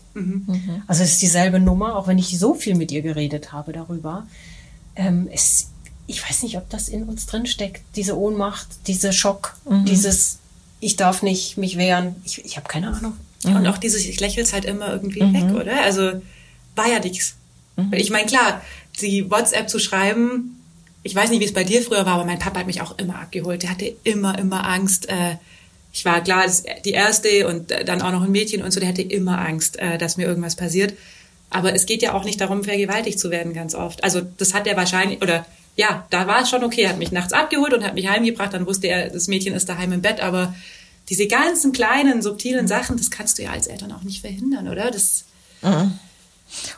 Also 0.87 1.03
es 1.03 1.13
ist 1.13 1.21
dieselbe 1.21 1.61
Nummer, 1.61 1.97
auch 1.97 2.07
wenn 2.07 2.17
ich 2.17 2.39
so 2.39 2.55
viel 2.55 2.75
mit 2.75 2.91
ihr 2.91 3.03
geredet 3.03 3.53
habe 3.53 3.73
darüber. 3.73 4.27
Ähm, 4.97 5.29
es, 5.31 5.69
ich 6.07 6.27
weiß 6.27 6.43
nicht, 6.45 6.57
ob 6.57 6.71
das 6.71 6.89
in 6.89 7.03
uns 7.03 7.27
drin 7.27 7.45
steckt, 7.45 7.83
diese 7.97 8.19
Ohnmacht, 8.19 8.67
dieser 8.87 9.13
Schock, 9.13 9.57
dieses 9.85 10.39
ich 10.81 10.97
darf 10.97 11.23
nicht 11.23 11.59
mich 11.59 11.77
wehren. 11.77 12.17
Ich, 12.25 12.43
ich 12.47 12.57
habe 12.57 12.67
keine 12.67 12.89
Ahnung. 12.97 13.13
Und 13.45 13.67
auch 13.67 13.77
dieses, 13.77 14.07
ich 14.07 14.21
lächel's 14.21 14.55
halt 14.55 14.65
immer 14.65 14.91
irgendwie 14.91 15.21
weg, 15.21 15.55
oder? 15.55 15.83
Also 15.83 16.23
war 16.77 16.89
ja 16.89 16.99
nix. 16.99 17.35
Ich 17.91 18.11
meine, 18.11 18.27
klar, 18.27 18.63
die 19.01 19.31
WhatsApp 19.31 19.69
zu 19.69 19.79
schreiben, 19.79 20.61
ich 21.03 21.15
weiß 21.15 21.31
nicht, 21.31 21.41
wie 21.41 21.45
es 21.45 21.53
bei 21.53 21.65
dir 21.65 21.83
früher 21.83 22.07
war, 22.07 22.15
aber 22.15 22.25
mein 22.25 22.39
Papa 22.39 22.61
hat 22.61 22.67
mich 22.67 22.81
auch 22.81 22.99
immer 22.99 23.21
abgeholt. 23.21 23.63
Der 23.63 23.71
hatte 23.71 23.95
immer, 24.05 24.39
immer 24.39 24.67
Angst. 24.67 25.09
Äh, 25.09 25.37
ich 25.93 26.05
war 26.05 26.23
klar 26.23 26.47
die 26.85 26.93
erste 26.93 27.47
und 27.47 27.71
äh, 27.71 27.85
dann 27.85 28.01
auch 28.03 28.11
noch 28.11 28.23
ein 28.23 28.33
Mädchen 28.33 28.63
und 28.63 28.73
so, 28.73 28.81
der 28.81 28.89
hatte 28.89 29.03
immer 29.03 29.39
Angst, 29.39 29.79
äh, 29.79 29.99
dass 29.99 30.17
mir 30.17 30.27
irgendwas 30.27 30.57
passiert. 30.57 30.95
Aber 31.51 31.75
es 31.75 31.87
geht 31.87 32.03
ja 32.03 32.15
auch 32.15 32.25
nicht 32.25 32.41
darum, 32.41 32.65
vergewaltigt 32.65 33.21
zu 33.21 33.31
werden 33.31 33.53
ganz 33.53 33.75
oft. 33.75 34.03
Also 34.03 34.23
das 34.39 34.55
hat 34.55 34.67
er 34.67 34.77
wahrscheinlich, 34.77 35.23
oder 35.23 35.47
ja, 35.77 36.07
da 36.11 36.27
war 36.27 36.43
es 36.43 36.51
schon 36.51 36.65
okay. 36.65 36.83
Er 36.83 36.91
hat 36.91 36.99
mich 36.99 37.13
nachts 37.13 37.33
abgeholt 37.33 37.75
und 37.75 37.85
hat 37.85 37.95
mich 37.95 38.09
heimgebracht. 38.09 38.55
Dann 38.55 38.67
wusste 38.67 38.87
er, 38.87 39.11
das 39.11 39.29
Mädchen 39.29 39.55
ist 39.55 39.69
daheim 39.69 39.93
im 39.93 40.03
Bett. 40.03 40.21
Aber 40.21 40.55
diese 41.11 41.27
ganzen 41.27 41.73
kleinen, 41.73 42.23
subtilen 42.23 42.67
Sachen, 42.67 42.97
das 42.97 43.11
kannst 43.11 43.39
du 43.39 43.43
ja 43.43 43.51
als 43.51 43.67
Eltern 43.67 43.93
auch 43.93 44.03
nicht 44.03 44.23
verhindern, 44.23 44.69
oder? 44.69 44.91
Das, 44.91 45.25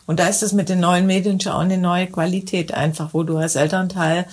Und 0.06 0.20
da 0.20 0.28
ist 0.28 0.42
es 0.42 0.52
mit 0.52 0.68
den 0.68 0.80
neuen 0.80 1.06
Medien 1.06 1.40
schon 1.40 1.52
auch 1.52 1.60
eine 1.60 1.78
neue 1.78 2.06
Qualität 2.06 2.72
einfach, 2.72 3.10
wo 3.12 3.22
du 3.22 3.36
als 3.36 3.56
Elternteil 3.56 4.26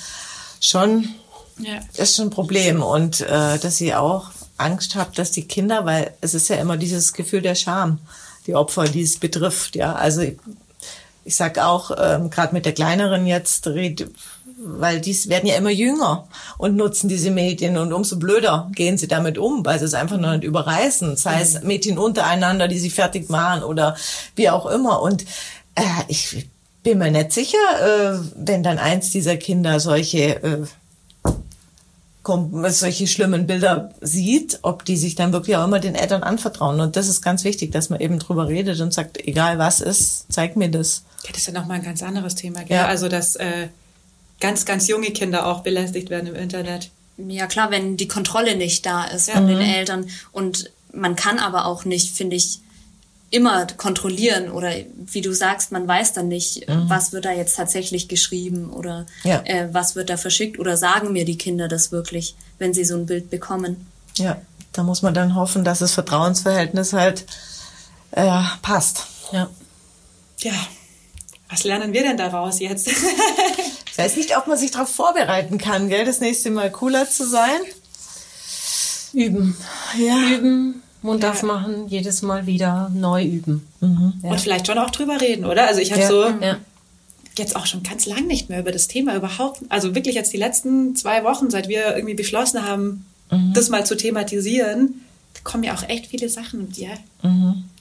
schon, 0.59 1.09
ja. 1.59 1.79
das 1.95 2.09
ist 2.09 2.15
schon 2.17 2.27
ein 2.27 2.31
Problem. 2.31 2.81
Und 2.81 3.21
äh, 3.21 3.57
dass 3.59 3.81
ihr 3.81 4.01
auch 4.01 4.31
Angst 4.57 4.95
habt, 4.95 5.17
dass 5.17 5.31
die 5.31 5.47
Kinder, 5.47 5.85
weil 5.85 6.13
es 6.21 6.33
ist 6.33 6.49
ja 6.49 6.57
immer 6.57 6.77
dieses 6.77 7.13
Gefühl 7.13 7.41
der 7.41 7.55
Scham, 7.55 7.99
die 8.47 8.55
Opfer, 8.55 8.85
die 8.85 9.01
es 9.01 9.17
betrifft. 9.17 9.75
Ja, 9.75 9.93
also 9.93 10.21
ich, 10.21 10.37
ich 11.25 11.35
sag 11.35 11.57
auch, 11.59 11.91
ähm, 11.97 12.29
gerade 12.29 12.53
mit 12.53 12.65
der 12.65 12.73
kleineren 12.73 13.25
jetzt, 13.25 13.67
red, 13.67 14.09
weil 14.65 15.01
die 15.01 15.13
werden 15.29 15.47
ja 15.47 15.55
immer 15.55 15.69
jünger 15.69 16.27
und 16.57 16.75
nutzen 16.75 17.07
diese 17.09 17.31
Medien 17.31 17.77
und 17.77 17.93
umso 17.93 18.17
blöder 18.17 18.69
gehen 18.75 18.97
sie 18.97 19.07
damit 19.07 19.37
um, 19.37 19.65
weil 19.65 19.79
sie 19.79 19.85
es 19.85 19.93
einfach 19.93 20.17
noch 20.17 20.31
nicht 20.31 20.43
überreißen. 20.43 21.15
Sei 21.15 21.41
es 21.41 21.61
Mädchen 21.63 21.97
untereinander, 21.97 22.67
die 22.67 22.79
sie 22.79 22.89
fertig 22.89 23.29
machen 23.29 23.63
oder 23.63 23.95
wie 24.35 24.49
auch 24.49 24.65
immer. 24.65 25.01
Und 25.01 25.23
äh, 25.75 25.83
ich 26.07 26.47
bin 26.83 26.97
mir 26.97 27.11
nicht 27.11 27.31
sicher, 27.31 27.57
äh, 27.57 28.19
wenn 28.35 28.63
dann 28.63 28.77
eins 28.77 29.09
dieser 29.09 29.37
Kinder 29.37 29.79
solche 29.79 30.43
äh, 30.43 30.65
solche 32.69 33.07
schlimmen 33.07 33.47
Bilder 33.47 33.91
sieht, 33.99 34.59
ob 34.61 34.85
die 34.85 34.95
sich 34.95 35.15
dann 35.15 35.33
wirklich 35.33 35.57
auch 35.57 35.65
immer 35.65 35.79
den 35.79 35.95
Eltern 35.95 36.23
anvertrauen. 36.23 36.79
Und 36.79 36.95
das 36.95 37.09
ist 37.09 37.21
ganz 37.21 37.43
wichtig, 37.43 37.71
dass 37.73 37.89
man 37.89 37.99
eben 37.99 38.17
drüber 38.17 38.47
redet 38.47 38.79
und 38.79 38.93
sagt, 38.93 39.17
egal 39.27 39.57
was 39.57 39.81
ist, 39.81 40.27
zeig 40.29 40.55
mir 40.55 40.69
das. 40.69 41.03
Ja, 41.25 41.31
das 41.31 41.39
ist 41.39 41.47
ja 41.47 41.53
nochmal 41.53 41.79
ein 41.79 41.83
ganz 41.83 42.01
anderes 42.01 42.35
Thema, 42.35 42.63
gell? 42.63 42.77
Ja. 42.77 42.87
Also, 42.87 43.09
dass 43.09 43.35
äh, 43.35 43.67
ganz, 44.43 44.65
ganz 44.65 44.87
junge 44.89 45.11
Kinder 45.11 45.47
auch 45.47 45.61
belästigt 45.61 46.09
werden 46.09 46.27
im 46.27 46.35
Internet. 46.35 46.89
Ja 47.17 47.47
klar, 47.47 47.71
wenn 47.71 47.95
die 47.97 48.07
Kontrolle 48.09 48.55
nicht 48.57 48.85
da 48.85 49.05
ist 49.05 49.27
Ja. 49.29 49.35
von 49.35 49.47
den 49.47 49.57
Mhm. 49.59 49.63
Eltern 49.73 50.09
und 50.33 50.69
man 50.91 51.15
kann 51.15 51.39
aber 51.39 51.65
auch 51.65 51.85
nicht, 51.85 52.15
finde 52.15 52.35
ich, 52.35 52.59
immer 53.31 53.65
kontrollieren 53.77 54.51
oder 54.51 54.71
wie 55.11 55.21
du 55.21 55.33
sagst, 55.33 55.71
man 55.71 55.87
weiß 55.87 56.13
dann 56.13 56.27
nicht, 56.27 56.65
was 56.67 57.13
wird 57.13 57.25
da 57.25 57.31
jetzt 57.31 57.55
tatsächlich 57.55 58.07
geschrieben 58.07 58.69
oder 58.71 59.07
Ja. 59.23 59.41
äh, 59.45 59.69
was 59.73 59.95
wird 59.95 60.09
da 60.11 60.17
verschickt 60.17 60.59
oder 60.59 60.75
sagen 60.77 61.13
mir 61.13 61.25
die 61.25 61.37
Kinder 61.37 61.67
das 61.67 61.91
wirklich, 61.91 62.35
wenn 62.59 62.73
sie 62.75 62.85
so 62.85 62.95
ein 62.95 63.05
Bild 63.07 63.29
bekommen. 63.31 63.87
Ja, 64.17 64.39
da 64.73 64.83
muss 64.83 65.01
man 65.01 65.13
dann 65.15 65.33
hoffen, 65.35 65.63
dass 65.63 65.79
das 65.79 65.93
Vertrauensverhältnis 65.93 66.93
halt 66.93 67.25
äh, 68.11 68.41
passt. 68.61 69.05
Ja. 69.31 69.49
Ja. 70.41 70.53
Was 71.49 71.63
lernen 71.63 71.93
wir 71.93 72.03
denn 72.03 72.17
daraus 72.17 72.59
jetzt? 72.59 72.89
Ich 73.93 73.99
weiß 73.99 74.17
nicht, 74.17 74.35
ob 74.35 74.47
man 74.47 74.57
sich 74.57 74.71
darauf 74.71 74.89
vorbereiten 74.89 75.59
kann, 75.59 75.87
gell, 75.87 76.03
das 76.03 76.19
nächste 76.19 76.49
Mal 76.49 76.71
cooler 76.71 77.07
zu 77.07 77.29
sein. 77.29 77.59
Üben. 79.13 79.55
Ja. 79.99 80.17
Üben, 80.31 80.81
Mund 81.03 81.23
aufmachen, 81.23 81.87
jedes 81.89 82.23
Mal 82.23 82.47
wieder 82.47 82.89
neu 82.91 83.23
üben. 83.23 83.67
Und 83.81 84.41
vielleicht 84.41 84.65
schon 84.65 84.79
auch 84.79 84.89
drüber 84.89 85.21
reden, 85.21 85.45
oder? 85.45 85.67
Also 85.67 85.79
ich 85.79 85.91
habe 85.91 86.01
Ja, 86.01 86.07
so 86.07 86.23
ja. 86.27 86.57
jetzt 87.37 87.55
auch 87.55 87.67
schon 87.67 87.83
ganz 87.83 88.07
lang 88.07 88.25
nicht 88.25 88.49
mehr 88.49 88.61
über 88.61 88.71
das 88.71 88.87
Thema 88.87 89.15
überhaupt, 89.15 89.61
also 89.69 89.93
wirklich 89.93 90.15
jetzt 90.15 90.33
die 90.33 90.37
letzten 90.37 90.95
zwei 90.95 91.23
Wochen, 91.23 91.51
seit 91.51 91.67
wir 91.67 91.95
irgendwie 91.95 92.15
beschlossen 92.15 92.63
haben, 92.63 93.05
das 93.53 93.69
mal 93.69 93.85
zu 93.85 93.95
thematisieren, 93.95 95.01
da 95.35 95.41
kommen 95.43 95.63
ja 95.63 95.75
auch 95.75 95.87
echt 95.87 96.07
viele 96.07 96.29
Sachen 96.29 96.61
und 96.61 96.77
ja. 96.79 96.89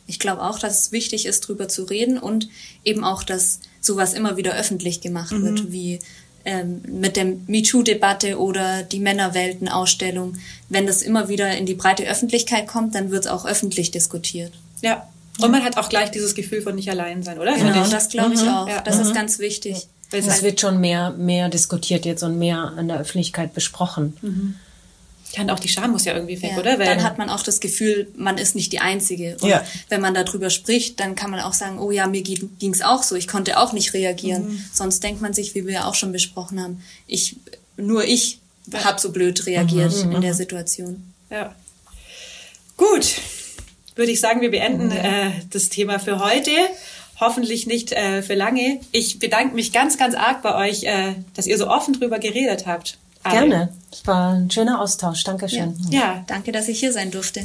Ich 0.06 0.18
glaube 0.18 0.42
auch, 0.42 0.58
dass 0.58 0.78
es 0.78 0.92
wichtig 0.92 1.24
ist, 1.24 1.40
drüber 1.40 1.68
zu 1.68 1.84
reden 1.84 2.18
und 2.18 2.50
eben 2.84 3.02
auch, 3.02 3.22
dass 3.22 3.60
sowas 3.83 4.14
immer 4.14 4.39
wieder 4.39 4.55
öffentlich 4.55 5.03
gemacht 5.03 5.33
wird, 5.33 5.70
wie 5.70 5.99
ähm, 6.45 6.80
mit 6.89 7.16
der 7.16 7.26
MeToo-Debatte 7.47 8.39
oder 8.39 8.83
die 8.83 9.01
Männerwelten-Ausstellung. 9.01 10.37
Wenn 10.68 10.87
das 10.87 11.03
immer 11.03 11.28
wieder 11.28 11.57
in 11.57 11.66
die 11.66 11.74
breite 11.74 12.05
Öffentlichkeit 12.05 12.66
kommt, 12.66 12.95
dann 12.95 13.11
wird 13.11 13.26
es 13.26 13.30
auch 13.30 13.45
öffentlich 13.45 13.91
diskutiert. 13.91 14.53
Ja. 14.80 15.07
Und 15.41 15.51
man 15.51 15.64
hat 15.64 15.76
auch 15.76 15.89
gleich 15.89 16.11
dieses 16.11 16.35
Gefühl 16.35 16.62
von 16.62 16.74
nicht 16.74 16.91
allein 16.91 17.22
sein, 17.22 17.39
oder? 17.39 17.57
Genau, 17.57 17.87
das 17.87 18.09
glaube 18.09 18.35
ich 18.35 18.41
auch. 18.43 18.68
Ja. 18.68 18.80
Das 18.80 18.99
ist 18.99 19.14
ganz 19.14 19.39
wichtig. 19.39 19.89
Es 20.11 20.28
halt 20.28 20.43
wird 20.43 20.61
schon 20.61 20.80
mehr, 20.80 21.11
mehr 21.11 21.49
diskutiert 21.49 22.05
jetzt 22.05 22.22
und 22.22 22.39
mehr 22.39 22.72
an 22.76 22.89
der 22.89 22.99
Öffentlichkeit 22.99 23.55
besprochen. 23.55 24.14
Kann 25.33 25.51
auch 25.51 25.59
die 25.61 25.68
Scham 25.68 25.93
muss 25.93 26.05
ja 26.05 26.14
irgendwie 26.14 26.41
weg, 26.43 26.53
Ja, 26.53 26.59
oder? 26.59 26.78
Weil, 26.78 26.87
dann 26.87 27.03
hat 27.03 27.18
man 27.18 27.30
auch 27.30 27.43
das 27.43 27.61
Gefühl, 27.61 28.09
man 28.16 28.39
ist 28.39 28.55
nicht 28.55 28.72
die 28.72 28.80
Einzige. 28.80 29.37
Und 29.41 29.49
Ja. 29.49 29.64
wenn 29.89 30.01
man 30.01 30.14
darüber 30.14 30.51
spricht, 30.51 31.01
dann 31.01 31.14
kann 31.14 31.30
man 31.30 31.41
auch 31.41 31.55
sagen, 31.55 31.78
oh 31.78 31.91
ja, 31.91 32.07
mir 32.07 32.22
ging 32.22 32.72
es 32.72 32.83
auch 32.83 33.03
so, 33.03 33.14
ich 33.16 33.28
konnte 33.28 33.59
auch 33.59 33.72
nicht 33.72 33.95
reagieren. 33.95 34.64
Sonst 34.72 35.03
denkt 35.03 35.20
man 35.22 35.33
sich, 35.33 35.55
wie 35.55 35.66
wir 35.66 35.72
ja 35.72 35.85
auch 35.87 35.95
schon 35.95 36.12
besprochen 36.12 36.61
haben, 36.61 36.83
ich, 37.07 37.37
nur 37.76 38.05
ich 38.05 38.39
habe 38.72 39.01
so 39.01 39.11
blöd 39.11 39.47
reagiert 39.47 39.93
in 40.03 40.20
der 40.20 40.35
Situation. 40.35 41.03
Ja. 41.30 41.55
Gut, 42.76 43.16
würde 43.97 44.12
ich 44.12 44.20
sagen, 44.20 44.41
wir 44.41 44.51
beenden 44.51 44.91
äh, 44.91 45.30
das 45.51 45.68
Thema 45.68 45.99
für 45.99 46.18
heute. 46.18 46.51
Hoffentlich 47.20 47.66
nicht 47.66 47.93
äh, 47.93 48.22
für 48.22 48.35
lange. 48.35 48.80
Ich 48.91 49.18
bedanke 49.18 49.55
mich 49.55 49.72
ganz, 49.72 49.97
ganz 49.97 50.14
arg 50.14 50.43
bei 50.43 50.68
euch, 50.68 50.85
äh, 50.85 51.14
dass 51.35 51.47
ihr 51.47 51.57
so 51.59 51.68
offen 51.68 51.95
drüber 51.95 52.18
geredet 52.18 52.66
habt. 52.66 52.99
Alle. 53.22 53.49
Gerne. 53.49 53.68
Es 53.93 54.07
war 54.07 54.32
ein 54.32 54.51
schöner 54.51 54.80
Austausch. 54.80 55.22
Dankeschön. 55.22 55.76
Ja. 55.90 56.24
Danke, 56.26 56.51
dass 56.51 56.66
ich 56.68 56.80
hier 56.80 56.93
sein 56.93 57.11
durfte. 57.11 57.43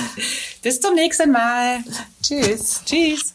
Bis 0.62 0.80
zum 0.80 0.94
nächsten 0.94 1.32
Mal. 1.32 1.80
Tschüss. 2.22 2.82
Tschüss. 2.84 3.34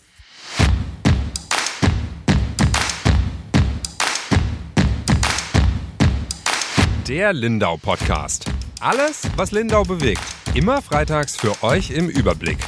Der 7.08 7.34
Lindau 7.34 7.76
Podcast. 7.78 8.45
Alles, 8.80 9.24
was 9.36 9.51
Lindau 9.51 9.84
bewegt. 9.84 10.24
Immer 10.53 10.82
freitags 10.82 11.36
für 11.36 11.62
euch 11.62 11.91
im 11.91 12.10
Überblick. 12.10 12.60